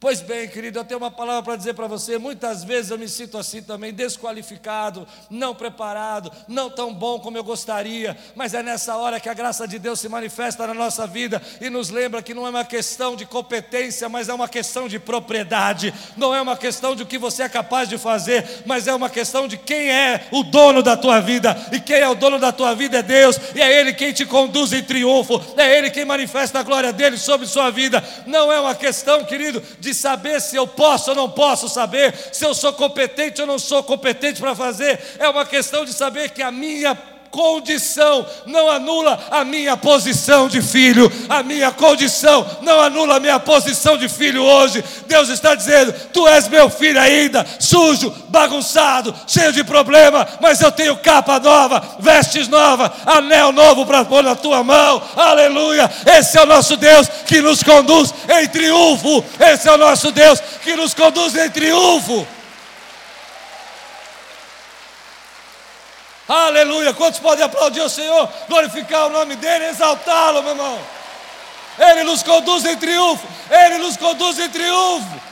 Pois 0.00 0.20
bem, 0.20 0.46
querido, 0.46 0.78
eu 0.78 0.84
tenho 0.84 1.00
uma 1.00 1.10
palavra 1.10 1.42
para 1.42 1.56
dizer 1.56 1.74
para 1.74 1.88
você. 1.88 2.18
Muitas 2.18 2.62
vezes 2.62 2.92
eu 2.92 2.98
me 2.98 3.08
sinto 3.08 3.36
assim 3.36 3.60
também, 3.60 3.92
desqualificado, 3.92 5.04
não 5.28 5.52
preparado, 5.52 6.30
não 6.46 6.70
tão 6.70 6.94
bom 6.94 7.18
como 7.18 7.36
eu 7.36 7.42
gostaria, 7.42 8.16
mas 8.36 8.54
é 8.54 8.62
nessa 8.62 8.96
hora 8.96 9.18
que 9.18 9.28
a 9.28 9.34
graça 9.34 9.66
de 9.66 9.76
Deus 9.76 9.98
se 9.98 10.08
manifesta 10.08 10.64
na 10.68 10.72
nossa 10.72 11.04
vida 11.04 11.42
e 11.60 11.68
nos 11.68 11.90
lembra 11.90 12.22
que 12.22 12.32
não 12.32 12.46
é 12.46 12.50
uma 12.50 12.64
questão 12.64 13.16
de 13.16 13.26
competência, 13.26 14.08
mas 14.08 14.28
é 14.28 14.34
uma 14.34 14.48
questão 14.48 14.86
de 14.86 15.00
propriedade, 15.00 15.92
não 16.16 16.32
é 16.32 16.40
uma 16.40 16.56
questão 16.56 16.94
de 16.94 17.02
o 17.02 17.06
que 17.06 17.18
você 17.18 17.42
é 17.42 17.48
capaz 17.48 17.88
de 17.88 17.98
fazer, 17.98 18.62
mas 18.66 18.86
é 18.86 18.94
uma 18.94 19.10
questão 19.10 19.48
de 19.48 19.56
quem 19.56 19.90
é 19.90 20.28
o 20.30 20.44
dono 20.44 20.80
da 20.80 20.96
tua 20.96 21.18
vida, 21.18 21.56
e 21.72 21.80
quem 21.80 21.96
é 21.96 22.08
o 22.08 22.14
dono 22.14 22.38
da 22.38 22.52
tua 22.52 22.72
vida 22.72 22.98
é 22.98 23.02
Deus, 23.02 23.36
e 23.52 23.60
é 23.60 23.80
Ele 23.80 23.92
quem 23.92 24.12
te 24.12 24.24
conduz 24.24 24.72
em 24.72 24.82
triunfo, 24.82 25.42
é 25.56 25.76
Ele 25.76 25.90
quem 25.90 26.04
manifesta 26.04 26.60
a 26.60 26.62
glória 26.62 26.92
dele 26.92 27.18
sobre 27.18 27.48
sua 27.48 27.68
vida, 27.70 28.00
não 28.28 28.52
é 28.52 28.60
uma 28.60 28.76
questão, 28.76 29.24
querido, 29.24 29.60
de 29.80 29.87
de 29.88 29.94
saber 29.94 30.40
se 30.40 30.54
eu 30.54 30.66
posso 30.66 31.10
ou 31.10 31.16
não 31.16 31.30
posso 31.30 31.68
saber, 31.68 32.14
se 32.30 32.44
eu 32.44 32.54
sou 32.54 32.72
competente 32.72 33.40
ou 33.40 33.46
não 33.46 33.58
sou 33.58 33.82
competente 33.82 34.40
para 34.40 34.54
fazer, 34.54 35.00
é 35.18 35.28
uma 35.28 35.46
questão 35.46 35.84
de 35.84 35.92
saber 35.92 36.30
que 36.30 36.42
a 36.42 36.52
minha 36.52 36.94
condição 37.30 38.26
não 38.46 38.70
anula 38.70 39.18
a 39.30 39.44
minha 39.44 39.76
posição 39.76 40.48
de 40.48 40.60
filho, 40.60 41.10
a 41.28 41.42
minha 41.42 41.70
condição 41.70 42.46
não 42.62 42.80
anula 42.80 43.16
a 43.16 43.20
minha 43.20 43.38
posição 43.38 43.96
de 43.96 44.08
filho 44.08 44.42
hoje. 44.42 44.82
Deus 45.06 45.28
está 45.28 45.54
dizendo: 45.54 45.92
Tu 46.12 46.26
és 46.28 46.48
meu 46.48 46.68
filho 46.70 47.00
ainda, 47.00 47.46
sujo, 47.58 48.14
bagunçado, 48.28 49.14
cheio 49.26 49.52
de 49.52 49.64
problema, 49.64 50.26
mas 50.40 50.60
eu 50.60 50.72
tenho 50.72 50.96
capa 50.96 51.38
nova, 51.38 51.82
vestes 51.98 52.48
nova, 52.48 52.92
anel 53.06 53.52
novo 53.52 53.86
para 53.86 54.04
pôr 54.04 54.22
na 54.22 54.34
tua 54.34 54.62
mão. 54.62 55.02
Aleluia! 55.16 55.90
Esse 56.06 56.38
é 56.38 56.42
o 56.42 56.46
nosso 56.46 56.76
Deus 56.76 57.08
que 57.26 57.40
nos 57.40 57.62
conduz 57.62 58.12
em 58.28 58.48
triunfo. 58.48 59.24
Esse 59.38 59.68
é 59.68 59.72
o 59.72 59.78
nosso 59.78 60.10
Deus 60.10 60.40
que 60.62 60.74
nos 60.76 60.94
conduz 60.94 61.36
em 61.36 61.50
triunfo. 61.50 62.26
Aleluia. 66.28 66.92
Quantos 66.92 67.18
podem 67.18 67.44
aplaudir 67.44 67.80
o 67.80 67.88
Senhor, 67.88 68.28
glorificar 68.46 69.06
o 69.06 69.10
nome 69.10 69.34
dEle, 69.36 69.64
exaltá-lo, 69.64 70.42
meu 70.42 70.52
irmão? 70.52 70.78
Ele 71.78 72.04
nos 72.04 72.22
conduz 72.22 72.64
em 72.66 72.76
triunfo. 72.76 73.26
Ele 73.50 73.78
nos 73.78 73.96
conduz 73.96 74.38
em 74.38 74.50
triunfo. 74.50 75.28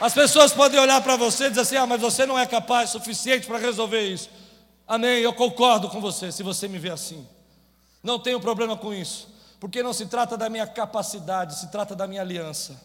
As 0.00 0.12
pessoas 0.12 0.52
podem 0.52 0.78
olhar 0.78 1.00
para 1.00 1.16
você 1.16 1.46
e 1.46 1.48
dizer 1.48 1.62
assim: 1.62 1.76
ah, 1.76 1.86
mas 1.86 2.00
você 2.00 2.26
não 2.26 2.38
é 2.38 2.44
capaz 2.44 2.90
suficiente 2.90 3.46
para 3.46 3.58
resolver 3.58 4.02
isso. 4.02 4.28
Amém, 4.86 5.20
eu 5.20 5.32
concordo 5.32 5.88
com 5.88 5.98
você, 5.98 6.30
se 6.30 6.42
você 6.42 6.68
me 6.68 6.78
vê 6.78 6.90
assim. 6.90 7.26
Não 8.02 8.18
tenho 8.18 8.38
problema 8.38 8.76
com 8.76 8.92
isso, 8.92 9.28
porque 9.58 9.82
não 9.82 9.94
se 9.94 10.04
trata 10.04 10.36
da 10.36 10.50
minha 10.50 10.66
capacidade, 10.66 11.58
se 11.58 11.70
trata 11.70 11.96
da 11.96 12.06
minha 12.06 12.20
aliança. 12.20 12.78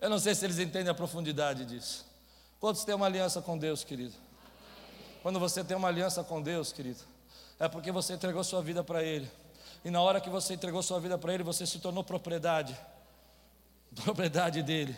Eu 0.00 0.10
não 0.10 0.18
sei 0.18 0.34
se 0.34 0.44
eles 0.44 0.58
entendem 0.58 0.90
a 0.90 0.94
profundidade 0.94 1.64
disso. 1.64 2.04
Quantos 2.60 2.84
têm 2.84 2.94
uma 2.94 3.06
aliança 3.06 3.40
com 3.40 3.56
Deus, 3.56 3.84
querido? 3.84 4.14
Quando 5.22 5.40
você 5.40 5.64
tem 5.64 5.76
uma 5.76 5.88
aliança 5.88 6.22
com 6.22 6.40
Deus, 6.40 6.72
querido, 6.72 7.00
é 7.58 7.68
porque 7.68 7.90
você 7.90 8.12
entregou 8.12 8.44
sua 8.44 8.62
vida 8.62 8.84
para 8.84 9.02
Ele. 9.02 9.30
E 9.84 9.90
na 9.90 10.00
hora 10.00 10.20
que 10.20 10.30
você 10.30 10.54
entregou 10.54 10.82
sua 10.82 11.00
vida 11.00 11.16
para 11.18 11.32
Ele, 11.32 11.42
você 11.42 11.66
se 11.66 11.78
tornou 11.78 12.04
propriedade, 12.04 12.76
propriedade 14.04 14.62
dele 14.62 14.96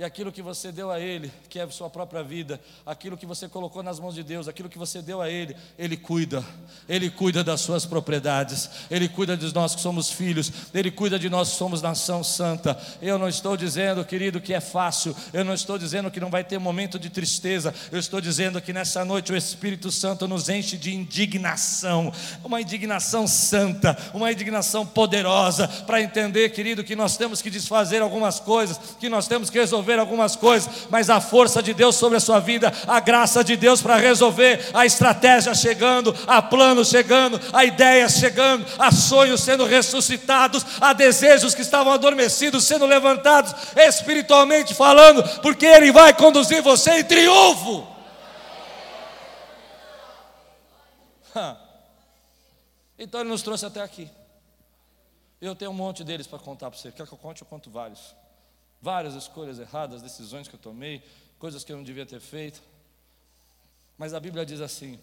e 0.00 0.02
aquilo 0.02 0.32
que 0.32 0.40
você 0.40 0.72
deu 0.72 0.90
a 0.90 0.98
Ele, 0.98 1.30
que 1.50 1.58
é 1.58 1.62
a 1.62 1.70
sua 1.70 1.90
própria 1.90 2.22
vida, 2.22 2.58
aquilo 2.86 3.18
que 3.18 3.26
você 3.26 3.46
colocou 3.46 3.82
nas 3.82 4.00
mãos 4.00 4.14
de 4.14 4.22
Deus, 4.22 4.48
aquilo 4.48 4.66
que 4.66 4.78
você 4.78 5.02
deu 5.02 5.20
a 5.20 5.28
Ele, 5.28 5.54
Ele 5.78 5.94
cuida, 5.94 6.42
Ele 6.88 7.10
cuida 7.10 7.44
das 7.44 7.60
suas 7.60 7.84
propriedades, 7.84 8.70
Ele 8.90 9.10
cuida 9.10 9.36
de 9.36 9.54
nós 9.54 9.74
que 9.74 9.80
somos 9.82 10.10
filhos, 10.10 10.50
Ele 10.72 10.90
cuida 10.90 11.18
de 11.18 11.28
nós 11.28 11.50
que 11.50 11.56
somos 11.56 11.82
nação 11.82 12.24
santa. 12.24 12.80
Eu 13.02 13.18
não 13.18 13.28
estou 13.28 13.58
dizendo, 13.58 14.02
querido, 14.02 14.40
que 14.40 14.54
é 14.54 14.60
fácil, 14.60 15.14
eu 15.34 15.44
não 15.44 15.52
estou 15.52 15.76
dizendo 15.76 16.10
que 16.10 16.18
não 16.18 16.30
vai 16.30 16.44
ter 16.44 16.58
momento 16.58 16.98
de 16.98 17.10
tristeza, 17.10 17.74
eu 17.92 17.98
estou 17.98 18.22
dizendo 18.22 18.58
que 18.58 18.72
nessa 18.72 19.04
noite 19.04 19.32
o 19.32 19.36
Espírito 19.36 19.90
Santo 19.90 20.26
nos 20.26 20.48
enche 20.48 20.78
de 20.78 20.94
indignação, 20.94 22.10
uma 22.42 22.58
indignação 22.58 23.26
santa, 23.26 23.94
uma 24.14 24.32
indignação 24.32 24.86
poderosa, 24.86 25.68
para 25.68 26.00
entender, 26.00 26.48
querido, 26.52 26.82
que 26.82 26.96
nós 26.96 27.18
temos 27.18 27.42
que 27.42 27.50
desfazer 27.50 28.00
algumas 28.00 28.40
coisas, 28.40 28.80
que 28.98 29.10
nós 29.10 29.28
temos 29.28 29.50
que 29.50 29.58
resolver 29.58 29.89
resolver 29.90 29.98
algumas 29.98 30.36
coisas, 30.36 30.86
mas 30.88 31.10
a 31.10 31.20
força 31.20 31.62
de 31.62 31.74
Deus 31.74 31.96
sobre 31.96 32.16
a 32.18 32.20
sua 32.20 32.38
vida, 32.38 32.72
a 32.86 33.00
graça 33.00 33.42
de 33.42 33.56
Deus 33.56 33.82
para 33.82 33.96
resolver, 33.96 34.70
a 34.72 34.86
estratégia 34.86 35.54
chegando, 35.54 36.14
a 36.26 36.40
planos 36.40 36.88
chegando, 36.88 37.40
a 37.52 37.64
ideias 37.64 38.12
chegando, 38.14 38.64
a 38.78 38.92
sonhos 38.92 39.40
sendo 39.40 39.64
ressuscitados, 39.64 40.64
a 40.80 40.92
desejos 40.92 41.54
que 41.54 41.62
estavam 41.62 41.92
adormecidos 41.92 42.64
sendo 42.64 42.86
levantados, 42.86 43.54
espiritualmente 43.76 44.74
falando, 44.74 45.22
porque 45.40 45.66
Ele 45.66 45.90
vai 45.90 46.12
conduzir 46.14 46.62
você 46.62 47.00
em 47.00 47.04
triunfo. 47.04 47.86
Então 52.98 53.20
Ele 53.20 53.30
nos 53.30 53.42
trouxe 53.42 53.64
até 53.64 53.80
aqui. 53.80 54.10
Eu 55.40 55.54
tenho 55.54 55.70
um 55.70 55.74
monte 55.74 56.04
deles 56.04 56.26
para 56.26 56.38
contar 56.38 56.70
para 56.70 56.78
você. 56.78 56.92
Quer 56.92 57.06
que 57.06 57.14
eu 57.14 57.18
conte? 57.18 57.40
Eu 57.40 57.48
conto 57.48 57.70
vários. 57.70 58.14
Várias 58.82 59.14
escolhas 59.14 59.58
erradas, 59.58 60.02
decisões 60.02 60.48
que 60.48 60.54
eu 60.54 60.60
tomei, 60.60 61.02
coisas 61.38 61.62
que 61.64 61.72
eu 61.72 61.76
não 61.76 61.84
devia 61.84 62.06
ter 62.06 62.20
feito. 62.20 62.62
Mas 63.98 64.14
a 64.14 64.20
Bíblia 64.20 64.46
diz 64.46 64.60
assim: 64.60 64.98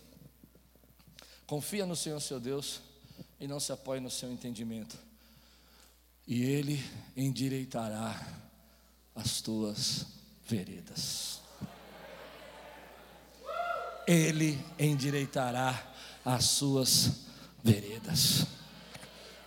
confia 1.45 1.85
no 1.85 1.95
Senhor 1.95 2.19
seu 2.19 2.39
Deus 2.39 2.81
e 3.39 3.47
não 3.47 3.59
se 3.59 3.71
apoie 3.71 3.99
no 3.99 4.09
seu 4.09 4.31
entendimento, 4.31 4.97
e 6.27 6.43
Ele 6.43 6.83
endireitará 7.15 8.19
as 9.15 9.41
tuas 9.41 10.05
veredas. 10.45 11.41
Ele 14.07 14.57
endireitará 14.79 15.93
as 16.23 16.45
suas 16.45 17.27
veredas. 17.63 18.45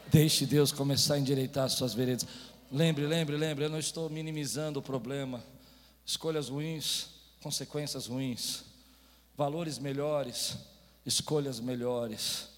Deixe 0.09 0.45
Deus 0.45 0.71
começar 0.71 1.15
a 1.15 1.19
endireitar 1.19 1.65
as 1.65 1.73
suas 1.73 1.95
veredas. 1.95 2.27
Lembre, 2.73 3.05
lembre, 3.05 3.37
lembre, 3.37 3.65
eu 3.65 3.69
não 3.69 3.81
estou 3.81 4.09
minimizando 4.09 4.79
o 4.79 4.83
problema. 4.83 5.43
Escolhas 6.07 6.49
ruins, 6.49 7.09
consequências 7.43 8.07
ruins, 8.07 8.63
valores 9.37 9.77
melhores, 9.77 10.57
escolhas 11.05 11.59
melhores. 11.59 12.49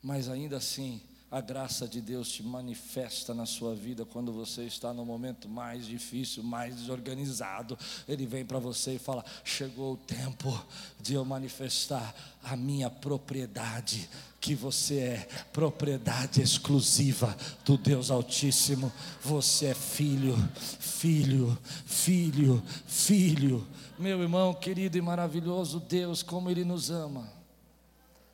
Mas 0.00 0.28
ainda 0.28 0.58
assim, 0.58 1.02
a 1.30 1.40
graça 1.40 1.88
de 1.88 2.00
Deus 2.00 2.28
te 2.30 2.42
manifesta 2.42 3.34
na 3.34 3.46
sua 3.46 3.74
vida 3.74 4.04
quando 4.04 4.32
você 4.32 4.62
está 4.62 4.94
no 4.94 5.04
momento 5.04 5.48
mais 5.48 5.84
difícil, 5.84 6.42
mais 6.42 6.76
desorganizado. 6.76 7.76
Ele 8.08 8.24
vem 8.26 8.44
para 8.44 8.60
você 8.60 8.94
e 8.94 8.98
fala: 8.98 9.24
Chegou 9.44 9.94
o 9.94 9.96
tempo 9.96 10.64
de 11.00 11.14
eu 11.14 11.24
manifestar 11.24 12.14
a 12.44 12.56
minha 12.56 12.88
propriedade, 12.88 14.08
que 14.40 14.54
você 14.54 14.98
é 14.98 15.28
propriedade 15.52 16.40
exclusiva 16.40 17.36
do 17.64 17.76
Deus 17.76 18.10
Altíssimo. 18.10 18.92
Você 19.22 19.66
é 19.66 19.74
filho, 19.74 20.36
filho, 20.78 21.58
filho, 21.84 22.62
filho. 22.86 23.66
Meu 23.98 24.22
irmão 24.22 24.54
querido 24.54 24.96
e 24.96 25.02
maravilhoso 25.02 25.80
Deus, 25.80 26.22
como 26.22 26.48
Ele 26.48 26.64
nos 26.64 26.88
ama. 26.88 27.35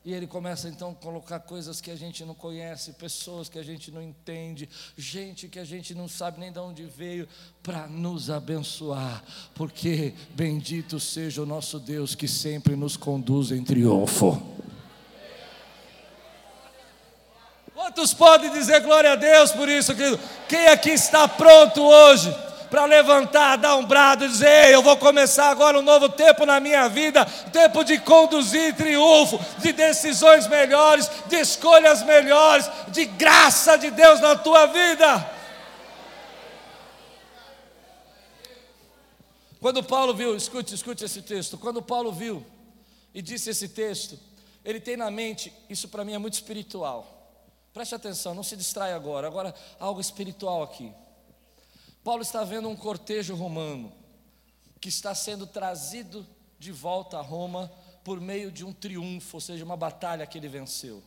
E 0.04 0.12
ele 0.12 0.26
começa 0.26 0.68
então 0.68 0.90
a 0.90 0.94
colocar 0.94 1.38
coisas 1.38 1.80
que 1.80 1.88
a 1.90 1.96
gente 1.96 2.24
não 2.24 2.34
conhece, 2.34 2.92
pessoas 2.94 3.48
que 3.48 3.56
a 3.56 3.62
gente 3.62 3.92
não 3.92 4.02
entende, 4.02 4.68
gente 4.96 5.46
que 5.46 5.60
a 5.60 5.64
gente 5.64 5.94
não 5.94 6.08
sabe 6.08 6.40
nem 6.40 6.50
de 6.50 6.58
onde 6.58 6.84
veio, 6.84 7.28
para 7.62 7.86
nos 7.86 8.28
abençoar, 8.28 9.22
porque 9.54 10.12
bendito 10.34 10.98
seja 10.98 11.42
o 11.42 11.46
nosso 11.46 11.78
Deus 11.78 12.16
que 12.16 12.26
sempre 12.26 12.74
nos 12.74 12.96
conduz 12.96 13.52
em 13.52 13.62
triunfo. 13.62 14.42
Quantos 17.72 18.12
podem 18.12 18.50
dizer 18.52 18.80
glória 18.80 19.12
a 19.12 19.16
Deus 19.16 19.52
por 19.52 19.68
isso, 19.68 19.94
querido? 19.94 20.18
Quem 20.48 20.66
aqui 20.66 20.90
está 20.90 21.28
pronto 21.28 21.80
hoje? 21.80 22.51
Para 22.72 22.86
levantar, 22.86 23.56
dar 23.56 23.76
um 23.76 23.84
brado 23.84 24.24
e 24.24 24.28
dizer: 24.28 24.68
Ei, 24.68 24.74
eu 24.74 24.82
vou 24.82 24.96
começar 24.96 25.50
agora 25.50 25.78
um 25.78 25.82
novo 25.82 26.08
tempo 26.08 26.46
na 26.46 26.58
minha 26.58 26.88
vida 26.88 27.22
tempo 27.52 27.84
de 27.84 27.98
conduzir 27.98 28.74
triunfo, 28.74 29.38
de 29.58 29.74
decisões 29.74 30.46
melhores, 30.46 31.06
de 31.26 31.36
escolhas 31.36 32.02
melhores, 32.02 32.70
de 32.88 33.04
graça 33.04 33.76
de 33.76 33.90
Deus 33.90 34.20
na 34.20 34.36
tua 34.36 34.64
vida. 34.64 35.30
Quando 39.60 39.84
Paulo 39.84 40.14
viu, 40.14 40.34
escute, 40.34 40.74
escute 40.74 41.04
esse 41.04 41.20
texto. 41.20 41.58
Quando 41.58 41.82
Paulo 41.82 42.10
viu 42.10 42.42
e 43.12 43.20
disse 43.20 43.50
esse 43.50 43.68
texto, 43.68 44.18
ele 44.64 44.80
tem 44.80 44.96
na 44.96 45.10
mente, 45.10 45.52
isso 45.68 45.88
para 45.88 46.06
mim 46.06 46.14
é 46.14 46.18
muito 46.18 46.34
espiritual. 46.34 47.36
Preste 47.74 47.94
atenção, 47.94 48.34
não 48.34 48.42
se 48.42 48.56
distrai 48.56 48.94
agora. 48.94 49.26
Agora, 49.26 49.54
algo 49.78 50.00
espiritual 50.00 50.62
aqui. 50.62 50.90
Paulo 52.04 52.22
está 52.22 52.42
vendo 52.42 52.68
um 52.68 52.76
cortejo 52.76 53.34
romano 53.34 53.92
que 54.80 54.88
está 54.88 55.14
sendo 55.14 55.46
trazido 55.46 56.26
de 56.58 56.72
volta 56.72 57.18
a 57.18 57.22
Roma 57.22 57.70
por 58.02 58.20
meio 58.20 58.50
de 58.50 58.64
um 58.64 58.72
triunfo, 58.72 59.36
ou 59.36 59.40
seja, 59.40 59.64
uma 59.64 59.76
batalha 59.76 60.26
que 60.26 60.36
ele 60.36 60.48
venceu. 60.48 61.02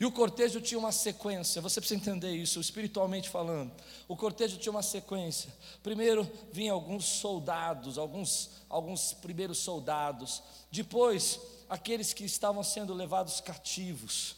E 0.00 0.04
o 0.04 0.12
cortejo 0.12 0.60
tinha 0.60 0.78
uma 0.78 0.92
sequência, 0.92 1.60
você 1.60 1.80
precisa 1.80 2.00
entender 2.00 2.30
isso, 2.30 2.60
espiritualmente 2.60 3.28
falando. 3.28 3.72
O 4.06 4.16
cortejo 4.16 4.56
tinha 4.56 4.70
uma 4.70 4.82
sequência. 4.82 5.52
Primeiro 5.82 6.30
vinham 6.52 6.76
alguns 6.76 7.04
soldados, 7.04 7.98
alguns, 7.98 8.50
alguns 8.68 9.12
primeiros 9.14 9.58
soldados. 9.58 10.42
Depois, 10.70 11.40
aqueles 11.68 12.12
que 12.12 12.24
estavam 12.24 12.62
sendo 12.62 12.94
levados 12.94 13.40
cativos. 13.40 14.36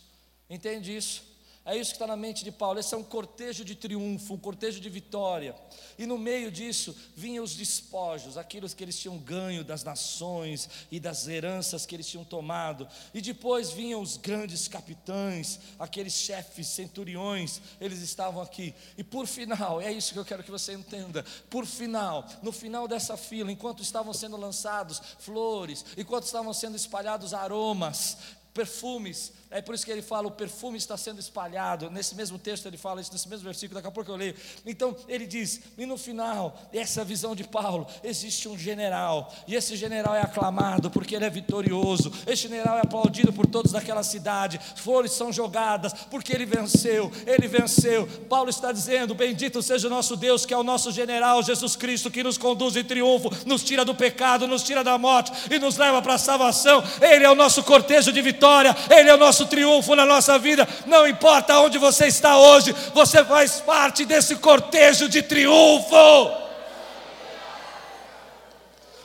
Entende 0.49 0.97
isso? 0.97 1.30
É 1.63 1.77
isso 1.77 1.91
que 1.91 1.97
está 1.97 2.07
na 2.07 2.17
mente 2.17 2.43
de 2.43 2.51
Paulo. 2.51 2.81
Esse 2.81 2.95
é 2.95 2.97
um 2.97 3.03
cortejo 3.03 3.65
de 3.65 3.75
triunfo, 3.75 4.33
um 4.33 4.39
cortejo 4.39 4.81
de 4.81 4.89
vitória. 4.89 5.55
E 5.99 6.07
no 6.07 6.17
meio 6.17 6.51
disso 6.51 6.97
vinham 7.15 7.45
os 7.45 7.55
despojos, 7.55 8.39
aquilo 8.39 8.67
que 8.69 8.83
eles 8.83 8.99
tinham 8.99 9.19
ganho 9.19 9.63
das 9.63 9.85
nações 9.85 10.69
e 10.91 10.99
das 10.99 11.29
heranças 11.29 11.85
que 11.85 11.95
eles 11.95 12.09
tinham 12.09 12.25
tomado. 12.25 12.89
E 13.13 13.21
depois 13.21 13.71
vinham 13.71 14.01
os 14.01 14.17
grandes 14.17 14.69
capitães, 14.69 15.61
aqueles 15.79 16.15
chefes, 16.15 16.67
centuriões, 16.67 17.61
eles 17.79 18.01
estavam 18.01 18.41
aqui. 18.43 18.75
E 18.97 19.05
por 19.05 19.27
final, 19.27 19.83
é 19.83 19.93
isso 19.93 20.15
que 20.15 20.19
eu 20.19 20.25
quero 20.25 20.43
que 20.43 20.51
você 20.51 20.73
entenda. 20.73 21.23
Por 21.51 21.67
final, 21.67 22.27
no 22.43 22.53
final 22.53 22.89
dessa 22.89 23.19
fila, 23.19 23.53
enquanto 23.53 23.83
estavam 23.83 24.15
sendo 24.15 24.39
lançados 24.39 25.01
flores, 25.19 25.85
enquanto 25.95 26.25
estavam 26.25 26.55
sendo 26.55 26.75
espalhados 26.75 27.35
aromas, 27.35 28.17
perfumes, 28.55 29.33
é 29.51 29.61
por 29.61 29.75
isso 29.75 29.85
que 29.85 29.91
ele 29.91 30.03
fala: 30.03 30.29
o 30.29 30.31
perfume 30.31 30.79
está 30.79 30.97
sendo 30.97 31.19
espalhado. 31.19 31.91
Nesse 31.91 32.15
mesmo 32.15 32.39
texto 32.39 32.67
ele 32.67 32.77
fala 32.77 33.01
isso, 33.01 33.13
nesse 33.13 33.29
mesmo 33.29 33.45
versículo, 33.45 33.75
daqui 33.75 33.89
a 33.89 33.91
pouco 33.91 34.11
eu 34.11 34.17
leio. 34.17 34.35
Então 34.65 34.97
ele 35.09 35.27
diz: 35.27 35.61
e 35.77 35.85
no 35.85 35.99
final, 35.99 36.57
essa 36.73 37.05
visão 37.05 37.35
de 37.35 37.43
Paulo, 37.43 37.87
existe 38.05 38.49
um 38.49 38.57
general, 38.57 39.33
e 39.49 39.57
esse 39.57 39.77
general 39.77 40.15
é 40.15 40.21
aclamado 40.21 40.89
porque 40.91 41.17
ele 41.17 41.25
é 41.25 41.31
vitorioso. 41.31 42.13
Esse 42.27 42.43
general 42.43 42.79
é 42.79 42.83
aplaudido 42.83 43.33
por 43.33 43.47
todos 43.47 43.73
daquela 43.73 44.05
cidade. 44.05 44.61
Flores 44.77 45.13
são 45.13 45.33
jogadas 45.33 45.93
porque 46.11 46.33
ele 46.33 46.47
venceu, 46.47 47.11
ele 47.27 47.49
venceu. 47.49 48.07
Paulo 48.29 48.51
está 48.51 48.71
dizendo: 48.71 49.17
Bendito 49.17 49.61
seja 49.63 49.89
o 49.89 49.91
nosso 49.91 50.17
Deus, 50.17 50.47
que 50.47 50.55
é 50.55 50.57
o 50.57 50.63
nosso 50.63 50.93
general, 50.93 51.43
Jesus 51.43 51.75
Cristo, 51.75 52.11
que 52.11 52.23
nos 52.23 52.39
conduz 52.39 52.77
em 52.77 52.85
triunfo, 52.85 53.31
nos 53.45 53.65
tira 53.65 53.85
do 53.85 53.97
pecado, 53.97 54.47
nos 54.47 54.63
tira 54.63 54.85
da 54.85 54.97
morte 54.97 55.33
e 55.51 55.59
nos 55.59 55.77
leva 55.77 56.01
para 56.01 56.15
a 56.15 56.19
salvação. 56.19 56.85
Ele 57.01 57.25
é 57.25 57.31
o 57.31 57.35
nosso 57.35 57.65
cortejo 57.65 58.13
de 58.13 58.23
vitória, 58.23 58.77
ele 58.89 59.11
é 59.11 59.15
o 59.15 59.19
nosso 59.19 59.40
nosso 59.41 59.47
triunfo 59.47 59.95
na 59.95 60.05
nossa 60.05 60.39
vida. 60.39 60.69
Não 60.87 61.07
importa 61.07 61.59
onde 61.61 61.79
você 61.79 62.07
está 62.07 62.39
hoje, 62.39 62.73
você 62.95 63.25
faz 63.25 63.61
parte 63.61 64.05
desse 64.05 64.37
cortejo 64.37 65.09
de 65.09 65.23
triunfo. 65.23 65.97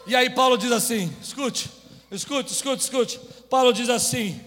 E 0.08 0.16
aí 0.16 0.30
Paulo 0.30 0.58
diz 0.58 0.72
assim: 0.72 1.16
escute, 1.22 1.70
escute, 2.12 2.52
escute, 2.52 2.84
escute. 2.84 3.20
Paulo 3.50 3.72
diz 3.72 3.90
assim: 3.90 4.40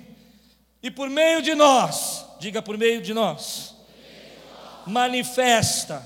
e 0.82 0.90
por 0.90 1.08
meio 1.08 1.40
de 1.40 1.54
nós, 1.54 2.24
diga 2.38 2.60
por 2.60 2.76
meio 2.76 3.00
de 3.00 3.14
nós, 3.14 3.74
manifesta 4.86 6.04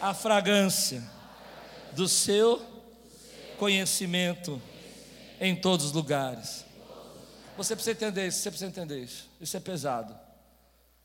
a 0.00 0.12
fragrância 0.12 1.02
do 1.92 2.08
seu 2.08 2.60
conhecimento 3.58 4.60
em 5.40 5.54
todos 5.54 5.86
os 5.86 5.92
lugares. 5.92 6.64
Você 7.56 7.74
precisa 7.76 7.92
entender 7.92 8.26
isso, 8.26 8.38
você 8.38 8.50
precisa 8.50 8.70
entender 8.70 9.02
isso. 9.02 9.28
Isso 9.40 9.56
é 9.56 9.60
pesado. 9.60 10.18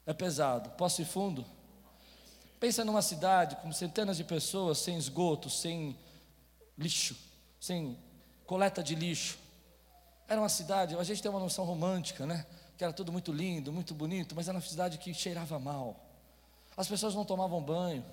É 0.05 0.13
pesado. 0.13 0.69
Posso 0.71 1.01
ir 1.01 1.05
fundo? 1.05 1.45
Pensa 2.59 2.83
numa 2.83 3.01
cidade 3.01 3.55
com 3.57 3.71
centenas 3.71 4.17
de 4.17 4.23
pessoas 4.23 4.77
sem 4.79 4.97
esgoto, 4.97 5.49
sem 5.49 5.97
lixo, 6.77 7.15
sem 7.59 7.97
coleta 8.45 8.81
de 8.81 8.95
lixo. 8.95 9.37
Era 10.27 10.41
uma 10.41 10.49
cidade, 10.49 10.95
a 10.95 11.03
gente 11.03 11.21
tem 11.21 11.29
uma 11.29 11.39
noção 11.39 11.65
romântica, 11.65 12.25
né? 12.25 12.45
Que 12.77 12.83
era 12.83 12.93
tudo 12.93 13.11
muito 13.11 13.31
lindo, 13.31 13.71
muito 13.71 13.93
bonito, 13.93 14.35
mas 14.35 14.47
era 14.47 14.57
uma 14.57 14.63
cidade 14.63 14.97
que 14.97 15.13
cheirava 15.13 15.59
mal. 15.59 15.95
As 16.75 16.87
pessoas 16.87 17.13
não 17.13 17.25
tomavam 17.25 17.61
banho, 17.61 18.03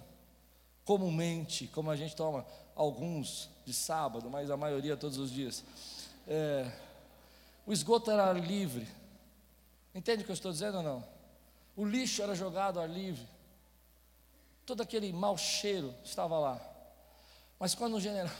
comumente, 0.85 1.67
como 1.69 1.91
a 1.91 1.97
gente 1.97 2.15
toma 2.15 2.45
alguns 2.75 3.49
de 3.65 3.73
sábado, 3.73 4.29
mas 4.29 4.51
a 4.51 4.57
maioria 4.57 4.97
todos 4.97 5.19
os 5.19 5.31
dias. 5.31 5.65
É, 6.27 6.71
o 7.67 7.73
esgoto 7.73 8.11
era 8.11 8.33
livre. 8.33 8.87
Entende 9.95 10.23
o 10.23 10.25
que 10.25 10.31
eu 10.31 10.35
estou 10.35 10.53
dizendo 10.53 10.79
ou 10.79 10.83
não? 10.83 11.05
O 11.77 11.85
lixo 11.85 12.23
era 12.23 12.35
jogado 12.35 12.81
ar 12.81 12.89
livre. 12.89 13.27
Todo 14.67 14.83
aquele 14.83 15.13
mau 15.13 15.37
cheiro 15.37 15.95
estava 16.05 16.39
lá. 16.39 16.61
Mas 17.59 17.75
quando 17.75 17.95
o 17.97 18.01
general, 18.01 18.35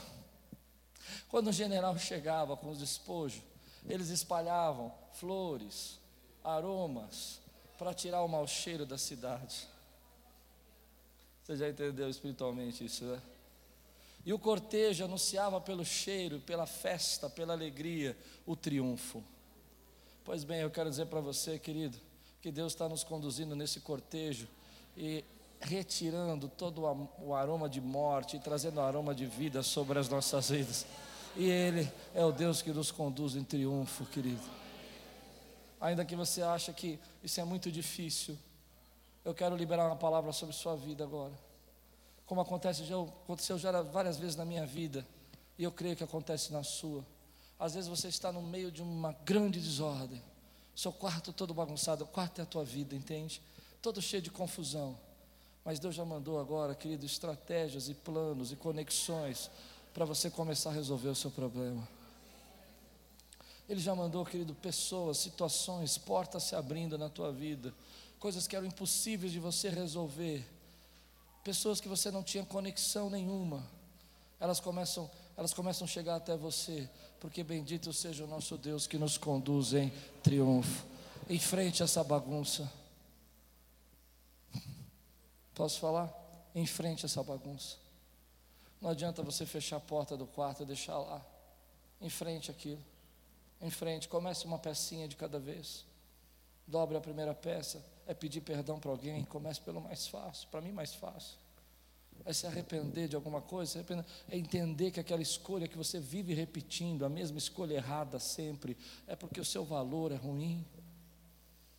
quando 1.29 1.47
o 1.47 1.53
general 1.53 1.97
chegava 1.97 2.55
com 2.55 2.69
os 2.69 2.79
despojos, 2.79 3.41
eles 3.87 4.09
espalhavam 4.09 4.93
flores, 5.13 5.99
aromas, 6.43 7.39
para 7.77 7.93
tirar 7.93 8.23
o 8.23 8.27
mau 8.27 8.47
cheiro 8.47 8.85
da 8.85 8.97
cidade. 8.97 9.67
Você 11.43 11.55
já 11.57 11.69
entendeu 11.69 12.09
espiritualmente 12.09 12.85
isso, 12.85 13.05
né? 13.05 13.21
E 14.25 14.33
o 14.33 14.39
cortejo 14.39 15.05
anunciava 15.05 15.61
pelo 15.61 15.85
cheiro, 15.85 16.39
pela 16.39 16.65
festa, 16.65 17.29
pela 17.29 17.53
alegria, 17.53 18.17
o 18.45 18.55
triunfo. 18.55 19.23
Pois 20.23 20.43
bem, 20.43 20.61
eu 20.61 20.71
quero 20.71 20.89
dizer 20.89 21.05
para 21.05 21.21
você, 21.21 21.59
querido, 21.59 21.95
que 22.41 22.51
Deus 22.51 22.73
está 22.73 22.89
nos 22.89 23.03
conduzindo 23.03 23.55
nesse 23.55 23.79
cortejo 23.81 24.47
e 24.97 25.23
retirando 25.59 26.47
todo 26.47 26.81
o 27.19 27.35
aroma 27.35 27.69
de 27.69 27.79
morte 27.79 28.35
e 28.35 28.39
trazendo 28.39 28.77
o 28.77 28.83
aroma 28.83 29.13
de 29.13 29.27
vida 29.27 29.61
sobre 29.61 29.99
as 29.99 30.09
nossas 30.09 30.49
vidas. 30.49 30.87
E 31.35 31.47
Ele 31.47 31.87
é 32.15 32.25
o 32.25 32.31
Deus 32.31 32.63
que 32.63 32.71
nos 32.71 32.89
conduz 32.89 33.35
em 33.35 33.43
triunfo, 33.43 34.05
querido. 34.05 34.41
Ainda 35.79 36.03
que 36.03 36.15
você 36.15 36.41
ache 36.41 36.73
que 36.73 36.97
isso 37.23 37.39
é 37.39 37.43
muito 37.43 37.71
difícil, 37.71 38.35
eu 39.23 39.35
quero 39.35 39.55
liberar 39.55 39.85
uma 39.85 39.95
palavra 39.95 40.31
sobre 40.31 40.55
sua 40.55 40.75
vida 40.75 41.03
agora 41.03 41.44
como 42.25 42.41
acontece, 42.41 42.83
já 42.83 42.99
aconteceu 42.99 43.57
já 43.57 43.81
várias 43.81 44.17
vezes 44.17 44.35
na 44.35 44.45
minha 44.45 44.65
vida, 44.65 45.05
e 45.57 45.63
eu 45.63 45.71
creio 45.71 45.95
que 45.95 46.03
acontece 46.03 46.51
na 46.51 46.63
sua. 46.63 47.05
Às 47.59 47.75
vezes 47.75 47.89
você 47.89 48.07
está 48.07 48.31
no 48.31 48.41
meio 48.41 48.71
de 48.71 48.81
uma 48.81 49.13
grande 49.23 49.59
desordem, 49.59 50.21
seu 50.75 50.91
quarto 50.91 51.31
todo 51.31 51.53
bagunçado, 51.53 52.03
o 52.03 52.07
quarto 52.07 52.39
é 52.39 52.43
a 52.43 52.45
tua 52.45 52.65
vida, 52.65 52.95
entende? 52.95 53.41
Todo 53.81 54.01
cheio 54.01 54.21
de 54.21 54.29
confusão. 54.29 54.97
Mas 55.63 55.79
Deus 55.79 55.95
já 55.95 56.03
mandou 56.03 56.39
agora, 56.39 56.75
querido, 56.75 57.05
estratégias 57.05 57.87
e 57.87 57.93
planos 57.93 58.51
e 58.51 58.55
conexões 58.55 59.49
para 59.93 60.03
você 60.03 60.29
começar 60.29 60.69
a 60.69 60.73
resolver 60.73 61.09
o 61.09 61.15
seu 61.15 61.31
problema. 61.31 61.87
Ele 63.67 63.79
já 63.79 63.95
mandou, 63.95 64.25
querido, 64.25 64.53
pessoas, 64.53 65.17
situações, 65.17 65.97
portas 65.97 66.43
se 66.43 66.55
abrindo 66.55 66.97
na 66.97 67.09
tua 67.09 67.31
vida, 67.31 67.73
coisas 68.19 68.45
que 68.45 68.55
eram 68.55 68.67
impossíveis 68.67 69.31
de 69.31 69.39
você 69.39 69.69
resolver 69.69 70.45
pessoas 71.45 71.79
que 71.79 71.87
você 71.87 72.09
não 72.09 72.23
tinha 72.23 72.43
conexão 72.43 73.07
nenhuma, 73.07 73.63
elas 74.39 74.59
começam, 74.59 75.09
elas 75.37 75.53
começam 75.53 75.85
a 75.85 75.87
chegar 75.87 76.15
até 76.15 76.35
você, 76.35 76.89
porque 77.19 77.43
bendito 77.43 77.93
seja 77.93 78.23
o 78.23 78.27
nosso 78.27 78.57
Deus 78.57 78.87
que 78.87 78.97
nos 78.97 79.15
conduz 79.15 79.71
em 79.73 79.91
triunfo. 80.23 80.87
Em 81.29 81.37
frente 81.37 81.83
a 81.83 81.85
essa 81.85 82.03
bagunça. 82.03 82.69
Posso 85.53 85.79
falar? 85.79 86.11
Em 86.55 86.65
frente 86.65 87.05
a 87.05 87.07
essa 87.07 87.21
bagunça. 87.21 87.77
Não 88.81 88.89
adianta 88.89 89.21
você 89.21 89.45
fechar 89.45 89.77
a 89.77 89.79
porta 89.79 90.17
do 90.17 90.25
quarto 90.25 90.63
e 90.63 90.65
deixar 90.65 90.97
lá. 90.97 91.23
Em 92.01 92.09
frente 92.09 92.49
aquilo. 92.49 92.83
Em 93.61 93.69
frente, 93.69 94.09
comece 94.09 94.45
uma 94.45 94.57
pecinha 94.57 95.07
de 95.07 95.15
cada 95.15 95.37
vez. 95.37 95.85
Dobre 96.65 96.97
a 96.97 97.01
primeira 97.01 97.35
peça, 97.35 97.85
é 98.07 98.13
pedir 98.13 98.41
perdão 98.41 98.79
para 98.79 98.91
alguém, 98.91 99.23
comece 99.25 99.61
pelo 99.61 99.81
mais 99.81 100.07
fácil, 100.07 100.47
para 100.49 100.61
mim 100.61 100.71
mais 100.71 100.93
fácil. 100.93 101.37
É 102.23 102.31
se 102.31 102.47
arrepender 102.47 103.07
de 103.07 103.15
alguma 103.15 103.41
coisa, 103.41 103.85
é 104.29 104.37
entender 104.37 104.91
que 104.91 104.99
aquela 104.99 105.21
escolha 105.21 105.67
que 105.67 105.77
você 105.77 105.99
vive 105.99 106.33
repetindo, 106.33 107.05
a 107.05 107.09
mesma 107.09 107.37
escolha 107.37 107.73
errada 107.73 108.19
sempre, 108.19 108.77
é 109.05 109.15
porque 109.15 109.39
o 109.39 109.45
seu 109.45 109.65
valor 109.65 110.11
é 110.11 110.15
ruim, 110.15 110.65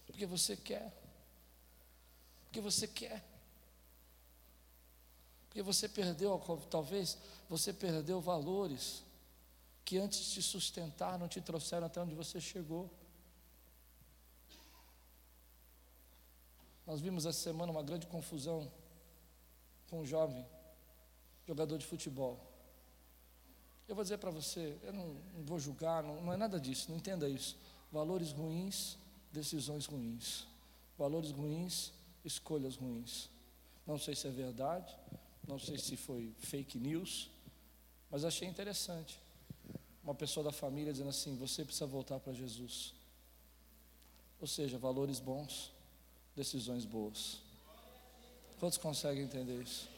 porque 0.04 0.26
você 0.26 0.56
quer, 0.56 0.92
porque 2.44 2.60
você 2.60 2.86
quer, 2.86 3.24
porque 5.48 5.62
você 5.62 5.88
perdeu, 5.88 6.38
talvez 6.68 7.16
você 7.48 7.72
perdeu 7.72 8.20
valores 8.20 9.02
que 9.86 9.96
antes 9.96 10.32
te 10.32 10.42
sustentaram, 10.42 11.28
te 11.28 11.40
trouxeram 11.40 11.86
até 11.86 12.00
onde 12.00 12.14
você 12.14 12.40
chegou. 12.40 12.90
Nós 16.86 17.00
vimos 17.00 17.26
essa 17.26 17.38
semana 17.38 17.72
uma 17.72 17.82
grande 17.82 18.06
confusão 18.06 18.70
com 19.90 20.00
um 20.00 20.06
jovem 20.06 20.46
jogador 21.46 21.78
de 21.78 21.86
futebol. 21.86 22.40
Eu 23.88 23.94
vou 23.94 24.02
dizer 24.02 24.18
para 24.18 24.30
você, 24.30 24.76
eu 24.82 24.92
não, 24.92 25.14
não 25.34 25.44
vou 25.44 25.58
julgar, 25.60 26.02
não, 26.02 26.20
não, 26.20 26.32
é 26.32 26.36
nada 26.36 26.58
disso, 26.58 26.90
não 26.90 26.98
entenda 26.98 27.28
isso. 27.28 27.56
Valores 27.92 28.32
ruins, 28.32 28.96
decisões 29.32 29.86
ruins. 29.86 30.46
Valores 30.98 31.30
ruins, 31.30 31.92
escolhas 32.24 32.76
ruins. 32.76 33.28
Não 33.86 33.98
sei 33.98 34.16
se 34.16 34.26
é 34.26 34.30
verdade, 34.30 34.92
não 35.46 35.58
sei 35.58 35.78
se 35.78 35.96
foi 35.96 36.34
fake 36.38 36.78
news, 36.78 37.30
mas 38.10 38.24
achei 38.24 38.48
interessante. 38.48 39.20
Uma 40.02 40.14
pessoa 40.14 40.42
da 40.42 40.52
família 40.52 40.92
dizendo 40.92 41.10
assim: 41.10 41.36
você 41.36 41.64
precisa 41.64 41.86
voltar 41.86 42.18
para 42.18 42.32
Jesus. 42.32 42.92
Ou 44.40 44.46
seja, 44.48 44.76
valores 44.78 45.20
bons, 45.20 45.72
decisões 46.36 46.84
boas. 46.84 47.38
Quantos 48.60 48.78
conseguem 48.78 49.24
entender 49.24 49.60
isso? 49.62 49.88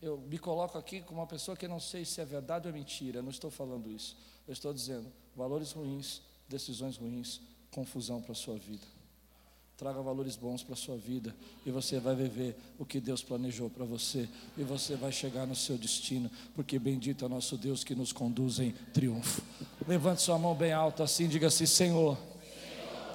Eu 0.00 0.18
me 0.18 0.38
coloco 0.38 0.76
aqui 0.78 1.00
como 1.00 1.20
uma 1.20 1.26
pessoa 1.26 1.56
que 1.56 1.66
não 1.66 1.80
sei 1.80 2.04
se 2.04 2.20
é 2.20 2.24
verdade 2.24 2.68
ou 2.68 2.74
é 2.74 2.76
mentira, 2.76 3.22
não 3.22 3.30
estou 3.30 3.50
falando 3.50 3.90
isso. 3.90 4.16
Eu 4.46 4.52
estou 4.52 4.72
dizendo 4.72 5.10
valores 5.34 5.72
ruins, 5.72 6.20
decisões 6.48 6.96
ruins, 6.96 7.40
confusão 7.70 8.20
para 8.20 8.32
a 8.32 8.34
sua 8.34 8.56
vida. 8.56 8.86
traga 9.76 10.00
valores 10.00 10.36
bons 10.36 10.62
para 10.62 10.74
a 10.74 10.76
sua 10.76 10.96
vida 10.96 11.34
e 11.66 11.70
você 11.70 11.98
vai 11.98 12.14
viver 12.14 12.56
o 12.78 12.84
que 12.84 13.00
Deus 13.00 13.22
planejou 13.22 13.68
para 13.68 13.84
você 13.84 14.28
e 14.56 14.62
você 14.62 14.94
vai 14.94 15.10
chegar 15.10 15.46
no 15.46 15.56
seu 15.56 15.76
destino, 15.76 16.30
porque 16.54 16.78
bendito 16.78 17.24
é 17.24 17.28
nosso 17.28 17.56
Deus 17.56 17.82
que 17.82 17.94
nos 17.94 18.12
conduz 18.12 18.60
em 18.60 18.72
triunfo. 18.92 19.42
Levante 19.88 20.22
sua 20.22 20.38
mão 20.38 20.54
bem 20.54 20.72
alta 20.72 21.02
assim, 21.02 21.28
diga 21.28 21.48
assim: 21.48 21.66
Senhor, 21.66 22.16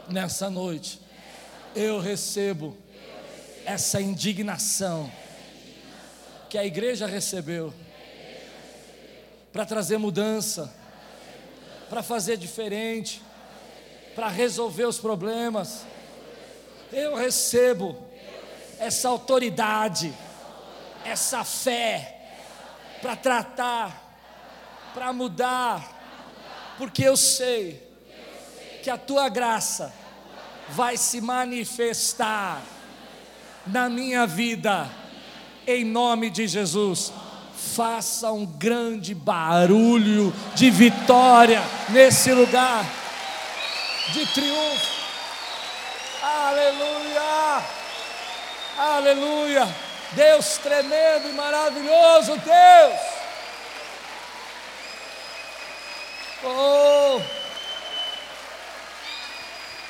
nessa 0.09 0.49
noite 0.49 0.99
eu 1.75 1.99
recebo 1.99 2.75
essa 3.65 4.01
indignação 4.01 5.11
que 6.49 6.57
a 6.57 6.65
igreja 6.65 7.05
recebeu 7.05 7.73
para 9.53 9.65
trazer 9.65 9.97
mudança, 9.97 10.73
para 11.89 12.01
fazer 12.01 12.37
diferente, 12.37 13.21
para 14.15 14.27
resolver 14.27 14.85
os 14.85 14.99
problemas. 14.99 15.85
Eu 16.91 17.15
recebo 17.15 18.07
essa 18.79 19.09
autoridade, 19.09 20.13
essa 21.05 21.43
fé 21.43 22.15
para 23.01 23.15
tratar, 23.15 24.17
para 24.93 25.13
mudar, 25.13 26.75
porque 26.77 27.03
eu 27.03 27.15
sei 27.15 27.87
que 28.81 28.89
a 28.89 28.97
tua 28.97 29.29
graça 29.29 29.93
vai 30.71 30.97
se 30.97 31.21
manifestar 31.21 32.61
na 33.65 33.89
minha 33.89 34.25
vida, 34.25 34.89
em 35.67 35.83
nome 35.83 36.29
de 36.29 36.47
Jesus. 36.47 37.11
Faça 37.75 38.31
um 38.31 38.45
grande 38.45 39.13
barulho 39.13 40.33
de 40.55 40.69
vitória 40.69 41.61
nesse 41.89 42.31
lugar, 42.33 42.85
de 44.13 44.25
triunfo. 44.33 44.99
Aleluia! 46.23 47.63
Aleluia! 48.77 49.67
Deus 50.13 50.57
tremendo 50.57 51.29
e 51.29 51.33
maravilhoso, 51.33 52.37
Deus! 52.37 52.99
Oh! 56.43 56.88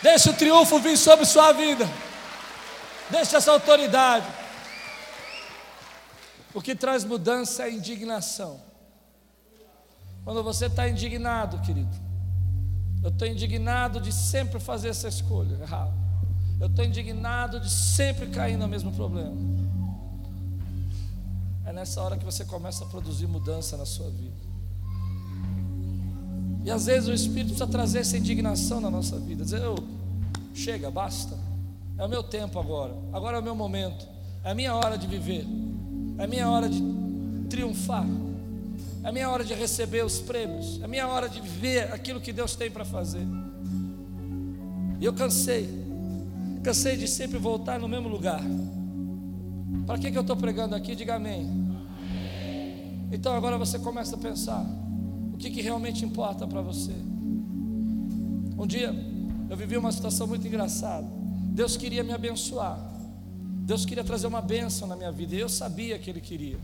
Deixa 0.02 0.32
o 0.32 0.34
triunfo 0.34 0.80
vir 0.80 0.98
sobre 0.98 1.26
sua 1.26 1.52
vida. 1.52 1.88
Deixa 3.10 3.38
essa 3.38 3.52
autoridade. 3.52 4.26
O 6.54 6.62
que 6.62 6.76
traz 6.76 7.04
mudança 7.04 7.64
é 7.64 7.72
indignação. 7.72 8.62
Quando 10.24 10.44
você 10.44 10.68
está 10.68 10.88
indignado, 10.88 11.60
querido, 11.62 11.96
eu 13.04 13.10
estou 13.10 13.28
indignado 13.28 14.00
de 14.00 14.12
sempre 14.12 14.60
fazer 14.60 14.90
essa 14.90 15.08
escolha 15.08 15.56
errada. 15.62 15.94
Eu 16.60 16.68
estou 16.68 16.84
indignado 16.84 17.60
de 17.60 17.70
sempre 17.70 18.28
cair 18.28 18.58
no 18.58 18.68
mesmo 18.68 18.92
problema. 18.94 19.36
É 21.66 21.72
nessa 21.72 22.02
hora 22.02 22.18
que 22.18 22.26
você 22.26 22.44
começa 22.44 22.84
a 22.84 22.88
produzir 22.88 23.28
mudança 23.28 23.78
na 23.78 23.86
sua 23.86 24.10
vida. 24.10 24.49
E 26.64 26.72
às 26.72 26.86
vezes 26.86 27.08
o 27.08 27.14
Espírito 27.14 27.50
precisa 27.50 27.68
trazer 27.68 28.00
essa 28.00 28.18
indignação 28.18 28.82
na 28.82 28.90
nossa 28.90 29.18
vida. 29.18 29.44
Dizer, 29.44 29.62
eu, 29.62 29.76
chega, 30.54 30.92
basta. 30.92 31.38
É 31.98 32.06
o 32.06 32.10
meu 32.10 32.24
tempo 32.24 32.60
agora. 32.60 32.96
Agora 33.14 33.38
é 33.38 33.40
o 33.40 33.44
meu 33.44 33.56
momento. 33.56 34.08
É 34.44 34.52
a 34.52 34.56
minha 34.56 34.74
hora 34.76 34.98
de 34.98 35.08
viver. 35.08 35.46
É 36.18 36.24
a 36.24 36.28
minha 36.28 36.50
hora 36.50 36.70
de 36.70 36.82
triunfar. 37.50 38.06
É 39.04 39.10
a 39.10 39.12
minha 39.12 39.30
hora 39.30 39.44
de 39.44 39.54
receber 39.54 40.04
os 40.04 40.20
prêmios. 40.20 40.80
É 40.82 40.86
a 40.86 40.88
minha 40.88 41.08
hora 41.08 41.30
de 41.30 41.40
viver 41.40 41.92
aquilo 41.94 42.20
que 42.20 42.34
Deus 42.34 42.56
tem 42.56 42.70
para 42.70 42.84
fazer. 42.84 43.26
E 45.00 45.06
eu 45.06 45.14
cansei. 45.14 45.70
Cansei 46.62 46.98
de 46.98 47.08
sempre 47.08 47.38
voltar 47.38 47.80
no 47.80 47.88
mesmo 47.88 48.10
lugar. 48.10 48.42
Para 49.86 49.98
que, 49.98 50.12
que 50.12 50.18
eu 50.18 50.22
estou 50.22 50.36
pregando 50.36 50.76
aqui? 50.76 50.94
Diga 50.94 51.16
amém. 51.16 51.50
Então 53.12 53.34
agora 53.34 53.58
você 53.58 53.80
começa 53.80 54.16
a 54.16 54.20
pensar: 54.20 54.66
que, 55.40 55.50
que 55.50 55.62
realmente 55.62 56.04
importa 56.04 56.46
para 56.46 56.62
você? 56.62 56.92
Um 58.58 58.68
dia 58.68 58.94
eu 59.50 59.56
vivi 59.56 59.78
uma 59.78 59.92
situação 59.92 60.28
muito 60.28 60.46
engraçada. 60.46 61.08
Deus 61.52 61.78
queria 61.78 62.04
me 62.04 62.12
abençoar. 62.12 62.78
Deus 63.66 63.86
queria 63.86 64.04
trazer 64.04 64.28
uma 64.28 64.42
bênção 64.42 64.88
na 64.88 64.96
minha 64.96 65.12
vida. 65.12 65.36
E 65.36 65.40
eu 65.40 65.50
sabia 65.50 65.98
que 65.98 66.10
Ele 66.10 66.20
queria. 66.20 66.58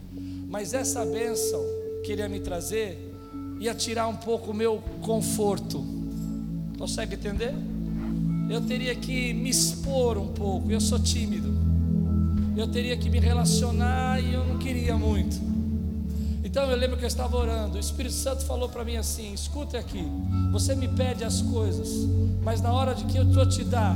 Mas 0.47 0.73
essa 0.73 1.05
bênção 1.05 1.61
que 2.03 2.11
Ele 2.11 2.21
ia 2.21 2.29
me 2.29 2.41
trazer 2.41 3.13
ia 3.59 3.73
tirar 3.73 4.07
um 4.07 4.15
pouco 4.17 4.51
o 4.51 4.53
meu 4.53 4.83
conforto. 5.01 5.83
Consegue 6.77 7.15
entender? 7.15 7.55
eu 8.47 8.61
teria 8.61 8.93
que 8.93 9.33
me 9.33 9.49
expor 9.49 10.17
um 10.17 10.27
pouco. 10.27 10.69
Eu 10.69 10.81
sou 10.81 10.99
tímido. 10.99 11.53
Eu 12.55 12.67
teria 12.67 12.95
que 12.95 13.09
me 13.09 13.19
relacionar 13.19 14.21
e 14.21 14.33
eu 14.33 14.45
não 14.45 14.59
queria 14.59 14.97
muito. 14.97 15.54
Então 16.55 16.71
eu 16.71 16.77
lembro 16.77 16.95
que 16.95 17.03
eu 17.03 17.07
estava 17.09 17.35
orando. 17.35 17.75
O 17.75 17.79
Espírito 17.81 18.15
Santo 18.15 18.45
falou 18.45 18.69
para 18.69 18.85
mim 18.85 18.95
assim: 18.95 19.33
escuta 19.33 19.77
aqui. 19.77 20.09
Você 20.53 20.73
me 20.73 20.87
pede 20.87 21.21
as 21.25 21.41
coisas, 21.41 21.89
mas 22.45 22.61
na 22.61 22.71
hora 22.71 22.95
de 22.95 23.03
que 23.03 23.17
eu 23.17 23.23
estou 23.23 23.45
te 23.45 23.61
dar, 23.61 23.93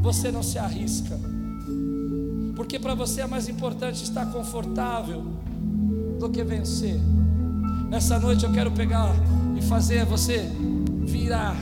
você 0.00 0.30
não 0.30 0.40
se 0.40 0.56
arrisca. 0.56 1.18
Porque 2.54 2.78
para 2.78 2.94
você 2.94 3.22
é 3.22 3.26
mais 3.26 3.48
importante 3.48 4.04
estar 4.04 4.24
confortável 4.26 5.20
do 6.20 6.30
que 6.30 6.44
vencer. 6.44 6.94
Nessa 7.88 8.20
noite 8.20 8.44
eu 8.44 8.52
quero 8.52 8.70
pegar 8.70 9.12
e 9.58 9.62
fazer 9.62 10.04
você 10.04 10.48
virar 11.02 11.56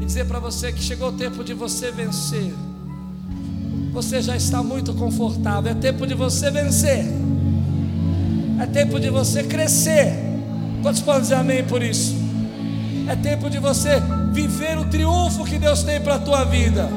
e 0.00 0.04
dizer 0.04 0.26
para 0.26 0.40
você 0.40 0.72
que 0.72 0.82
chegou 0.82 1.10
o 1.10 1.12
tempo 1.12 1.44
de 1.44 1.54
você 1.54 1.92
vencer. 1.92 2.52
Você 3.92 4.20
já 4.20 4.36
está 4.36 4.60
muito 4.60 4.92
confortável, 4.92 5.70
é 5.70 5.74
tempo 5.76 6.04
de 6.04 6.14
você 6.14 6.50
vencer. 6.50 7.04
É 8.62 8.66
tempo 8.66 9.00
de 9.00 9.10
você 9.10 9.42
crescer. 9.42 10.14
Quantos 10.82 11.02
podem 11.02 11.22
dizer 11.22 11.34
amém 11.34 11.64
por 11.64 11.82
isso? 11.82 12.14
É 13.08 13.16
tempo 13.16 13.50
de 13.50 13.58
você 13.58 14.00
viver 14.32 14.78
o 14.78 14.84
triunfo 14.84 15.44
que 15.44 15.58
Deus 15.58 15.82
tem 15.82 16.00
para 16.00 16.14
a 16.14 16.18
tua 16.20 16.44
vida. 16.44 16.88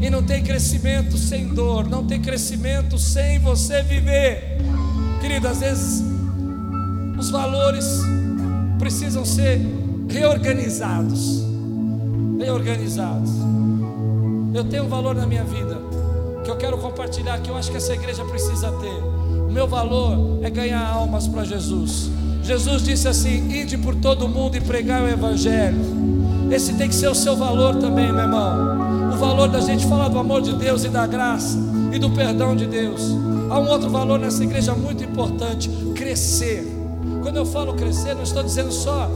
E 0.00 0.10
não 0.10 0.24
tem 0.24 0.42
crescimento 0.42 1.16
sem 1.16 1.46
dor, 1.54 1.88
não 1.88 2.04
tem 2.04 2.20
crescimento 2.20 2.98
sem 2.98 3.38
você 3.38 3.82
viver. 3.82 4.58
Querido, 5.20 5.46
às 5.46 5.60
vezes 5.60 6.02
os 7.16 7.30
valores 7.30 7.86
precisam 8.80 9.24
ser 9.24 9.60
reorganizados 10.08 11.44
bem 12.36 12.50
organizados. 12.50 13.30
Eu 14.52 14.64
tenho 14.64 14.86
um 14.86 14.88
valor 14.88 15.14
na 15.14 15.24
minha 15.24 15.44
vida 15.44 15.80
que 16.44 16.50
eu 16.50 16.56
quero 16.56 16.76
compartilhar, 16.78 17.38
que 17.38 17.48
eu 17.48 17.56
acho 17.56 17.70
que 17.70 17.76
essa 17.76 17.94
igreja 17.94 18.24
precisa 18.24 18.72
ter. 18.72 19.15
O 19.46 19.52
meu 19.52 19.66
valor 19.66 20.40
é 20.42 20.50
ganhar 20.50 20.86
almas 20.86 21.26
para 21.26 21.44
Jesus. 21.44 22.10
Jesus 22.42 22.82
disse 22.82 23.08
assim: 23.08 23.48
ide 23.50 23.78
por 23.78 23.94
todo 23.94 24.28
mundo 24.28 24.56
e 24.56 24.60
pregar 24.60 25.02
o 25.02 25.08
Evangelho. 25.08 25.78
Esse 26.50 26.74
tem 26.74 26.88
que 26.88 26.94
ser 26.94 27.08
o 27.08 27.14
seu 27.14 27.36
valor 27.36 27.76
também, 27.76 28.12
meu 28.12 28.22
irmão. 28.22 29.12
O 29.14 29.16
valor 29.16 29.48
da 29.48 29.60
gente 29.60 29.86
falar 29.86 30.08
do 30.08 30.18
amor 30.18 30.42
de 30.42 30.54
Deus 30.54 30.84
e 30.84 30.88
da 30.88 31.06
graça 31.06 31.58
e 31.92 31.98
do 31.98 32.10
perdão 32.10 32.54
de 32.54 32.66
Deus. 32.66 33.02
Há 33.50 33.58
um 33.58 33.68
outro 33.68 33.88
valor 33.88 34.18
nessa 34.18 34.44
igreja 34.44 34.74
muito 34.74 35.02
importante: 35.02 35.68
crescer. 35.94 36.72
Quando 37.22 37.36
eu 37.36 37.46
falo 37.46 37.74
crescer, 37.74 38.14
não 38.14 38.22
estou 38.22 38.42
dizendo 38.42 38.72
só 38.72 39.10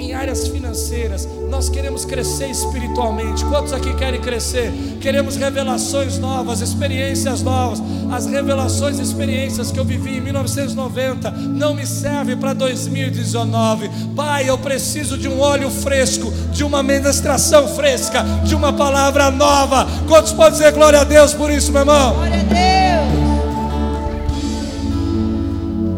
em 0.00 0.14
áreas 0.14 0.48
financeiras. 0.48 1.28
Nós 1.48 1.68
queremos 1.68 2.04
crescer 2.04 2.48
espiritualmente. 2.50 3.44
Quantos 3.44 3.72
aqui 3.72 3.94
querem 3.94 4.20
crescer? 4.20 4.72
Queremos 5.00 5.36
revelações 5.36 6.18
novas, 6.18 6.60
experiências 6.60 7.42
novas. 7.42 7.82
As 8.10 8.26
revelações 8.26 8.98
e 8.98 9.02
experiências 9.02 9.70
que 9.70 9.78
eu 9.78 9.84
vivi 9.84 10.16
em 10.16 10.20
1990 10.20 11.30
não 11.30 11.74
me 11.74 11.86
servem 11.86 12.36
para 12.36 12.52
2019. 12.54 13.90
Pai, 14.16 14.48
eu 14.48 14.56
preciso 14.58 15.18
de 15.18 15.28
um 15.28 15.40
óleo 15.40 15.70
fresco, 15.70 16.32
de 16.52 16.64
uma 16.64 16.82
ministração 16.82 17.68
fresca, 17.68 18.22
de 18.44 18.54
uma 18.54 18.72
palavra 18.72 19.30
nova. 19.30 19.86
Quantos 20.08 20.32
podem 20.32 20.52
dizer 20.52 20.72
glória 20.72 21.00
a 21.00 21.04
Deus 21.04 21.34
por 21.34 21.50
isso, 21.50 21.70
meu 21.70 21.82
irmão? 21.82 22.14
Glória 22.14 22.34
a 22.34 22.44
Deus. 22.44 22.60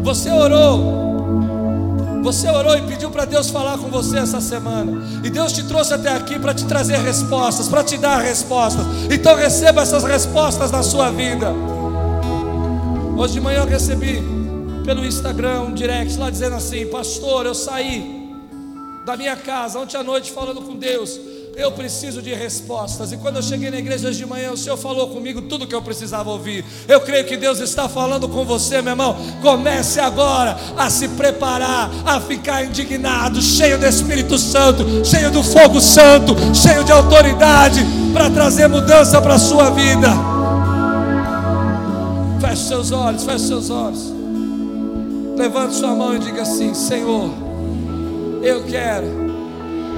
Você 0.03 0.29
orou 0.29 1.02
você 2.23 2.49
orou 2.49 2.77
e 2.77 2.81
pediu 2.83 3.11
para 3.11 3.25
Deus 3.25 3.49
falar 3.49 3.77
com 3.77 3.89
você 3.89 4.17
essa 4.17 4.39
semana. 4.39 5.03
E 5.23 5.29
Deus 5.29 5.51
te 5.51 5.63
trouxe 5.63 5.93
até 5.93 6.09
aqui 6.09 6.39
para 6.39 6.53
te 6.53 6.65
trazer 6.65 6.97
respostas, 6.97 7.67
para 7.67 7.83
te 7.83 7.97
dar 7.97 8.19
respostas. 8.21 8.85
Então 9.11 9.35
receba 9.35 9.81
essas 9.81 10.05
respostas 10.05 10.71
na 10.71 10.81
sua 10.81 11.11
vida. 11.11 11.53
Hoje 13.17 13.33
de 13.33 13.41
manhã 13.41 13.59
eu 13.59 13.67
recebi 13.67 14.23
pelo 14.85 15.05
Instagram 15.05 15.63
um 15.63 15.73
direct 15.73 16.17
lá 16.17 16.29
dizendo 16.29 16.55
assim: 16.55 16.87
Pastor, 16.87 17.45
eu 17.45 17.53
saí 17.53 18.33
da 19.05 19.17
minha 19.17 19.35
casa 19.35 19.77
ontem 19.79 19.97
à 19.97 20.03
noite 20.03 20.31
falando 20.31 20.61
com 20.61 20.77
Deus. 20.77 21.19
Eu 21.55 21.71
preciso 21.71 22.21
de 22.21 22.33
respostas. 22.33 23.11
E 23.11 23.17
quando 23.17 23.35
eu 23.37 23.43
cheguei 23.43 23.69
na 23.69 23.77
igreja 23.77 24.07
hoje 24.07 24.17
de 24.17 24.25
manhã, 24.25 24.51
o 24.51 24.57
Senhor 24.57 24.77
falou 24.77 25.09
comigo 25.09 25.41
tudo 25.43 25.67
que 25.67 25.75
eu 25.75 25.81
precisava 25.81 26.29
ouvir. 26.29 26.65
Eu 26.87 26.99
creio 27.01 27.25
que 27.25 27.37
Deus 27.37 27.59
está 27.59 27.87
falando 27.87 28.27
com 28.27 28.43
você, 28.43 28.81
meu 28.81 28.93
irmão. 28.93 29.15
Comece 29.41 29.99
agora 29.99 30.57
a 30.75 30.89
se 30.89 31.07
preparar, 31.09 31.91
a 32.05 32.19
ficar 32.19 32.65
indignado, 32.65 33.41
cheio 33.41 33.77
do 33.77 33.85
Espírito 33.85 34.37
Santo, 34.37 35.05
cheio 35.05 35.29
do 35.29 35.43
fogo 35.43 35.79
santo, 35.79 36.35
cheio 36.55 36.83
de 36.83 36.91
autoridade 36.91 37.81
para 38.11 38.29
trazer 38.29 38.67
mudança 38.67 39.21
para 39.21 39.35
a 39.35 39.39
sua 39.39 39.69
vida. 39.69 40.09
Feche 42.41 42.63
seus 42.63 42.91
olhos, 42.91 43.23
feche 43.23 43.47
seus 43.47 43.69
olhos. 43.69 44.11
Levante 45.37 45.75
sua 45.75 45.95
mão 45.95 46.15
e 46.15 46.19
diga 46.19 46.41
assim: 46.41 46.73
Senhor, 46.73 47.29
eu 48.41 48.63
quero 48.63 49.23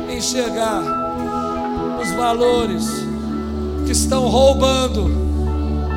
enxergar 0.09 1.04
os 2.01 2.11
valores 2.11 2.87
que 3.85 3.91
estão 3.91 4.27
roubando 4.27 5.07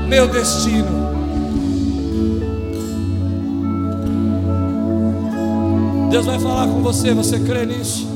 meu 0.09 0.29
destino. 0.29 1.09
Deus 6.11 6.25
vai 6.25 6.39
falar 6.39 6.67
com 6.67 6.83
você, 6.83 7.13
você 7.13 7.39
crê 7.39 7.67
nisso? 7.67 8.07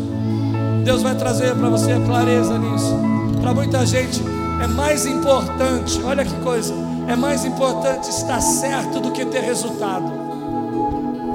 Deus 0.85 1.03
vai 1.03 1.15
trazer 1.15 1.55
para 1.55 1.69
você 1.69 1.93
a 1.93 2.01
clareza 2.01 2.59
nisso. 2.59 2.95
Para 3.41 3.55
muita 3.55 3.85
gente 3.85 4.23
é 4.63 4.67
mais 4.67 5.07
importante, 5.07 6.01
olha 6.03 6.25
que 6.25 6.35
coisa, 6.41 6.73
é 7.09 7.17
mais 7.17 7.45
importante 7.45 8.09
estar 8.09 8.41
certo 8.41 9.01
do 9.01 9.11
que 9.13 9.27
ter 9.27 9.41
resultado. 9.41 10.11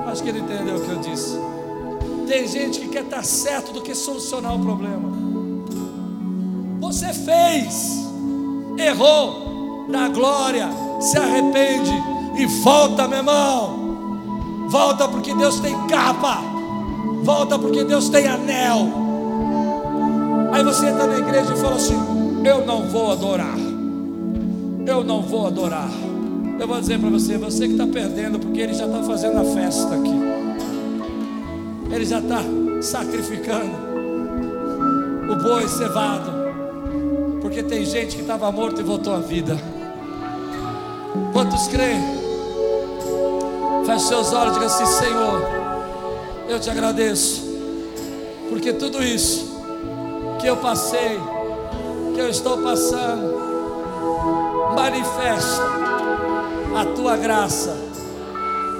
Acho 0.08 0.24
que 0.24 0.30
ele 0.30 0.40
entendeu 0.40 0.78
o 0.78 0.82
que 0.82 0.90
eu 0.90 1.00
disse. 1.00 1.38
Tem 2.28 2.48
gente 2.48 2.80
que 2.80 2.88
quer 2.90 3.04
estar 3.04 3.24
certo 3.24 3.72
do 3.72 3.82
que 3.82 3.94
solucionar 3.94 4.56
o 4.56 4.60
problema. 4.60 5.17
Você 6.88 7.12
fez, 7.12 8.08
errou, 8.78 9.86
dá 9.90 10.08
glória, 10.08 10.70
se 11.02 11.18
arrepende 11.18 11.92
e 12.38 12.46
volta, 12.64 13.10
meu 13.10 13.18
irmão. 13.18 14.68
Volta 14.70 15.06
porque 15.10 15.34
Deus 15.36 15.60
tem 15.60 15.76
capa, 15.88 16.38
volta 17.24 17.60
porque 17.60 17.84
Deus 17.84 18.08
tem 18.08 18.26
anel. 18.26 18.88
Aí 20.54 20.64
você 20.64 20.86
entra 20.88 21.08
na 21.08 21.18
igreja 21.18 21.54
e 21.54 21.58
fala 21.58 21.76
assim: 21.76 21.98
Eu 22.46 22.66
não 22.66 22.88
vou 22.88 23.12
adorar, 23.12 23.58
eu 24.86 25.04
não 25.04 25.22
vou 25.22 25.46
adorar. 25.46 25.90
Eu 26.58 26.68
vou 26.70 26.80
dizer 26.80 27.02
para 27.02 27.10
você: 27.10 27.38
você 27.38 27.68
que 27.68 27.74
está 27.74 27.86
perdendo, 27.86 28.40
porque 28.40 28.62
ele 28.62 28.74
já 28.74 28.86
está 28.86 29.04
fazendo 29.04 29.38
a 29.40 29.44
festa 29.44 29.94
aqui, 29.94 30.20
ele 31.92 32.06
já 32.06 32.20
está 32.20 32.40
sacrificando 32.82 33.76
o 35.30 35.36
boi 35.36 35.68
cevado 35.68 36.37
porque 37.58 37.76
tem 37.76 37.84
gente 37.84 38.16
que 38.16 38.22
estava 38.22 38.52
morto 38.52 38.82
e 38.82 38.84
voltou 38.84 39.16
à 39.16 39.18
vida. 39.18 39.58
Quantos 41.34 41.68
creem? 41.68 42.00
Feche 43.84 44.06
seus 44.06 44.32
olhos 44.32 44.52
e 44.52 44.60
diga 44.60 44.68
assim: 44.68 44.86
Senhor, 44.86 45.42
eu 46.50 46.60
te 46.60 46.70
agradeço, 46.70 47.42
porque 48.50 48.74
tudo 48.74 49.02
isso 49.04 49.60
que 50.40 50.46
eu 50.46 50.58
passei, 50.58 51.20
que 52.14 52.22
eu 52.22 52.30
estou 52.30 52.60
passando, 52.60 53.34
manifesta 54.76 55.64
a 56.76 56.86
tua 56.96 57.18
graça 57.18 57.76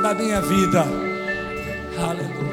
na 0.02 0.14
minha 0.14 0.40
vida. 0.40 0.82
Aleluia. 1.98 2.47